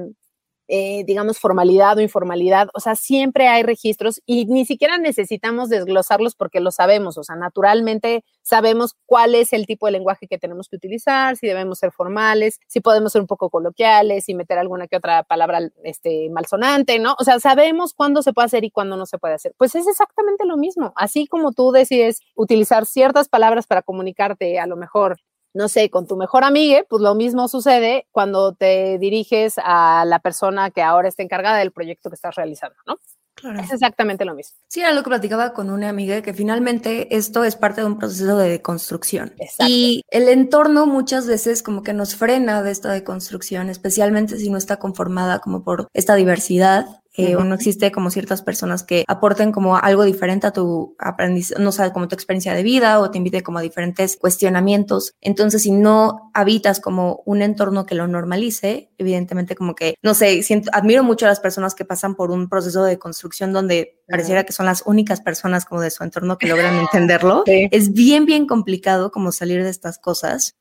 eh, 0.67 1.03
digamos, 1.05 1.39
formalidad 1.39 1.97
o 1.97 2.01
informalidad, 2.01 2.69
o 2.73 2.79
sea, 2.79 2.95
siempre 2.95 3.47
hay 3.47 3.63
registros 3.63 4.21
y 4.25 4.45
ni 4.45 4.65
siquiera 4.65 4.97
necesitamos 4.97 5.69
desglosarlos 5.69 6.35
porque 6.35 6.59
lo 6.59 6.71
sabemos, 6.71 7.17
o 7.17 7.23
sea, 7.23 7.35
naturalmente 7.35 8.23
sabemos 8.41 8.95
cuál 9.05 9.35
es 9.35 9.53
el 9.53 9.65
tipo 9.65 9.85
de 9.85 9.93
lenguaje 9.93 10.27
que 10.27 10.37
tenemos 10.37 10.67
que 10.69 10.75
utilizar, 10.75 11.37
si 11.37 11.47
debemos 11.47 11.79
ser 11.79 11.91
formales, 11.91 12.59
si 12.67 12.81
podemos 12.81 13.11
ser 13.11 13.21
un 13.21 13.27
poco 13.27 13.49
coloquiales 13.49 14.29
y 14.29 14.35
meter 14.35 14.57
alguna 14.57 14.87
que 14.87 14.97
otra 14.97 15.23
palabra 15.23 15.59
este, 15.83 16.29
malsonante, 16.29 16.99
¿no? 16.99 17.15
O 17.19 17.23
sea, 17.23 17.39
sabemos 17.39 17.93
cuándo 17.93 18.21
se 18.21 18.33
puede 18.33 18.47
hacer 18.47 18.63
y 18.63 18.71
cuándo 18.71 18.97
no 18.97 19.05
se 19.05 19.17
puede 19.17 19.35
hacer. 19.35 19.53
Pues 19.57 19.75
es 19.75 19.87
exactamente 19.87 20.45
lo 20.45 20.57
mismo, 20.57 20.93
así 20.95 21.27
como 21.27 21.51
tú 21.51 21.71
decides 21.71 22.21
utilizar 22.35 22.85
ciertas 22.85 23.29
palabras 23.29 23.67
para 23.67 23.81
comunicarte 23.81 24.59
a 24.59 24.67
lo 24.67 24.75
mejor 24.75 25.17
no 25.57 25.67
sé, 25.67 25.89
con 25.89 26.07
tu 26.07 26.15
mejor 26.15 26.43
amiga, 26.43 26.83
pues 26.87 27.01
lo 27.01 27.15
mismo 27.15 27.47
sucede 27.47 28.07
cuando 28.11 28.53
te 28.53 28.97
diriges 28.99 29.55
a 29.57 30.05
la 30.05 30.19
persona 30.19 30.71
que 30.71 30.83
ahora 30.83 31.09
está 31.09 31.23
encargada 31.23 31.57
del 31.57 31.71
proyecto 31.71 32.09
que 32.09 32.15
estás 32.15 32.35
realizando, 32.35 32.77
¿no? 32.85 32.97
Claro. 33.33 33.59
Es 33.59 33.71
exactamente 33.71 34.25
lo 34.25 34.33
mismo. 34.33 34.57
Sí, 34.67 34.79
era 34.79 34.93
lo 34.93 35.03
que 35.03 35.09
platicaba 35.09 35.53
con 35.53 35.69
una 35.69 35.89
amiga, 35.89 36.23
que 36.23 36.33
finalmente 36.33 37.15
esto 37.15 37.43
es 37.43 37.55
parte 37.55 37.81
de 37.81 37.87
un 37.87 37.99
proceso 37.99 38.35
de 38.35 38.49
deconstrucción. 38.49 39.33
Exacto. 39.37 39.65
Y 39.67 40.01
el 40.09 40.27
entorno 40.27 40.87
muchas 40.87 41.27
veces 41.27 41.61
como 41.61 41.83
que 41.83 41.93
nos 41.93 42.15
frena 42.15 42.63
de 42.63 42.71
esta 42.71 42.91
deconstrucción, 42.91 43.69
especialmente 43.69 44.37
si 44.37 44.49
no 44.49 44.57
está 44.57 44.77
conformada 44.77 45.37
como 45.37 45.63
por 45.63 45.87
esta 45.93 46.15
diversidad 46.15 46.87
eh, 47.17 47.35
o 47.35 47.43
no 47.43 47.55
existe 47.55 47.91
como 47.91 48.11
ciertas 48.11 48.41
personas 48.41 48.83
que 48.83 49.03
aporten 49.07 49.51
como 49.51 49.75
algo 49.77 50.03
diferente 50.03 50.47
a 50.47 50.51
tu 50.51 50.95
aprendizaje, 50.99 51.61
no 51.61 51.71
sé, 51.71 51.91
como 51.91 52.07
tu 52.07 52.15
experiencia 52.15 52.53
de 52.53 52.63
vida 52.63 52.99
o 52.99 53.09
te 53.09 53.17
invite 53.17 53.43
como 53.43 53.57
a 53.57 53.61
diferentes 53.61 54.17
cuestionamientos. 54.17 55.13
Entonces, 55.21 55.63
si 55.63 55.71
no 55.71 56.31
habitas 56.33 56.79
como 56.79 57.23
un 57.25 57.41
entorno 57.41 57.85
que 57.85 57.95
lo 57.95 58.07
normalice, 58.07 58.91
evidentemente 58.97 59.55
como 59.55 59.73
que, 59.73 59.95
no 60.03 60.13
sé, 60.13 60.43
siento, 60.43 60.69
admiro 60.73 61.03
mucho 61.03 61.25
a 61.25 61.29
las 61.29 61.39
personas 61.39 61.73
que 61.73 61.85
pasan 61.85 62.15
por 62.15 62.31
un 62.31 62.49
proceso 62.49 62.83
de 62.83 62.99
construcción 62.99 63.51
donde 63.51 63.99
pareciera 64.07 64.43
que 64.43 64.53
son 64.53 64.67
las 64.67 64.83
únicas 64.85 65.21
personas 65.21 65.65
como 65.65 65.81
de 65.81 65.91
su 65.91 66.03
entorno 66.03 66.37
que 66.37 66.47
logran 66.47 66.75
entenderlo. 66.75 67.43
Es 67.45 67.93
bien, 67.93 68.25
bien 68.25 68.45
complicado 68.45 69.11
como 69.11 69.31
salir 69.31 69.63
de 69.63 69.69
estas 69.69 69.97
cosas. 69.97 70.55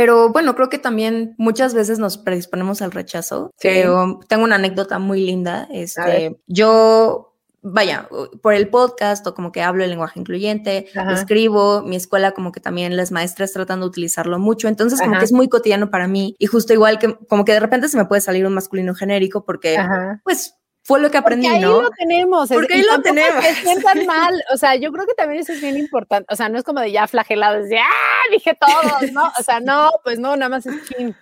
Pero 0.00 0.30
bueno, 0.30 0.54
creo 0.54 0.70
que 0.70 0.78
también 0.78 1.34
muchas 1.36 1.74
veces 1.74 1.98
nos 1.98 2.16
predisponemos 2.16 2.80
al 2.80 2.90
rechazo. 2.90 3.52
tengo 3.58 4.44
una 4.44 4.54
anécdota 4.54 4.98
muy 4.98 5.20
linda. 5.20 5.68
Este, 5.70 6.40
yo, 6.46 7.34
vaya, 7.60 8.08
por 8.40 8.54
el 8.54 8.70
podcast 8.70 9.26
o 9.26 9.34
como 9.34 9.52
que 9.52 9.60
hablo 9.60 9.84
el 9.84 9.90
lenguaje 9.90 10.18
incluyente, 10.18 10.86
escribo, 11.12 11.82
mi 11.82 11.96
escuela 11.96 12.32
como 12.32 12.50
que 12.50 12.60
también 12.60 12.96
las 12.96 13.12
maestras 13.12 13.52
tratan 13.52 13.80
de 13.80 13.86
utilizarlo 13.88 14.38
mucho. 14.38 14.68
Entonces 14.68 15.02
como 15.02 15.18
que 15.18 15.24
es 15.26 15.32
muy 15.32 15.50
cotidiano 15.50 15.90
para 15.90 16.08
mí 16.08 16.34
y 16.38 16.46
justo 16.46 16.72
igual 16.72 16.98
que 16.98 17.18
como 17.28 17.44
que 17.44 17.52
de 17.52 17.60
repente 17.60 17.88
se 17.88 17.98
me 17.98 18.06
puede 18.06 18.22
salir 18.22 18.46
un 18.46 18.54
masculino 18.54 18.94
genérico 18.94 19.44
porque 19.44 19.76
pues 20.24 20.54
fue 20.82 21.00
lo 21.00 21.10
que 21.10 21.18
aprendí, 21.18 21.46
Porque 21.46 21.64
ahí 21.64 21.70
lo 21.70 21.90
tenemos. 21.90 22.48
Porque 22.48 22.74
ahí 22.74 22.82
lo 22.82 23.02
tenemos. 23.02 23.44
Se 23.44 23.54
sientan 23.54 24.06
mal. 24.06 24.42
O 24.52 24.56
sea, 24.56 24.76
yo 24.76 24.92
creo 24.92 25.06
que 25.06 25.14
también 25.14 25.40
eso 25.40 25.52
es 25.52 25.60
bien 25.60 25.76
importante. 25.76 26.32
O 26.32 26.36
sea, 26.36 26.48
no 26.48 26.58
es 26.58 26.64
como 26.64 26.80
de 26.80 26.92
ya 26.92 27.06
flagelados, 27.06 27.68
de 27.68 27.78
¡ah! 27.78 28.22
Dije 28.30 28.56
todos, 28.58 29.12
¿no? 29.12 29.30
O 29.38 29.42
sea, 29.42 29.60
no, 29.60 29.90
pues 30.04 30.18
no, 30.18 30.36
nada 30.36 30.48
más 30.48 30.66
es 30.66 30.74
chin. 30.88 31.14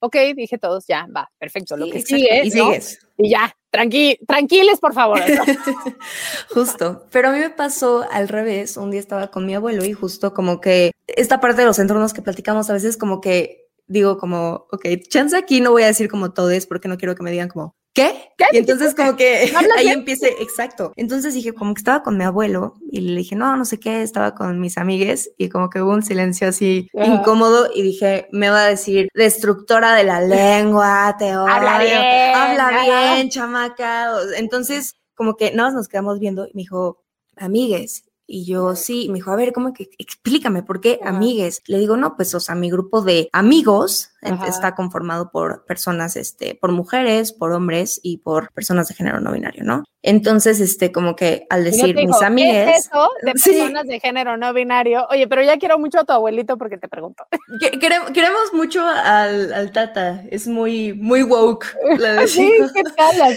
Ok, 0.00 0.16
dije 0.36 0.58
todos, 0.58 0.86
ya, 0.86 1.08
va, 1.14 1.28
perfecto. 1.38 1.76
lo 1.76 1.90
que 1.90 2.02
sigue. 2.02 2.44
Y 2.44 2.50
sigues. 2.50 3.00
Y 3.16 3.30
ya, 3.30 3.52
tranqui 3.70 4.18
tranquiles, 4.28 4.78
por 4.78 4.94
favor. 4.94 5.20
justo. 6.50 7.06
Pero 7.10 7.28
a 7.28 7.32
mí 7.32 7.38
me 7.40 7.50
pasó 7.50 8.06
al 8.12 8.28
revés. 8.28 8.76
Un 8.76 8.92
día 8.92 9.00
estaba 9.00 9.28
con 9.28 9.44
mi 9.44 9.54
abuelo 9.54 9.84
y 9.84 9.92
justo 9.92 10.32
como 10.32 10.60
que 10.60 10.92
esta 11.08 11.40
parte 11.40 11.62
de 11.62 11.66
los 11.66 11.78
entornos 11.80 12.12
que 12.12 12.22
platicamos 12.22 12.70
a 12.70 12.74
veces 12.74 12.96
como 12.96 13.20
que 13.20 13.68
digo 13.88 14.18
como, 14.18 14.66
ok, 14.70 14.86
chance 15.08 15.36
aquí 15.36 15.60
no 15.60 15.72
voy 15.72 15.82
a 15.82 15.86
decir 15.86 16.08
como 16.08 16.32
todo 16.32 16.50
es 16.50 16.66
porque 16.66 16.88
no 16.88 16.98
quiero 16.98 17.14
que 17.14 17.22
me 17.22 17.30
digan 17.30 17.48
como, 17.48 17.74
¿qué? 17.98 18.32
¿Qué? 18.36 18.44
Y 18.52 18.58
entonces 18.58 18.94
como 18.94 19.16
que 19.16 19.52
ahí 19.76 19.88
empiece, 19.88 20.28
exacto. 20.40 20.92
Entonces 20.96 21.34
dije, 21.34 21.52
como 21.52 21.74
que 21.74 21.80
estaba 21.80 22.02
con 22.02 22.16
mi 22.16 22.24
abuelo 22.24 22.74
y 22.90 23.00
le 23.00 23.16
dije, 23.16 23.34
no, 23.34 23.56
no 23.56 23.64
sé 23.64 23.80
qué, 23.80 24.02
estaba 24.02 24.34
con 24.34 24.60
mis 24.60 24.78
amigues 24.78 25.32
y 25.36 25.48
como 25.48 25.68
que 25.68 25.82
hubo 25.82 25.92
un 25.92 26.02
silencio 26.02 26.48
así 26.48 26.88
incómodo 26.94 27.68
y 27.74 27.82
dije, 27.82 28.28
me 28.30 28.50
va 28.50 28.62
a 28.62 28.68
decir, 28.68 29.08
destructora 29.14 29.94
de 29.94 30.04
la 30.04 30.20
lengua, 30.36 31.16
te 31.18 31.36
odio, 31.36 31.52
habla 31.52 31.78
bien, 31.80 32.34
habla 32.34 33.14
bien, 33.14 33.28
chamaca. 33.30 34.12
Entonces 34.36 34.94
como 35.14 35.36
que 35.36 35.50
nada 35.50 35.70
más 35.70 35.74
nos 35.74 35.88
quedamos 35.88 36.20
viendo 36.20 36.46
y 36.46 36.52
me 36.54 36.62
dijo, 36.62 37.04
amigues, 37.36 38.04
y 38.30 38.44
yo, 38.44 38.76
sí, 38.76 39.08
me 39.08 39.14
dijo, 39.14 39.30
a 39.30 39.36
ver, 39.36 39.54
¿cómo 39.54 39.72
que 39.72 39.88
explícame 39.98 40.62
por 40.62 40.82
qué 40.82 41.00
amigues? 41.02 41.62
Le 41.66 41.78
digo, 41.78 41.96
no, 41.96 42.14
pues, 42.14 42.34
o 42.34 42.40
sea, 42.40 42.54
mi 42.54 42.70
grupo 42.70 43.00
de 43.00 43.30
amigos 43.32 44.10
está 44.22 44.74
conformado 44.74 45.30
por 45.30 45.64
personas, 45.64 46.16
este, 46.16 46.56
por 46.60 46.72
mujeres, 46.72 47.32
por 47.32 47.52
hombres 47.52 48.00
y 48.02 48.18
por 48.18 48.52
personas 48.52 48.88
de 48.88 48.94
género 48.94 49.20
no 49.20 49.32
binario, 49.32 49.64
¿no? 49.64 49.84
Entonces, 50.02 50.60
este, 50.60 50.92
como 50.92 51.16
que 51.16 51.46
al 51.50 51.64
decir 51.64 51.94
mis 51.94 52.22
amigas. 52.22 52.64
¿qué 52.64 52.70
es 52.70 52.86
eso 52.86 53.10
de 53.22 53.32
personas 53.44 53.86
de 53.86 54.00
género 54.00 54.36
no 54.36 54.52
binario? 54.54 55.06
Oye, 55.10 55.26
pero 55.26 55.42
ya 55.42 55.58
quiero 55.58 55.78
mucho 55.78 56.00
a 56.00 56.04
tu 56.04 56.12
abuelito 56.12 56.56
porque 56.56 56.78
te 56.78 56.88
pregunto. 56.88 57.26
Queremos, 58.14 58.52
mucho 58.52 58.86
al, 58.86 59.52
al, 59.52 59.72
Tata, 59.72 60.22
es 60.30 60.46
muy, 60.46 60.94
muy 60.94 61.22
woke. 61.22 61.66
sí, 62.26 62.52
¿qué 62.74 62.82
tal? 62.96 63.36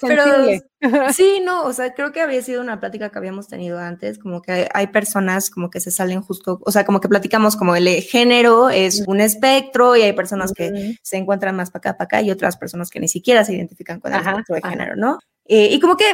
Pero, 0.00 1.12
sí, 1.12 1.42
no, 1.44 1.64
o 1.64 1.72
sea, 1.72 1.94
creo 1.94 2.12
que 2.12 2.20
había 2.20 2.42
sido 2.42 2.62
una 2.62 2.78
plática 2.78 3.10
que 3.10 3.18
habíamos 3.18 3.48
tenido 3.48 3.78
antes, 3.78 4.18
como 4.18 4.42
que 4.42 4.68
hay 4.72 4.86
personas 4.88 5.50
como 5.50 5.70
que 5.70 5.80
se 5.80 5.90
salen 5.90 6.22
justo, 6.22 6.60
o 6.64 6.70
sea, 6.70 6.84
como 6.84 7.00
que 7.00 7.08
platicamos 7.08 7.56
como 7.56 7.74
el 7.74 7.88
género 8.02 8.70
es 8.70 9.02
un 9.06 9.20
espectro 9.28 9.96
y 9.96 10.02
hay 10.02 10.12
personas 10.12 10.52
que 10.52 10.98
se 11.02 11.16
encuentran 11.16 11.54
más 11.54 11.70
para 11.70 11.90
acá, 11.90 11.96
para 11.96 12.04
acá 12.04 12.22
y 12.22 12.30
otras 12.30 12.56
personas 12.56 12.90
que 12.90 13.00
ni 13.00 13.08
siquiera 13.08 13.44
se 13.44 13.54
identifican 13.54 14.00
con 14.00 14.12
el 14.12 14.20
espectro 14.20 14.56
de 14.56 14.62
género, 14.62 14.96
¿no? 14.96 15.18
Eh, 15.50 15.68
y 15.72 15.80
como 15.80 15.96
que 15.96 16.04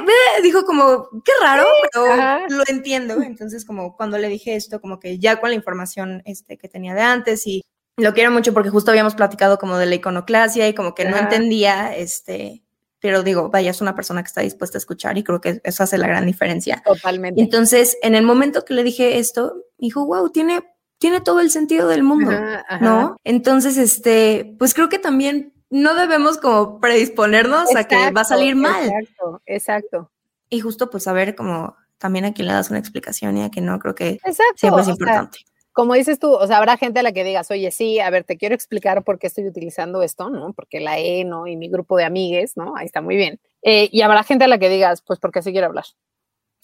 dijo 0.42 0.64
como, 0.64 1.08
qué 1.24 1.32
raro, 1.42 1.66
pero 1.92 2.48
lo 2.48 2.62
entiendo. 2.68 3.20
Entonces, 3.20 3.64
como 3.64 3.96
cuando 3.96 4.16
le 4.16 4.28
dije 4.28 4.54
esto, 4.54 4.80
como 4.80 5.00
que 5.00 5.18
ya 5.18 5.40
con 5.40 5.50
la 5.50 5.56
información 5.56 6.22
este, 6.24 6.56
que 6.56 6.68
tenía 6.68 6.94
de 6.94 7.00
antes 7.00 7.46
y 7.46 7.62
lo 7.96 8.14
quiero 8.14 8.30
mucho 8.30 8.52
porque 8.54 8.70
justo 8.70 8.90
habíamos 8.90 9.14
platicado 9.14 9.58
como 9.58 9.76
de 9.76 9.86
la 9.86 9.96
iconoclasia 9.96 10.68
y 10.68 10.74
como 10.74 10.94
que 10.94 11.04
no 11.04 11.16
entendía, 11.16 11.96
este, 11.96 12.62
pero 13.00 13.22
digo, 13.22 13.50
vaya, 13.50 13.70
es 13.70 13.80
una 13.80 13.94
persona 13.94 14.22
que 14.22 14.28
está 14.28 14.40
dispuesta 14.40 14.78
a 14.78 14.80
escuchar 14.80 15.18
y 15.18 15.24
creo 15.24 15.40
que 15.40 15.60
eso 15.64 15.82
hace 15.82 15.98
la 15.98 16.06
gran 16.06 16.26
diferencia. 16.26 16.82
Totalmente. 16.84 17.40
Entonces, 17.40 17.96
en 18.02 18.14
el 18.14 18.24
momento 18.24 18.64
que 18.64 18.74
le 18.74 18.82
dije 18.82 19.18
esto, 19.18 19.54
dijo, 19.78 20.06
wow, 20.06 20.30
tiene 20.30 20.62
tiene 21.04 21.20
todo 21.20 21.40
el 21.40 21.50
sentido 21.50 21.86
del 21.86 22.02
mundo, 22.02 22.32
¿no? 22.80 23.18
Entonces, 23.24 23.76
este, 23.76 24.56
pues 24.58 24.72
creo 24.72 24.88
que 24.88 24.98
también 24.98 25.52
no 25.68 25.94
debemos 25.94 26.38
como 26.38 26.80
predisponernos 26.80 27.76
a 27.76 27.84
que 27.84 28.10
va 28.10 28.22
a 28.22 28.24
salir 28.24 28.56
mal. 28.56 28.86
Exacto, 28.86 29.42
exacto. 29.44 30.10
Y 30.48 30.60
justo 30.60 30.88
pues 30.88 31.02
saber 31.02 31.34
como 31.34 31.76
también 31.98 32.24
a 32.24 32.32
quién 32.32 32.48
le 32.48 32.54
das 32.54 32.70
una 32.70 32.78
explicación 32.78 33.36
y 33.36 33.42
a 33.42 33.50
quién 33.50 33.66
no, 33.66 33.78
creo 33.80 33.94
que 33.94 34.18
siempre 34.56 34.80
es 34.80 34.88
importante. 34.88 35.40
como 35.72 35.92
dices 35.92 36.18
tú, 36.18 36.32
o 36.32 36.46
sea, 36.46 36.56
habrá 36.56 36.78
gente 36.78 37.00
a 37.00 37.02
la 37.02 37.12
que 37.12 37.22
digas, 37.22 37.50
oye, 37.50 37.70
sí, 37.70 38.00
a 38.00 38.08
ver, 38.08 38.24
te 38.24 38.38
quiero 38.38 38.54
explicar 38.54 39.04
por 39.04 39.18
qué 39.18 39.26
estoy 39.26 39.46
utilizando 39.46 40.02
esto, 40.02 40.30
¿no? 40.30 40.54
Porque 40.54 40.80
la 40.80 40.98
E, 40.98 41.24
¿no? 41.24 41.46
Y 41.46 41.58
mi 41.58 41.68
grupo 41.68 41.98
de 41.98 42.04
amigues, 42.04 42.56
¿no? 42.56 42.78
Ahí 42.78 42.86
está 42.86 43.02
muy 43.02 43.16
bien. 43.16 43.38
Eh, 43.60 43.90
y 43.92 44.00
habrá 44.00 44.22
gente 44.22 44.44
a 44.44 44.48
la 44.48 44.56
que 44.56 44.70
digas, 44.70 45.02
pues 45.02 45.20
porque 45.20 45.42
sí 45.42 45.52
quiero 45.52 45.66
hablar. 45.66 45.84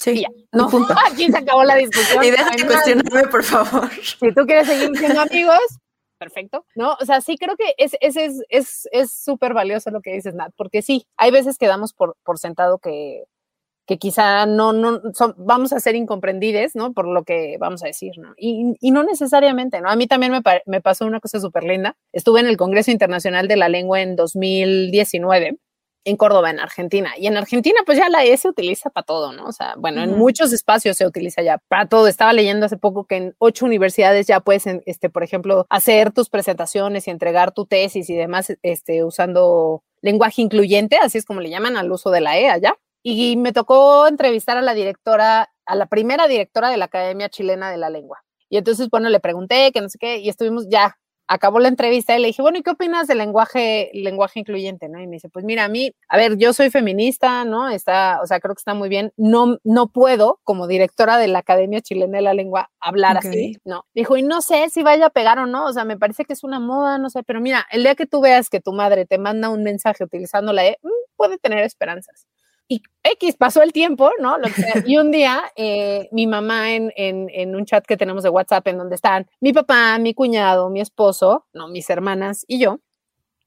Sí, 0.01 0.24
no, 0.53 0.68
punto. 0.68 0.94
aquí 1.07 1.30
se 1.30 1.38
acabó 1.38 1.62
la 1.62 1.76
discusión. 1.76 2.24
Y 2.24 2.30
déjate 2.30 2.66
cuestionarme, 2.66 3.28
por 3.28 3.44
favor. 3.44 3.90
Si 3.90 4.32
tú 4.32 4.46
quieres 4.46 4.66
seguir 4.66 4.96
siendo 4.96 5.20
amigos, 5.20 5.59
perfecto, 6.18 6.64
¿no? 6.74 6.96
O 7.01 7.05
sea, 7.05 7.20
sí 7.20 7.36
creo 7.36 7.57
que 7.57 7.74
es 7.76 7.92
súper 7.92 8.40
es, 8.51 8.88
es, 8.90 9.55
valioso 9.55 9.90
lo 9.90 10.01
que 10.01 10.14
dices, 10.14 10.34
Nat, 10.34 10.53
porque 10.57 10.82
sí, 10.82 11.07
hay 11.16 11.30
veces 11.30 11.59
que 11.59 11.66
damos 11.66 11.92
por, 11.92 12.16
por 12.24 12.38
sentado 12.38 12.78
que, 12.78 13.24
que 13.86 13.98
quizá 13.98 14.46
no, 14.46 14.72
no 14.72 15.01
son, 15.12 15.34
vamos 15.36 15.72
a 15.74 15.80
ser 15.80 15.94
incomprendides, 15.96 16.74
¿no? 16.76 16.94
Por 16.94 17.07
lo 17.07 17.24
que 17.24 17.57
vamos 17.59 17.82
a 17.82 17.86
decir, 17.86 18.12
¿no? 18.18 18.32
Y, 18.38 18.76
y 18.80 18.90
no 18.92 19.03
necesariamente, 19.03 19.82
¿no? 19.82 19.90
A 19.90 19.96
mí 19.96 20.07
también 20.07 20.32
me, 20.32 20.40
me 20.64 20.80
pasó 20.80 21.05
una 21.05 21.20
cosa 21.20 21.40
súper 21.40 21.64
linda. 21.64 21.96
Estuve 22.12 22.40
en 22.40 22.46
el 22.46 22.57
Congreso 22.57 22.90
Internacional 22.90 23.48
de 23.48 23.57
la 23.57 23.68
Lengua 23.68 24.01
en 24.01 24.16
2019 24.16 25.59
en 26.05 26.16
Córdoba, 26.16 26.51
en 26.51 26.61
Argentina. 26.61 27.12
Y 27.18 27.26
en 27.26 27.36
Argentina, 27.36 27.80
pues 27.84 27.98
ya 27.98 28.09
la 28.09 28.24
E 28.24 28.36
se 28.36 28.48
utiliza 28.48 28.90
para 28.90 29.05
todo, 29.05 29.32
¿no? 29.32 29.44
O 29.44 29.53
sea, 29.53 29.74
bueno, 29.76 30.03
en 30.03 30.16
muchos 30.16 30.53
espacios 30.53 30.96
se 30.96 31.07
utiliza 31.07 31.42
ya 31.42 31.59
para 31.68 31.86
todo. 31.86 32.07
Estaba 32.07 32.32
leyendo 32.32 32.66
hace 32.66 32.76
poco 32.76 33.05
que 33.05 33.16
en 33.16 33.34
ocho 33.38 33.66
universidades 33.66 34.26
ya 34.26 34.40
puedes, 34.40 34.66
este, 34.86 35.11
por 35.11 35.22
ejemplo, 35.22 35.66
hacer 35.68 36.12
tus 36.12 36.30
presentaciones 36.30 37.07
y 37.07 37.11
entregar 37.11 37.53
tu 37.53 37.66
tesis 37.66 38.09
y 38.09 38.14
demás, 38.14 38.53
este, 38.62 39.05
usando 39.05 39.82
lenguaje 40.03 40.42
incluyente, 40.42 40.96
así 40.96 41.18
es 41.18 41.26
como 41.26 41.40
le 41.40 41.51
llaman 41.51 41.76
al 41.76 41.92
uso 41.92 42.11
de 42.11 42.20
la 42.20 42.38
E 42.38 42.48
allá. 42.48 42.74
Y 43.03 43.36
me 43.36 43.53
tocó 43.53 44.07
entrevistar 44.09 44.57
a 44.59 44.62
la 44.62 44.74
directora, 44.74 45.51
a 45.64 45.74
la 45.74 45.86
primera 45.86 46.28
directora 46.28 46.68
de 46.68 46.76
la 46.76 46.86
Academia 46.86 47.28
Chilena 47.28 47.70
de 47.70 47.78
la 47.78 47.90
Lengua. 47.90 48.22
Y 48.51 48.57
entonces, 48.57 48.88
bueno, 48.90 49.09
le 49.09 49.20
pregunté 49.20 49.70
que 49.72 49.80
no 49.80 49.88
sé 49.88 49.98
qué, 49.98 50.18
y 50.18 50.28
estuvimos 50.28 50.66
ya 50.68 50.98
acabó 51.31 51.61
la 51.61 51.68
entrevista 51.68 52.16
y 52.16 52.20
le 52.20 52.26
dije, 52.26 52.43
bueno, 52.43 52.59
¿y 52.59 52.62
qué 52.62 52.70
opinas 52.70 53.07
del 53.07 53.18
lenguaje, 53.18 53.89
lenguaje 53.95 54.41
incluyente? 54.41 54.89
¿no? 54.89 55.01
Y 55.01 55.07
me 55.07 55.14
dice, 55.16 55.28
pues 55.28 55.45
mira, 55.45 55.64
a 55.64 55.68
mí, 55.68 55.93
a 56.09 56.16
ver, 56.16 56.37
yo 56.37 56.53
soy 56.53 56.70
feminista, 56.70 57.45
¿no? 57.45 57.68
Está, 57.68 58.18
o 58.20 58.26
sea, 58.26 58.41
creo 58.41 58.55
que 58.57 58.61
está 58.61 58.74
muy 58.74 58.89
bien. 58.89 59.12
No, 59.16 59.59
no 59.62 59.87
puedo, 59.87 60.41
como 60.43 60.66
directora 60.66 61.18
de 61.18 61.28
la 61.28 61.39
Academia 61.39 61.81
Chilena 61.81 62.18
de 62.18 62.22
la 62.22 62.35
Lengua, 62.35 62.70
hablar 62.81 63.18
así, 63.18 63.57
¿no? 63.64 63.85
Dijo, 63.95 64.16
y 64.16 64.22
no 64.22 64.43
sé 64.43 64.70
si 64.70 64.83
vaya 64.83 65.07
a 65.07 65.11
pegar 65.11 65.39
o 65.39 65.47
no, 65.47 65.66
o 65.66 65.72
sea, 65.72 65.85
me 65.85 65.97
parece 65.97 66.24
que 66.24 66.33
es 66.33 66.43
una 66.43 66.59
moda, 66.59 66.99
no 66.99 67.11
sé, 67.11 67.22
pero 67.22 67.41
mira, 67.41 67.64
el 67.70 67.85
día 67.85 67.95
que 67.95 68.07
tú 68.07 68.20
veas 68.20 68.51
que 68.51 68.61
tu 68.61 68.72
madre 68.72 69.07
te 69.07 69.18
manda 69.18 69.51
un 69.51 69.62
mensaje 69.62 70.03
utilizando 70.03 70.53
la 70.53 70.66
E, 70.66 70.78
mm, 70.83 70.89
puede 71.16 71.39
tener 71.39 71.62
esperanzas 71.62 72.26
y 72.70 72.82
X 73.02 73.36
pasó 73.36 73.62
el 73.62 73.72
tiempo, 73.72 74.12
¿no? 74.20 74.36
y 74.86 74.96
un 74.96 75.10
día 75.10 75.42
eh, 75.56 76.08
mi 76.12 76.28
mamá 76.28 76.72
en, 76.72 76.92
en, 76.96 77.56
un 77.56 77.66
chat 77.66 77.84
que 77.84 77.96
tenemos 77.96 78.22
de 78.22 78.28
WhatsApp 78.28 78.68
en 78.68 78.78
donde 78.78 78.94
están 78.94 79.26
mi 79.40 79.52
papá, 79.52 79.98
mi 79.98 80.14
cuñado, 80.14 80.70
mi 80.70 80.80
esposo, 80.80 81.46
no, 81.52 81.66
mis 81.66 81.90
hermanas 81.90 82.44
y 82.46 82.60
yo, 82.60 82.78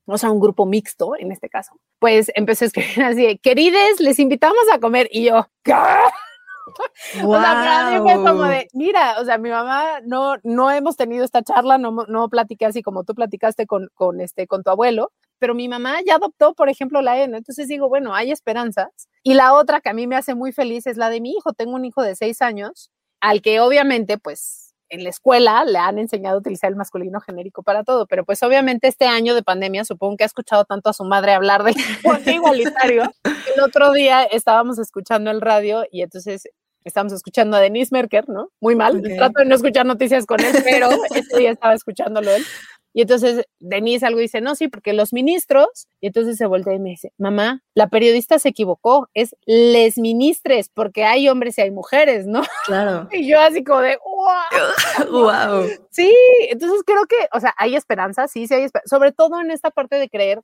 o 0.06 0.18
sea, 0.18 0.30
un 0.30 0.42
grupo 0.42 0.66
mixto 0.66 1.14
en 1.18 1.32
este 1.32 1.50
caso, 1.50 1.80
pues 2.00 2.32
empecé 2.36 2.66
a 2.66 2.68
escribir 2.68 3.02
así, 3.02 3.38
querides, 3.38 4.02
les 4.02 4.20
invitamos 4.20 4.64
a 4.74 4.80
comer 4.80 5.08
y 5.10 5.26
yo, 5.26 5.48
¿qué? 5.64 5.74
O 7.24 7.40
sea, 7.40 7.54
para 7.54 7.92
mí 7.92 8.00
fue 8.00 8.16
como 8.24 8.46
de, 8.46 8.68
mira, 8.74 9.20
o 9.20 9.26
sea, 9.26 9.38
mi 9.38 9.50
mamá 9.50 10.00
no, 10.06 10.38
no 10.44 10.72
hemos 10.72 10.96
tenido 10.96 11.26
esta 11.26 11.44
charla, 11.44 11.78
no, 11.78 11.92
no 12.08 12.30
platiqué 12.30 12.66
así 12.66 12.82
como 12.82 13.04
tú 13.04 13.14
platicaste 13.14 13.68
con, 13.68 13.90
con, 13.94 14.22
este, 14.22 14.48
con 14.48 14.64
tu 14.64 14.72
abuelo, 14.72 15.12
pero 15.40 15.56
mi 15.56 15.68
mamá 15.68 15.98
ya 16.06 16.16
adoptó, 16.16 16.54
por 16.54 16.70
ejemplo, 16.70 17.02
la 17.02 17.20
E, 17.20 17.24
Entonces 17.24 17.68
digo, 17.68 17.90
bueno, 17.90 18.16
hay 18.16 18.32
esperanzas. 18.32 19.10
Y 19.24 19.34
la 19.34 19.54
otra 19.54 19.82
que 19.82 19.90
a 19.90 19.94
mí 19.94 20.08
me 20.08 20.16
hace 20.16 20.36
muy 20.36 20.52
feliz 20.52 20.88
es 20.88 20.98
la 20.98 21.10
de 21.10 21.22
mi 21.22 21.32
hijo. 21.32 21.54
Tengo 21.54 21.76
un 21.76 21.86
hijo 21.86 22.02
de 22.02 22.16
seis 22.16 22.42
años, 22.42 22.92
al 23.20 23.42
que 23.42 23.60
obviamente, 23.60 24.18
pues, 24.18 24.64
en 24.94 25.04
la 25.04 25.10
escuela 25.10 25.66
le 25.66 25.80
han 25.80 25.98
enseñado 25.98 26.36
a 26.36 26.40
utilizar 26.40 26.70
el 26.70 26.76
masculino 26.76 27.20
genérico 27.20 27.64
para 27.64 27.84
todo, 27.84 28.06
pero 28.06 28.24
pues 28.26 28.44
obviamente 28.44 28.88
este 28.88 29.06
año 29.06 29.34
de 29.34 29.42
pandemia 29.42 29.86
supongo 29.86 30.18
que 30.18 30.24
ha 30.24 30.28
escuchado 30.28 30.66
tanto 30.66 30.90
a 30.90 30.94
su 30.94 31.04
madre 31.04 31.34
hablar 31.34 31.64
de 31.64 31.74
igualitario. 32.32 33.12
El 33.24 33.62
otro 33.64 33.92
día 33.92 34.24
estábamos 34.24 34.78
escuchando 34.78 35.32
el 35.32 35.42
radio 35.42 35.84
y 35.92 36.04
entonces 36.04 36.48
estábamos 36.84 37.14
escuchando 37.14 37.58
a 37.58 37.60
Denise 37.60 37.90
Merker, 37.92 38.30
¿no? 38.30 38.50
Muy 38.60 38.76
mal, 38.76 39.02
trato 39.02 39.40
de 39.40 39.46
no 39.46 39.56
escuchar 39.56 39.86
noticias 39.86 40.26
con 40.26 40.40
él, 40.42 40.54
pero 40.64 40.90
este 41.16 41.40
día 41.40 41.52
estaba 41.52 41.74
escuchándolo 41.74 42.30
él. 42.30 42.46
Y 42.94 43.02
entonces 43.02 43.46
Denise 43.60 44.06
algo 44.06 44.20
dice, 44.20 44.40
no, 44.40 44.56
sí, 44.56 44.68
porque 44.68 44.94
los 44.94 45.14
ministros, 45.14 45.88
y 46.00 46.08
entonces 46.08 46.38
se 46.38 46.46
voltea 46.46 46.76
y 46.76 46.80
me 46.80 46.92
dice, 46.92 47.12
mamá, 47.18 47.64
la 47.74 47.90
periodista 47.90 48.38
se 48.38 48.50
equivocó, 48.50 49.10
es 49.16 49.36
les 49.46 49.98
ministres, 49.98 50.70
porque 50.74 51.04
hay 51.04 51.28
hombres 51.28 51.58
y 51.58 51.62
hay 51.62 51.72
mujeres, 51.72 52.28
¿no? 52.28 52.44
Claro. 52.66 53.10
Y 53.12 53.28
yo 53.28 53.40
así 53.40 53.64
como 53.64 53.82
de, 53.82 53.98
wow. 55.10 55.24
wow. 55.24 55.70
Sí, 55.90 56.14
entonces 56.50 56.82
creo 56.86 57.06
que, 57.08 57.16
o 57.32 57.40
sea, 57.40 57.54
hay 57.58 57.76
esperanza, 57.76 58.28
sí, 58.28 58.48
sí 58.48 58.54
hay 58.54 58.64
esperanza, 58.64 58.90
sobre 58.90 59.12
todo 59.12 59.40
en 59.42 59.52
esta 59.52 59.72
parte 59.72 59.96
de 59.96 60.10
creer 60.10 60.42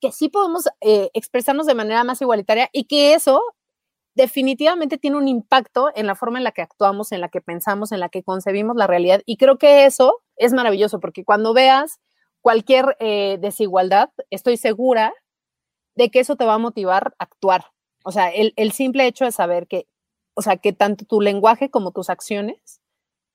que 0.00 0.10
sí 0.10 0.28
podemos 0.28 0.68
eh, 0.80 1.10
expresarnos 1.14 1.66
de 1.66 1.74
manera 1.74 2.02
más 2.02 2.20
igualitaria 2.20 2.68
y 2.72 2.84
que 2.84 3.14
eso 3.14 3.40
definitivamente 4.14 4.98
tiene 4.98 5.16
un 5.16 5.28
impacto 5.28 5.90
en 5.94 6.06
la 6.06 6.14
forma 6.14 6.38
en 6.38 6.44
la 6.44 6.52
que 6.52 6.62
actuamos, 6.62 7.12
en 7.12 7.20
la 7.20 7.28
que 7.28 7.40
pensamos, 7.40 7.92
en 7.92 8.00
la 8.00 8.08
que 8.08 8.22
concebimos 8.22 8.76
la 8.76 8.86
realidad. 8.86 9.22
Y 9.26 9.36
creo 9.36 9.58
que 9.58 9.86
eso 9.86 10.20
es 10.36 10.52
maravilloso, 10.52 11.00
porque 11.00 11.24
cuando 11.24 11.54
veas 11.54 12.00
cualquier 12.40 12.96
eh, 13.00 13.38
desigualdad, 13.40 14.10
estoy 14.30 14.56
segura 14.56 15.14
de 15.94 16.10
que 16.10 16.20
eso 16.20 16.36
te 16.36 16.44
va 16.44 16.54
a 16.54 16.58
motivar 16.58 17.14
a 17.18 17.24
actuar. 17.24 17.66
O 18.04 18.12
sea, 18.12 18.28
el, 18.30 18.52
el 18.56 18.72
simple 18.72 19.06
hecho 19.06 19.24
de 19.24 19.32
saber 19.32 19.66
que, 19.66 19.86
o 20.34 20.42
sea, 20.42 20.56
que 20.56 20.72
tanto 20.72 21.04
tu 21.04 21.20
lenguaje 21.20 21.70
como 21.70 21.92
tus 21.92 22.10
acciones 22.10 22.81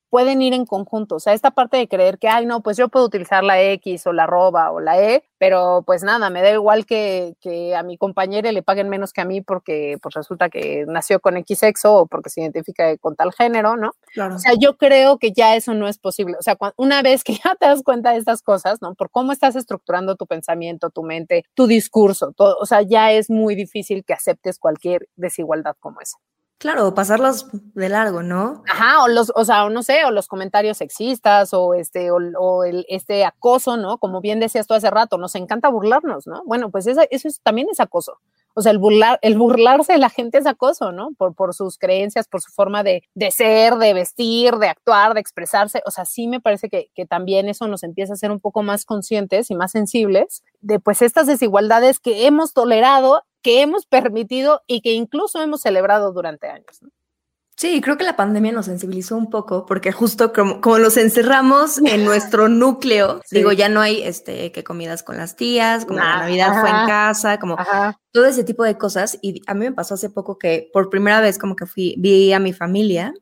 pueden 0.10 0.42
ir 0.42 0.54
en 0.54 0.66
conjunto. 0.66 1.16
O 1.16 1.20
sea, 1.20 1.34
esta 1.34 1.52
parte 1.52 1.78
de 1.78 1.88
creer 1.88 2.18
que, 2.18 2.28
ay, 2.28 2.46
no, 2.46 2.62
pues 2.62 2.78
yo 2.78 2.90
puedo 2.90 3.06
utilizar 3.06 3.44
la 3.44 3.62
X 3.62 4.08
o 4.08 4.14
la 4.14 4.24
arroba 4.24 4.72
o 4.72 4.80
la 4.80 5.02
E, 5.02 5.24
pero 5.38 5.84
pues 5.86 6.04
nada, 6.04 6.30
me 6.30 6.42
da 6.42 6.52
igual 6.52 6.86
que, 6.86 7.36
que 7.42 7.76
a 7.76 7.84
mi 7.84 7.98
compañera 7.98 8.52
le 8.52 8.64
paguen 8.64 8.90
menos 8.90 9.14
que 9.14 9.22
a 9.22 9.26
mí 9.26 9.42
porque 9.42 9.98
pues 10.02 10.16
resulta 10.16 10.50
que 10.50 10.86
nació 10.88 11.20
con 11.20 11.38
X 11.38 11.60
sexo 11.60 11.94
o 11.96 12.08
porque 12.08 12.30
se 12.30 12.42
identifica 12.42 12.96
con 12.98 13.16
tal 13.16 13.34
género, 13.34 13.76
¿no? 13.78 13.92
Claro. 14.14 14.36
O 14.36 14.40
sea, 14.40 14.54
yo 14.60 14.78
creo 14.78 15.18
que 15.20 15.32
ya 15.32 15.56
eso 15.56 15.74
no 15.74 15.88
es 15.88 16.00
posible. 16.00 16.36
O 16.40 16.42
sea, 16.42 16.58
una 16.78 17.02
vez 17.02 17.24
que 17.24 17.34
ya 17.44 17.56
te 17.56 17.68
das 17.68 17.84
cuenta 17.84 18.12
de 18.12 18.18
estas 18.18 18.42
cosas, 18.42 18.82
¿no? 18.82 18.96
Por 18.96 19.10
cómo 19.12 19.32
estás 19.32 19.56
estructurando 19.56 20.16
tu 20.16 20.26
pensamiento, 20.28 20.90
tu 20.90 21.04
mente, 21.04 21.44
tu 21.54 21.68
discurso, 21.68 22.34
todo, 22.36 22.58
o 22.60 22.66
sea, 22.66 22.82
ya 22.82 23.12
es 23.12 23.30
muy 23.30 23.56
difícil 23.56 24.04
que 24.06 24.14
aceptes 24.14 24.60
cualquier 24.60 25.08
desigualdad 25.16 25.76
como 25.80 26.02
esa. 26.02 26.18
Claro, 26.60 26.96
pasarlas 26.96 27.46
de 27.52 27.88
largo, 27.88 28.24
¿no? 28.24 28.64
Ajá, 28.68 29.04
o 29.04 29.08
los, 29.08 29.32
o 29.36 29.46
sea, 29.46 29.70
no 29.70 29.84
sé, 29.84 30.06
o 30.06 30.12
los 30.12 30.28
comentarios 30.28 30.78
sexistas, 30.78 31.54
o 31.54 31.76
este, 31.76 32.10
o, 32.10 32.64
el, 32.64 32.84
este 32.90 33.26
acoso, 33.26 33.78
¿no? 33.78 34.00
Como 34.00 34.22
bien 34.22 34.40
decías 34.40 34.66
tú 34.66 34.74
hace 34.74 34.90
rato, 34.90 35.20
nos 35.20 35.36
encanta 35.36 35.70
burlarnos, 35.70 36.26
¿no? 36.26 36.42
Bueno, 36.46 36.72
pues 36.72 36.88
eso, 36.88 37.02
eso 37.12 37.30
también 37.44 37.68
es 37.72 37.80
acoso. 37.80 38.20
O 38.56 38.64
sea, 38.64 38.72
el, 38.72 38.80
burlar, 38.80 39.20
el 39.22 39.38
burlarse 39.38 39.94
de 39.94 40.00
la 40.00 40.10
gente 40.10 40.40
es 40.40 40.48
acoso, 40.48 40.92
¿no? 40.92 41.10
Por, 41.16 41.54
sus 41.54 41.78
creencias, 41.78 42.28
por 42.28 42.42
su 42.42 42.52
forma 42.52 42.82
de, 42.82 43.04
ser, 43.30 43.76
de 43.76 43.94
vestir, 43.94 44.56
de 44.56 44.68
actuar, 44.68 45.14
de 45.14 45.20
expresarse. 45.20 45.84
O 45.86 45.92
sea, 45.92 46.06
sí 46.06 46.28
me 46.28 46.40
parece 46.40 46.68
que, 46.68 46.90
que 46.96 47.06
también 47.06 47.50
eso 47.50 47.68
nos 47.68 47.84
empieza 47.84 48.14
a 48.14 48.18
ser 48.18 48.32
un 48.32 48.40
poco 48.40 48.64
más 48.64 48.84
conscientes 48.84 49.52
y 49.52 49.56
más 49.56 49.74
sensibles 49.74 50.44
de 50.62 50.80
pues 50.80 51.04
estas 51.04 51.28
desigualdades 51.28 52.00
que 52.00 52.26
hemos 52.26 52.54
tolerado 52.54 53.22
que 53.48 53.62
hemos 53.62 53.86
permitido 53.86 54.62
y 54.68 54.82
que 54.82 54.92
incluso 54.92 55.42
hemos 55.42 55.62
celebrado 55.62 56.12
durante 56.12 56.50
años. 56.50 56.82
Sí, 57.56 57.80
creo 57.80 57.98
que 57.98 58.04
la 58.04 58.18
pandemia 58.18 58.52
nos 58.52 58.66
sensibilizó 58.66 59.16
un 59.16 59.30
poco 59.30 59.66
porque 59.66 59.94
justo 59.94 60.34
como, 60.34 60.60
como 60.60 60.80
los 60.80 60.98
encerramos 60.98 61.78
en 61.78 62.04
nuestro 62.04 62.50
núcleo, 62.50 63.22
digo, 63.32 63.54
ya 63.54 63.70
no 63.70 63.80
hay 63.80 64.04
este 64.04 64.52
que 64.52 64.66
comidas 64.66 65.02
con 65.02 65.16
las 65.16 65.38
tías, 65.38 65.86
como 65.86 66.00
la 66.00 66.18
Navidad 66.18 66.60
fue 66.60 66.70
en 66.70 66.88
casa, 66.88 67.40
como 67.40 67.56
todo 68.12 68.26
ese 68.26 68.44
tipo 68.44 68.66
de 68.66 68.78
cosas. 68.78 69.18
Y 69.22 69.42
a 69.48 69.54
mí 69.54 69.62
me 69.62 69.72
pasó 69.72 69.94
hace 69.94 70.10
poco 70.10 70.38
que 70.38 70.70
por 70.74 70.90
primera 70.90 71.22
vez 71.22 71.38
como 71.38 71.56
que 71.56 71.68
fui, 71.68 71.96
vi 71.98 72.34
a 72.34 72.40
mi 72.40 72.52
familia 72.52 73.14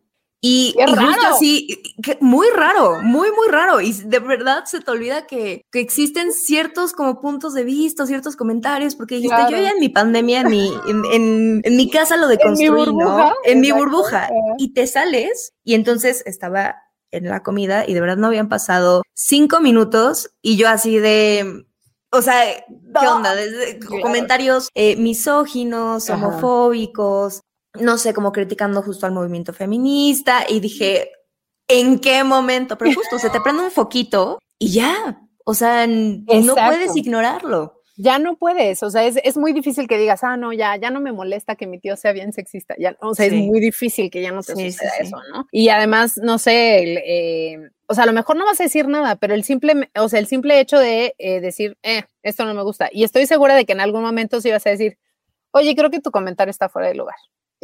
y, 0.41 0.75
justo 0.77 1.27
así, 1.27 1.81
muy 2.19 2.47
raro, 2.55 3.01
muy, 3.01 3.29
muy 3.31 3.47
raro. 3.49 3.81
Y 3.81 3.93
de 3.93 4.19
verdad 4.19 4.65
se 4.65 4.79
te 4.79 4.91
olvida 4.91 5.25
que, 5.25 5.63
que 5.71 5.79
existen 5.79 6.31
ciertos 6.31 6.93
como 6.93 7.19
puntos 7.19 7.53
de 7.53 7.63
vista, 7.63 8.05
ciertos 8.05 8.35
comentarios, 8.35 8.95
porque 8.95 9.15
dijiste, 9.15 9.41
yo 9.49 9.57
ya 9.57 9.71
en 9.71 9.79
mi 9.79 9.89
pandemia, 9.89 10.41
en 10.41 10.49
mi, 10.49 10.71
en, 10.87 11.61
en, 11.63 11.75
mi 11.75 11.89
casa 11.89 12.17
lo 12.17 12.27
deconstruí, 12.27 12.93
¿no? 12.93 13.33
En 13.43 13.59
mi 13.59 13.71
burbuja. 13.71 14.29
Y 14.57 14.73
te 14.73 14.85
sales 14.85 15.53
y 15.63 15.73
entonces 15.73 16.21
estaba 16.25 16.75
en 17.11 17.25
la 17.25 17.41
comida 17.41 17.85
y 17.87 17.93
de 17.93 18.01
verdad 18.01 18.17
no 18.17 18.27
habían 18.27 18.49
pasado 18.49 19.03
cinco 19.13 19.61
minutos 19.61 20.31
y 20.41 20.57
yo 20.57 20.69
así 20.69 20.99
de... 20.99 21.65
O 22.11 22.21
sea, 22.21 22.45
¿qué 22.67 23.07
onda? 23.07 23.35
Desde 23.35 23.79
comentarios 24.01 24.69
eh, 24.73 24.95
misóginos, 24.95 26.09
homofóbicos, 26.09 27.41
no 27.79 27.97
sé, 27.97 28.13
como 28.13 28.31
criticando 28.31 28.81
justo 28.81 29.05
al 29.05 29.11
movimiento 29.11 29.53
feminista 29.53 30.45
y 30.47 30.59
dije, 30.59 31.11
¿en 31.67 31.99
qué 31.99 32.23
momento? 32.23 32.77
Pero 32.77 32.93
justo 32.93 33.19
se 33.19 33.29
te 33.29 33.41
prende 33.41 33.63
un 33.63 33.71
foquito 33.71 34.39
y 34.59 34.71
ya, 34.71 35.21
o 35.45 35.53
sea, 35.53 35.87
no 35.87 36.55
puedes 36.55 36.95
ignorarlo. 36.95 37.81
Ya 37.97 38.19
no 38.19 38.35
puedes, 38.35 38.83
o 38.83 38.89
sea, 38.89 39.05
es, 39.05 39.17
es, 39.23 39.37
muy 39.37 39.53
difícil 39.53 39.87
que 39.87 39.97
digas, 39.97 40.21
ah, 40.25 40.35
no, 40.35 40.51
ya, 40.51 40.75
ya 40.75 40.89
no 40.89 40.99
me 40.99 41.13
molesta 41.13 41.55
que 41.55 41.65
mi 41.65 41.79
tío 41.79 41.95
sea 41.95 42.11
bien 42.11 42.33
sexista, 42.33 42.75
ya, 42.77 42.97
o 42.99 43.15
sea, 43.15 43.27
es 43.27 43.31
muy 43.31 43.61
difícil 43.61 44.09
que 44.09 44.21
ya 44.21 44.33
no 44.33 44.43
te 44.43 44.51
suceda 44.51 44.91
eso, 44.99 45.15
¿no? 45.31 45.47
Y 45.49 45.69
además, 45.69 46.19
no 46.21 46.37
sé, 46.37 46.83
eh, 46.83 47.69
o 47.87 47.93
sea, 47.93 48.03
a 48.03 48.07
lo 48.07 48.11
mejor 48.11 48.35
no 48.35 48.43
vas 48.43 48.59
a 48.59 48.63
decir 48.63 48.89
nada, 48.89 49.15
pero 49.15 49.33
el 49.33 49.45
simple, 49.45 49.89
o 49.97 50.09
sea, 50.09 50.19
el 50.19 50.27
simple 50.27 50.59
hecho 50.59 50.77
de 50.77 51.15
eh, 51.17 51.39
decir, 51.39 51.77
eh, 51.83 52.03
esto 52.21 52.43
no 52.43 52.53
me 52.53 52.63
gusta, 52.63 52.89
y 52.91 53.05
estoy 53.05 53.27
segura 53.27 53.55
de 53.55 53.65
que 53.65 53.71
en 53.71 53.79
algún 53.79 54.01
momento 54.01 54.41
sí 54.41 54.51
vas 54.51 54.67
a 54.67 54.71
decir, 54.71 54.97
oye, 55.51 55.73
creo 55.73 55.89
que 55.89 56.01
tu 56.01 56.11
comentario 56.11 56.51
está 56.51 56.67
fuera 56.67 56.89
de 56.89 56.95
lugar 56.95 57.15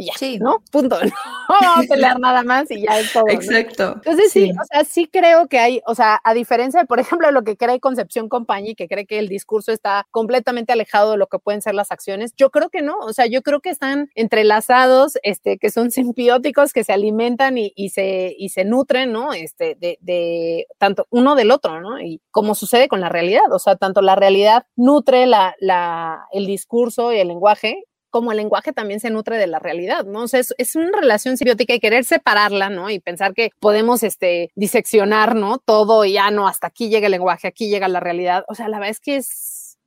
ya, 0.06 0.14
sí. 0.18 0.40
¿no? 0.40 0.64
Punto. 0.72 0.98
No 1.50 1.58
vamos 1.60 1.86
a 1.86 1.90
pelear 1.90 2.18
nada 2.18 2.44
más 2.44 2.72
y 2.72 2.82
ya 2.82 2.98
es 2.98 3.12
todo. 3.12 3.26
Exacto. 3.28 3.96
Entonces 3.96 4.32
sí. 4.32 4.52
o 4.52 4.66
sea, 4.72 4.86
sí 4.86 5.10
creo 5.12 5.50
que 5.50 5.60
hay, 5.60 5.82
o 5.86 5.96
sea, 5.96 6.22
a 6.24 6.34
diferencia 6.34 6.80
de, 6.80 6.86
por 6.86 7.02
ejemplo, 7.02 7.30
lo 7.32 7.44
que 7.44 7.58
cree 7.58 7.82
Concepción 7.82 8.30
Compañía, 8.30 8.74
que 8.74 8.88
cree 8.88 9.06
que 9.06 9.20
el 9.20 9.28
discurso 9.28 9.74
está 9.74 10.08
completamente 10.12 10.72
alejado 10.72 11.12
de 11.12 11.18
lo 11.18 11.28
que 11.28 11.40
pueden 11.40 11.62
ser 11.62 11.76
las 11.76 11.92
acciones, 11.92 12.34
yo 12.38 12.52
creo 12.52 12.70
que 12.70 12.82
no, 12.82 12.98
o 13.00 13.12
sea, 13.12 13.26
yo 13.26 13.42
creo 13.42 13.60
que 13.60 13.70
están 13.70 14.10
entrelazados, 14.16 15.18
este, 15.24 15.58
que 15.58 15.70
son 15.72 15.92
simbióticos, 15.92 16.72
que 16.72 16.86
se 16.86 16.94
alimentan 16.94 17.58
y, 17.58 17.74
y 17.76 17.90
se, 17.90 18.34
y 18.38 18.50
se 18.50 18.64
nutren, 18.64 19.12
¿no? 19.12 19.34
Este, 19.34 19.76
de, 19.76 19.98
de, 20.00 20.68
tanto 20.78 21.08
uno 21.10 21.36
del 21.36 21.52
otro, 21.52 21.82
¿no? 21.82 22.00
Y 22.00 22.22
como 22.32 22.56
sucede 22.56 22.88
con 22.88 23.02
la 23.02 23.10
realidad, 23.10 23.52
o 23.52 23.60
sea, 23.60 23.76
tanto 23.76 24.02
la 24.02 24.16
realidad 24.16 24.66
nutre 24.76 25.26
la, 25.26 25.56
la, 25.60 26.28
el 26.32 26.46
discurso 26.46 27.12
y 27.12 27.20
el 27.20 27.28
lenguaje 27.28 27.84
como 28.12 28.32
el 28.32 28.38
lenguaje 28.38 28.74
también 28.74 29.00
se 29.00 29.10
nutre 29.10 29.38
de 29.38 29.48
la 29.48 29.58
realidad, 29.58 30.06
¿no? 30.06 30.24
O 30.24 30.28
sea, 30.28 30.40
es, 30.40 30.76
una 30.76 31.00
relación 31.00 31.38
simbiótica 31.38 31.74
y 31.74 31.80
querer 31.80 32.04
separarla, 32.04 32.70
¿no? 32.70 32.90
Y 32.90 33.00
pensar 33.00 33.34
que 33.34 33.52
podemos, 33.60 34.04
este, 34.04 34.52
diseccionar, 34.56 35.36
¿no? 35.36 35.58
Todo 35.58 36.06
y 36.06 36.14
ya 36.14 36.30
no, 36.30 36.48
hasta 36.48 36.68
aquí 36.68 36.90
llega 36.90 37.08
el 37.08 37.12
lenguaje, 37.12 37.48
aquí 37.48 37.70
llega 37.70 37.88
la 37.88 38.00
realidad. 38.00 38.44
O 38.48 38.56
sea, 38.56 38.68
la 38.68 38.78
verdad 38.78 38.92
es 38.92 39.00
que 39.00 39.16
es, 39.16 39.78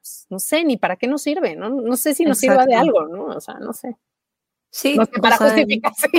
pues, 0.00 0.26
no 0.30 0.38
sé, 0.38 0.64
ni 0.64 0.76
para 0.76 0.96
qué 0.96 1.08
nos 1.08 1.22
sirve, 1.22 1.56
¿no? 1.56 1.68
No 1.68 1.96
sé 1.96 2.14
si 2.14 2.24
nos 2.24 2.38
sirva 2.38 2.64
de 2.64 2.76
algo, 2.76 3.06
¿no? 3.08 3.26
O 3.26 3.40
sea, 3.40 3.54
no 3.54 3.72
sé. 3.72 3.96
Sí, 4.70 4.96
para 5.22 5.36
justificar. 5.36 5.92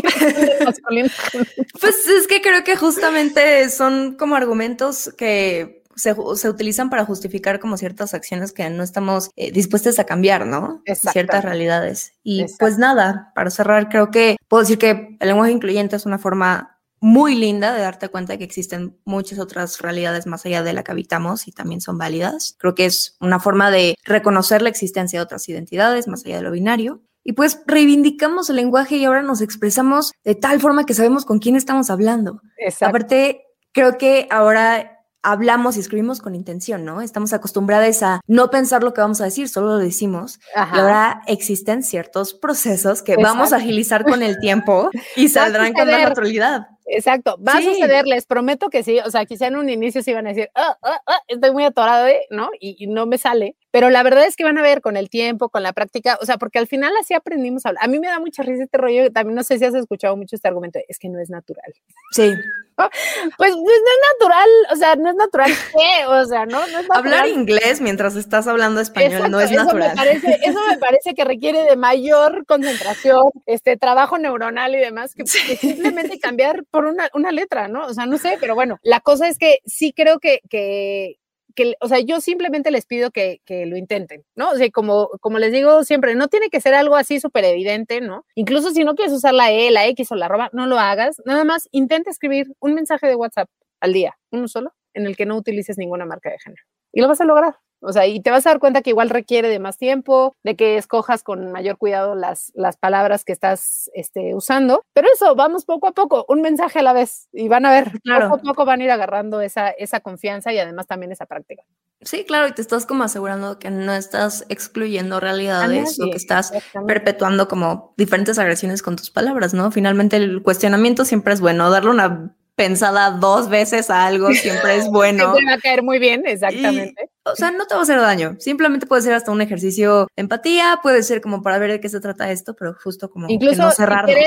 pues 1.79 2.07
es 2.07 2.27
que 2.27 2.41
creo 2.41 2.63
que 2.63 2.75
justamente 2.75 3.69
son 3.69 4.15
como 4.15 4.35
argumentos 4.35 5.13
que 5.15 5.83
se, 5.97 6.49
utilizan 6.49 6.89
para 6.89 7.05
justificar 7.05 7.59
como 7.59 7.75
ciertas 7.75 8.13
acciones 8.13 8.53
que 8.53 8.69
no 8.69 8.83
estamos 8.83 9.31
eh, 9.35 9.51
dispuestas 9.51 9.99
a 9.99 10.05
cambiar, 10.05 10.45
¿no? 10.45 10.81
Ciertas 11.11 11.43
realidades. 11.43 12.13
Y 12.23 12.45
pues 12.59 12.77
nada, 12.77 13.31
para 13.35 13.49
cerrar, 13.49 13.89
creo 13.89 14.11
que 14.11 14.37
puedo 14.47 14.61
decir 14.61 14.77
que 14.77 15.17
el 15.19 15.27
lenguaje 15.27 15.51
incluyente 15.51 15.95
es 15.95 16.05
una 16.05 16.19
forma 16.19 16.79
muy 16.99 17.35
linda 17.35 17.73
de 17.73 17.81
darte 17.81 18.09
cuenta 18.09 18.33
de 18.33 18.39
que 18.39 18.45
existen 18.45 18.97
muchas 19.05 19.39
otras 19.39 19.81
realidades 19.81 20.25
más 20.25 20.45
allá 20.45 20.63
de 20.63 20.73
la 20.73 20.83
que 20.83 20.91
habitamos 20.91 21.47
y 21.47 21.51
también 21.51 21.81
son 21.81 21.97
válidas. 21.97 22.55
Creo 22.59 22.75
que 22.75 22.85
es 22.85 23.17
una 23.19 23.39
forma 23.39 23.69
de 23.69 23.95
reconocer 24.03 24.61
la 24.61 24.69
existencia 24.69 25.19
de 25.19 25.23
otras 25.23 25.47
identidades 25.49 26.07
más 26.07 26.25
allá 26.25 26.37
de 26.37 26.43
lo 26.43 26.51
binario. 26.51 27.01
Y 27.23 27.33
pues 27.33 27.61
reivindicamos 27.67 28.49
el 28.49 28.55
lenguaje 28.55 28.95
y 28.95 29.05
ahora 29.05 29.21
nos 29.21 29.41
expresamos 29.41 30.13
de 30.23 30.35
tal 30.35 30.61
forma 30.61 30.85
que 30.85 30.93
sabemos 30.93 31.25
con 31.25 31.39
quién 31.39 31.55
estamos 31.55 31.89
hablando. 31.89 32.41
Aparte, 32.81 33.43
creo 33.73 33.97
que 33.97 34.27
ahora 34.31 34.96
hablamos 35.23 35.77
y 35.77 35.79
escribimos 35.79 36.21
con 36.21 36.35
intención, 36.35 36.85
¿no? 36.85 37.01
Estamos 37.01 37.33
acostumbradas 37.33 38.03
a 38.03 38.21
no 38.27 38.49
pensar 38.49 38.83
lo 38.83 38.93
que 38.93 39.01
vamos 39.01 39.21
a 39.21 39.25
decir, 39.25 39.49
solo 39.49 39.67
lo 39.67 39.77
decimos. 39.77 40.39
Y 40.55 40.77
ahora 40.77 41.21
existen 41.27 41.83
ciertos 41.83 42.33
procesos 42.33 43.01
que 43.01 43.15
vamos 43.15 43.53
a 43.53 43.57
agilizar 43.57 44.03
con 44.03 44.23
el 44.23 44.39
tiempo 44.39 44.89
y 45.15 45.29
saldrán 45.29 45.73
con 45.73 45.87
la 45.87 46.09
naturalidad. 46.09 46.67
Exacto, 46.89 47.37
va 47.45 47.53
a 47.53 47.61
suceder, 47.61 48.07
les 48.07 48.25
prometo 48.25 48.69
que 48.69 48.81
sí, 48.81 48.99
o 48.99 49.11
sea, 49.11 49.25
quizá 49.25 49.47
en 49.47 49.57
un 49.57 49.69
inicio 49.69 50.01
sí 50.01 50.13
van 50.13 50.25
a 50.25 50.29
decir, 50.29 50.49
ah, 50.55 50.77
ah, 50.81 51.01
ah, 51.05 51.21
estoy 51.27 51.51
muy 51.51 51.65
atorado, 51.65 52.07
¿no? 52.29 52.49
Y, 52.61 52.87
no 52.87 53.05
me 53.05 53.17
sale, 53.17 53.57
pero 53.71 53.89
la 53.89 54.03
verdad 54.03 54.25
es 54.25 54.35
que 54.35 54.43
van 54.43 54.57
a 54.57 54.61
ver 54.61 54.81
con 54.81 54.97
el 54.97 55.09
tiempo, 55.09 55.49
con 55.49 55.63
la 55.63 55.73
práctica, 55.73 56.17
o 56.21 56.25
sea, 56.25 56.37
porque 56.37 56.59
al 56.59 56.67
final 56.67 56.93
así 56.99 57.13
aprendimos 57.13 57.65
a 57.65 57.69
hablar. 57.69 57.83
A 57.83 57.87
mí 57.87 57.99
me 57.99 58.07
da 58.07 58.19
mucha 58.19 58.43
risa 58.43 58.63
este 58.63 58.77
rollo, 58.77 59.11
también 59.11 59.35
no 59.35 59.43
sé 59.43 59.59
si 59.59 59.65
has 59.65 59.75
escuchado 59.75 60.15
mucho 60.15 60.35
este 60.35 60.47
argumento, 60.47 60.79
es 60.87 60.99
que 60.99 61.09
no 61.09 61.19
es 61.19 61.29
natural. 61.29 61.73
Sí. 62.11 62.33
Pues, 62.77 62.91
pues, 63.37 63.55
no 63.55 63.63
es 63.63 63.99
natural, 64.13 64.49
o 64.71 64.75
sea, 64.75 64.95
no 64.95 65.09
es 65.09 65.15
natural 65.15 65.51
qué, 65.73 66.05
o 66.05 66.25
sea, 66.25 66.45
no, 66.45 66.59
no 66.67 66.79
es 66.79 66.85
Hablar 66.93 67.27
inglés 67.27 67.81
mientras 67.81 68.15
estás 68.15 68.45
hablando 68.45 68.79
español 68.79 69.31
no 69.31 69.39
es 69.39 69.51
natural. 69.51 69.89
Me 69.89 69.95
parece, 69.95 70.39
eso 70.43 70.59
me 70.69 70.77
parece 70.77 71.15
que 71.15 71.25
requiere 71.25 71.63
de 71.63 71.75
mayor 71.75 72.45
concentración, 72.45 73.31
este 73.47 73.77
trabajo 73.77 74.19
neuronal 74.19 74.75
y 74.75 74.77
demás, 74.77 75.15
que, 75.15 75.25
simplemente 75.57 76.19
cambiar 76.19 76.65
por 76.69 76.85
una, 76.85 77.09
una, 77.15 77.31
letra, 77.31 77.67
¿no? 77.67 77.87
O 77.87 77.93
sea, 77.95 78.05
no 78.05 78.19
sé, 78.19 78.37
pero 78.39 78.53
bueno, 78.53 78.77
la 78.83 78.99
cosa 78.99 79.27
es 79.27 79.39
que 79.39 79.57
sí 79.65 79.91
creo 79.91 80.19
que, 80.19 80.41
que, 80.47 81.17
que, 81.57 81.73
o 81.81 81.87
sea, 81.87 81.99
yo 81.99 82.21
simplemente 82.21 82.69
les 82.69 82.85
pido 82.85 83.09
que, 83.09 83.41
que, 83.43 83.65
lo 83.65 83.77
intenten, 83.77 84.23
¿no? 84.35 84.51
O 84.51 84.55
sea, 84.55 84.69
como, 84.69 85.09
como 85.19 85.39
les 85.39 85.51
digo 85.51 85.83
siempre, 85.83 86.13
no 86.13 86.27
tiene 86.27 86.49
que 86.49 86.61
ser 86.61 86.75
algo 86.75 86.95
así 86.95 87.19
súper 87.19 87.43
evidente, 87.45 87.99
¿no? 87.99 88.25
Incluso 88.35 88.69
si 88.69 88.83
no 88.83 88.93
quieres 88.93 89.13
usar 89.13 89.33
la 89.33 89.51
E, 89.51 89.71
la 89.71 89.87
X 89.87 90.11
o 90.11 90.15
la 90.15 90.27
arroba, 90.27 90.49
no 90.53 90.67
lo 90.67 90.77
hagas. 90.77 91.17
Nada 91.25 91.43
más 91.43 91.67
intenta 91.71 92.11
escribir 92.11 92.47
un 92.59 92.75
mensaje 92.75 93.07
de 93.07 93.15
WhatsApp 93.15 93.49
al 93.81 93.91
día, 93.91 94.15
uno 94.31 94.47
solo, 94.47 94.71
en 94.93 95.07
el 95.07 95.17
que 95.17 95.25
no 95.25 95.35
utilices 95.35 95.79
ninguna 95.79 96.05
marca 96.05 96.29
de 96.29 96.37
género. 96.39 96.63
Y 96.93 97.01
lo 97.01 97.07
vas 97.07 97.21
a 97.21 97.25
lograr. 97.25 97.55
O 97.81 97.93
sea, 97.93 98.07
y 98.07 98.21
te 98.21 98.31
vas 98.31 98.45
a 98.45 98.51
dar 98.51 98.59
cuenta 98.59 98.81
que 98.81 98.89
igual 98.89 99.09
requiere 99.09 99.49
de 99.49 99.59
más 99.59 99.77
tiempo, 99.77 100.35
de 100.43 100.55
que 100.55 100.77
escojas 100.77 101.23
con 101.23 101.51
mayor 101.51 101.77
cuidado 101.77 102.15
las, 102.15 102.51
las 102.55 102.77
palabras 102.77 103.23
que 103.23 103.33
estás 103.33 103.89
este, 103.93 104.33
usando. 104.33 104.83
Pero 104.93 105.07
eso, 105.13 105.35
vamos 105.35 105.65
poco 105.65 105.87
a 105.87 105.91
poco, 105.91 106.25
un 106.27 106.41
mensaje 106.41 106.79
a 106.79 106.83
la 106.83 106.93
vez. 106.93 107.27
Y 107.31 107.47
van 107.47 107.65
a 107.65 107.71
ver, 107.71 107.91
poco 108.03 108.35
a 108.35 108.39
poco 108.39 108.65
van 108.65 108.81
a 108.81 108.83
ir 108.83 108.91
agarrando 108.91 109.41
esa, 109.41 109.69
esa 109.69 109.99
confianza 109.99 110.51
y 110.53 110.59
además 110.59 110.87
también 110.87 111.11
esa 111.11 111.25
práctica. 111.25 111.63
Sí, 112.01 112.25
claro, 112.25 112.47
y 112.47 112.51
te 112.51 112.61
estás 112.61 112.85
como 112.85 113.03
asegurando 113.03 113.57
que 113.57 113.71
no 113.71 113.91
estás 113.93 114.45
excluyendo 114.49 115.19
realidades 115.19 115.99
o 115.99 116.11
que 116.11 116.17
estás 116.17 116.53
perpetuando 116.85 117.47
como 117.47 117.95
diferentes 117.97 118.37
agresiones 118.37 118.83
con 118.83 118.95
tus 118.95 119.09
palabras, 119.09 119.55
¿no? 119.55 119.71
Finalmente 119.71 120.17
el 120.17 120.43
cuestionamiento 120.43 121.05
siempre 121.05 121.33
es 121.33 121.41
bueno, 121.41 121.71
darle 121.71 121.89
una 121.89 122.35
pensada 122.57 123.11
dos 123.11 123.49
veces 123.49 123.89
a 123.89 124.05
algo 124.05 124.33
siempre 124.33 124.75
es 124.75 124.87
bueno. 124.91 125.31
Siempre 125.31 125.45
va 125.45 125.53
a 125.53 125.59
caer 125.59 125.83
muy 125.83 125.99
bien, 125.99 126.23
exactamente. 126.25 127.09
o 127.23 127.35
sea, 127.35 127.51
no 127.51 127.67
te 127.67 127.75
va 127.75 127.81
a 127.81 127.83
hacer 127.83 128.01
daño. 128.01 128.35
Simplemente 128.39 128.87
puede 128.87 129.03
ser 129.03 129.13
hasta 129.13 129.31
un 129.31 129.41
ejercicio 129.41 130.07
de 130.15 130.21
empatía, 130.21 130.79
puede 130.81 131.03
ser 131.03 131.21
como 131.21 131.41
para 131.41 131.59
ver 131.59 131.71
de 131.71 131.79
qué 131.79 131.87
se 131.87 132.01
trata 132.01 132.31
esto, 132.31 132.55
pero 132.55 132.73
justo 132.83 133.09
como 133.09 133.27
Incluso 133.29 133.61
no 133.61 133.71
cerrarnos. 133.71 134.17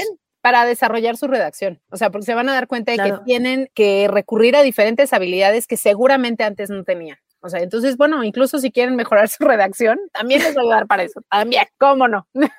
para 0.41 0.65
desarrollar 0.65 1.17
su 1.17 1.27
redacción. 1.27 1.83
O 1.91 1.97
sea, 1.97 2.11
porque 2.11 2.27
se 2.27 2.35
van 2.35 2.49
a 2.49 2.55
dar 2.55 2.69
cuenta 2.69 2.93
de 2.93 2.99
que 2.99 3.19
tienen 3.25 3.69
que 3.75 4.07
recurrir 4.09 4.55
a 4.55 4.63
diferentes 4.63 5.13
habilidades 5.13 5.67
que 5.67 5.77
seguramente 5.77 6.45
antes 6.45 6.71
no 6.71 6.85
tenían. 6.85 7.19
O 7.41 7.49
sea, 7.49 7.61
entonces, 7.61 7.97
bueno, 7.97 8.23
incluso 8.23 8.59
si 8.59 8.71
quieren 8.71 8.95
mejorar 8.95 9.29
su 9.29 9.45
redacción, 9.45 9.99
también 10.13 10.43
les 10.43 10.55
va 10.57 10.61
a 10.61 10.63
ayudar 10.63 10.87
para 10.87 11.03
eso. 11.03 11.21
También, 11.29 11.65
¿cómo 11.79 12.07
no? 12.07 12.29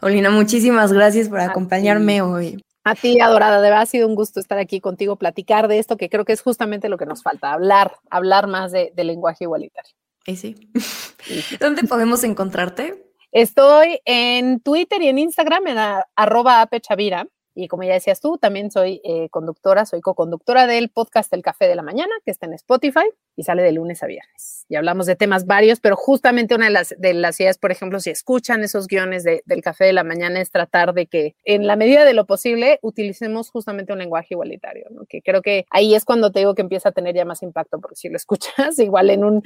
Olina, 0.00 0.30
muchísimas 0.30 0.90
gracias 0.90 1.28
por 1.28 1.40
acompañarme 1.40 2.22
hoy. 2.22 2.62
A 2.84 2.94
ti, 2.94 3.20
adorada, 3.20 3.60
de 3.60 3.68
verdad 3.68 3.82
ha 3.82 3.86
sido 3.86 4.08
un 4.08 4.14
gusto 4.14 4.40
estar 4.40 4.58
aquí 4.58 4.80
contigo, 4.80 5.16
platicar 5.16 5.68
de 5.68 5.78
esto, 5.78 5.96
que 5.96 6.08
creo 6.08 6.24
que 6.24 6.32
es 6.32 6.40
justamente 6.40 6.88
lo 6.88 6.96
que 6.96 7.06
nos 7.06 7.22
falta, 7.22 7.52
hablar, 7.52 7.96
hablar 8.08 8.46
más 8.46 8.72
de, 8.72 8.92
lenguaje 8.96 9.44
igualitario. 9.44 9.92
Y 10.26 10.36
sí. 10.36 10.54
¿Dónde 11.60 11.84
podemos 11.84 12.24
encontrarte? 12.24 13.04
Estoy 13.32 14.00
en 14.04 14.60
Twitter 14.60 15.02
y 15.02 15.08
en 15.08 15.18
Instagram 15.18 15.66
en 15.68 15.78
arroba 16.16 16.62
apechavira. 16.62 17.26
Y 17.60 17.68
como 17.68 17.82
ya 17.82 17.92
decías 17.92 18.20
tú, 18.20 18.38
también 18.38 18.70
soy 18.70 19.02
eh, 19.04 19.28
conductora, 19.28 19.84
soy 19.84 20.00
co-conductora 20.00 20.66
del 20.66 20.88
podcast 20.88 21.30
El 21.34 21.42
Café 21.42 21.68
de 21.68 21.74
la 21.74 21.82
Mañana, 21.82 22.12
que 22.24 22.30
está 22.30 22.46
en 22.46 22.54
Spotify 22.54 23.04
y 23.36 23.42
sale 23.42 23.62
de 23.62 23.72
lunes 23.72 24.02
a 24.02 24.06
viernes. 24.06 24.64
Y 24.68 24.76
hablamos 24.76 25.06
de 25.06 25.16
temas 25.16 25.46
varios, 25.46 25.78
pero 25.80 25.96
justamente 25.96 26.54
una 26.54 26.66
de 26.66 26.70
las, 26.70 26.94
de 26.96 27.12
las 27.12 27.38
ideas, 27.38 27.58
por 27.58 27.70
ejemplo, 27.70 28.00
si 28.00 28.08
escuchan 28.08 28.64
esos 28.64 28.86
guiones 28.86 29.24
del 29.24 29.62
Café 29.62 29.84
de 29.84 29.92
la 29.92 30.04
Mañana, 30.04 30.40
es 30.40 30.50
tratar 30.50 30.94
de 30.94 31.06
que 31.06 31.34
en 31.44 31.66
la 31.66 31.76
medida 31.76 32.04
de 32.04 32.14
lo 32.14 32.26
posible 32.26 32.78
utilicemos 32.82 33.50
justamente 33.50 33.92
un 33.92 33.98
lenguaje 33.98 34.28
igualitario, 34.30 34.86
¿no? 34.90 35.04
que 35.06 35.20
creo 35.20 35.42
que 35.42 35.66
ahí 35.70 35.94
es 35.94 36.04
cuando 36.04 36.32
te 36.32 36.38
digo 36.40 36.54
que 36.54 36.62
empieza 36.62 36.90
a 36.90 36.92
tener 36.92 37.14
ya 37.14 37.24
más 37.26 37.42
impacto, 37.42 37.78
porque 37.78 37.96
si 37.96 38.08
lo 38.08 38.16
escuchas 38.16 38.78
igual 38.78 39.10
en 39.10 39.24
un, 39.24 39.42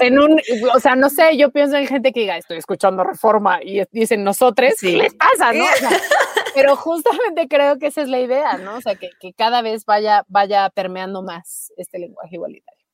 en 0.00 0.18
un, 0.18 0.40
o 0.74 0.80
sea, 0.80 0.96
no 0.96 1.08
sé, 1.08 1.36
yo 1.36 1.50
pienso 1.50 1.76
en 1.76 1.86
gente 1.86 2.12
que 2.12 2.20
diga, 2.20 2.36
estoy 2.36 2.56
escuchando 2.56 3.04
reforma 3.04 3.62
y 3.62 3.82
dicen 3.92 4.24
nosotros, 4.24 4.74
¿qué 4.80 4.96
les 4.96 5.14
pasa? 5.14 5.52
¿no? 5.52 5.64
Pero 6.54 6.76
justamente 6.76 7.48
creo 7.48 7.78
que 7.78 7.88
esa 7.88 8.02
es 8.02 8.08
la 8.08 8.20
idea, 8.20 8.56
¿no? 8.58 8.76
O 8.76 8.80
sea, 8.80 8.94
que, 8.94 9.10
que 9.20 9.32
cada 9.32 9.62
vez 9.62 9.84
vaya, 9.84 10.24
vaya 10.28 10.70
permeando 10.70 11.22
más 11.22 11.72
este 11.76 11.98
lenguaje 11.98 12.36
igualitario. 12.36 12.84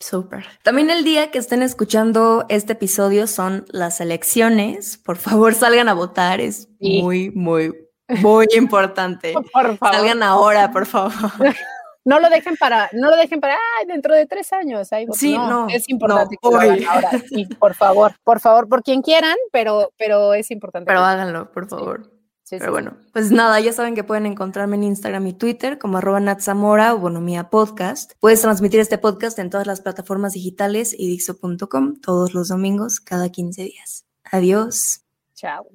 Súper. 0.00 0.46
También 0.62 0.88
el 0.88 1.04
día 1.04 1.30
que 1.30 1.38
estén 1.38 1.60
escuchando 1.60 2.46
este 2.48 2.72
episodio 2.72 3.26
son 3.26 3.66
las 3.68 4.00
elecciones. 4.00 4.96
Por 4.96 5.18
favor, 5.18 5.54
salgan 5.54 5.90
a 5.90 5.94
votar. 5.94 6.40
Es 6.40 6.68
muy, 6.80 7.30
muy, 7.30 7.74
muy 8.08 8.46
importante. 8.56 9.34
Por 9.52 9.76
favor. 9.76 9.78
Salgan 9.78 10.22
ahora, 10.22 10.72
por 10.72 10.86
favor. 10.86 11.12
No 12.02 12.18
lo 12.18 12.30
dejen 12.30 12.56
para, 12.56 12.88
no 12.94 13.10
lo 13.10 13.16
dejen 13.16 13.40
para, 13.40 13.58
ay, 13.78 13.86
dentro 13.86 14.14
de 14.14 14.24
tres 14.24 14.54
años. 14.54 14.88
sí, 15.12 15.36
no, 15.36 15.68
es 15.68 15.86
importante 15.90 16.34
que 16.40 16.48
lo 16.48 16.58
hagan 16.58 16.82
ahora. 16.84 17.10
Sí, 17.28 17.44
por 17.44 17.74
favor, 17.74 18.14
por 18.24 18.40
favor, 18.40 18.70
por 18.70 18.82
quien 18.82 19.02
quieran, 19.02 19.36
pero, 19.52 19.92
pero 19.98 20.32
es 20.32 20.50
importante. 20.50 20.86
Pero 20.86 21.00
háganlo, 21.00 21.52
por 21.52 21.68
favor. 21.68 22.10
Pero 22.58 22.72
bueno, 22.72 22.96
pues 23.12 23.30
nada, 23.30 23.60
ya 23.60 23.72
saben 23.72 23.94
que 23.94 24.04
pueden 24.04 24.26
encontrarme 24.26 24.76
en 24.76 24.84
Instagram 24.84 25.26
y 25.28 25.32
Twitter 25.34 25.78
como 25.78 25.98
arroba 25.98 26.20
natzamora 26.20 26.94
o 26.94 26.98
bonomía 26.98 27.50
podcast. 27.50 28.12
Puedes 28.18 28.40
transmitir 28.40 28.80
este 28.80 28.98
podcast 28.98 29.38
en 29.38 29.50
todas 29.50 29.66
las 29.66 29.80
plataformas 29.80 30.32
digitales 30.32 30.94
y 30.98 31.08
dixo.com 31.08 32.00
todos 32.00 32.34
los 32.34 32.48
domingos 32.48 33.00
cada 33.00 33.28
15 33.28 33.62
días. 33.62 34.04
Adiós. 34.24 35.02
Chao. 35.34 35.66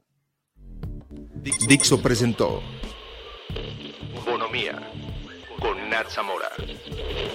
Dixo 1.67 2.01
presentó 2.01 2.61
Bonomía 4.25 4.81
con 5.59 5.89
Nat 5.89 6.09
Zamora. 6.09 6.49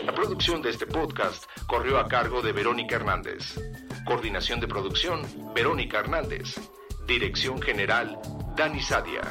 La 0.04 0.14
producción 0.14 0.60
de 0.62 0.70
este 0.70 0.86
podcast 0.86 1.44
corrió 1.66 1.98
a 1.98 2.08
cargo 2.08 2.42
de 2.42 2.52
Verónica 2.52 2.96
Hernández. 2.96 3.58
Coordinación 4.04 4.60
de 4.60 4.68
producción, 4.68 5.22
Verónica 5.54 6.00
Hernández. 6.00 6.56
Dirección 7.06 7.60
General, 7.60 8.20
Dani 8.60 8.82
Sadia. 8.82 9.24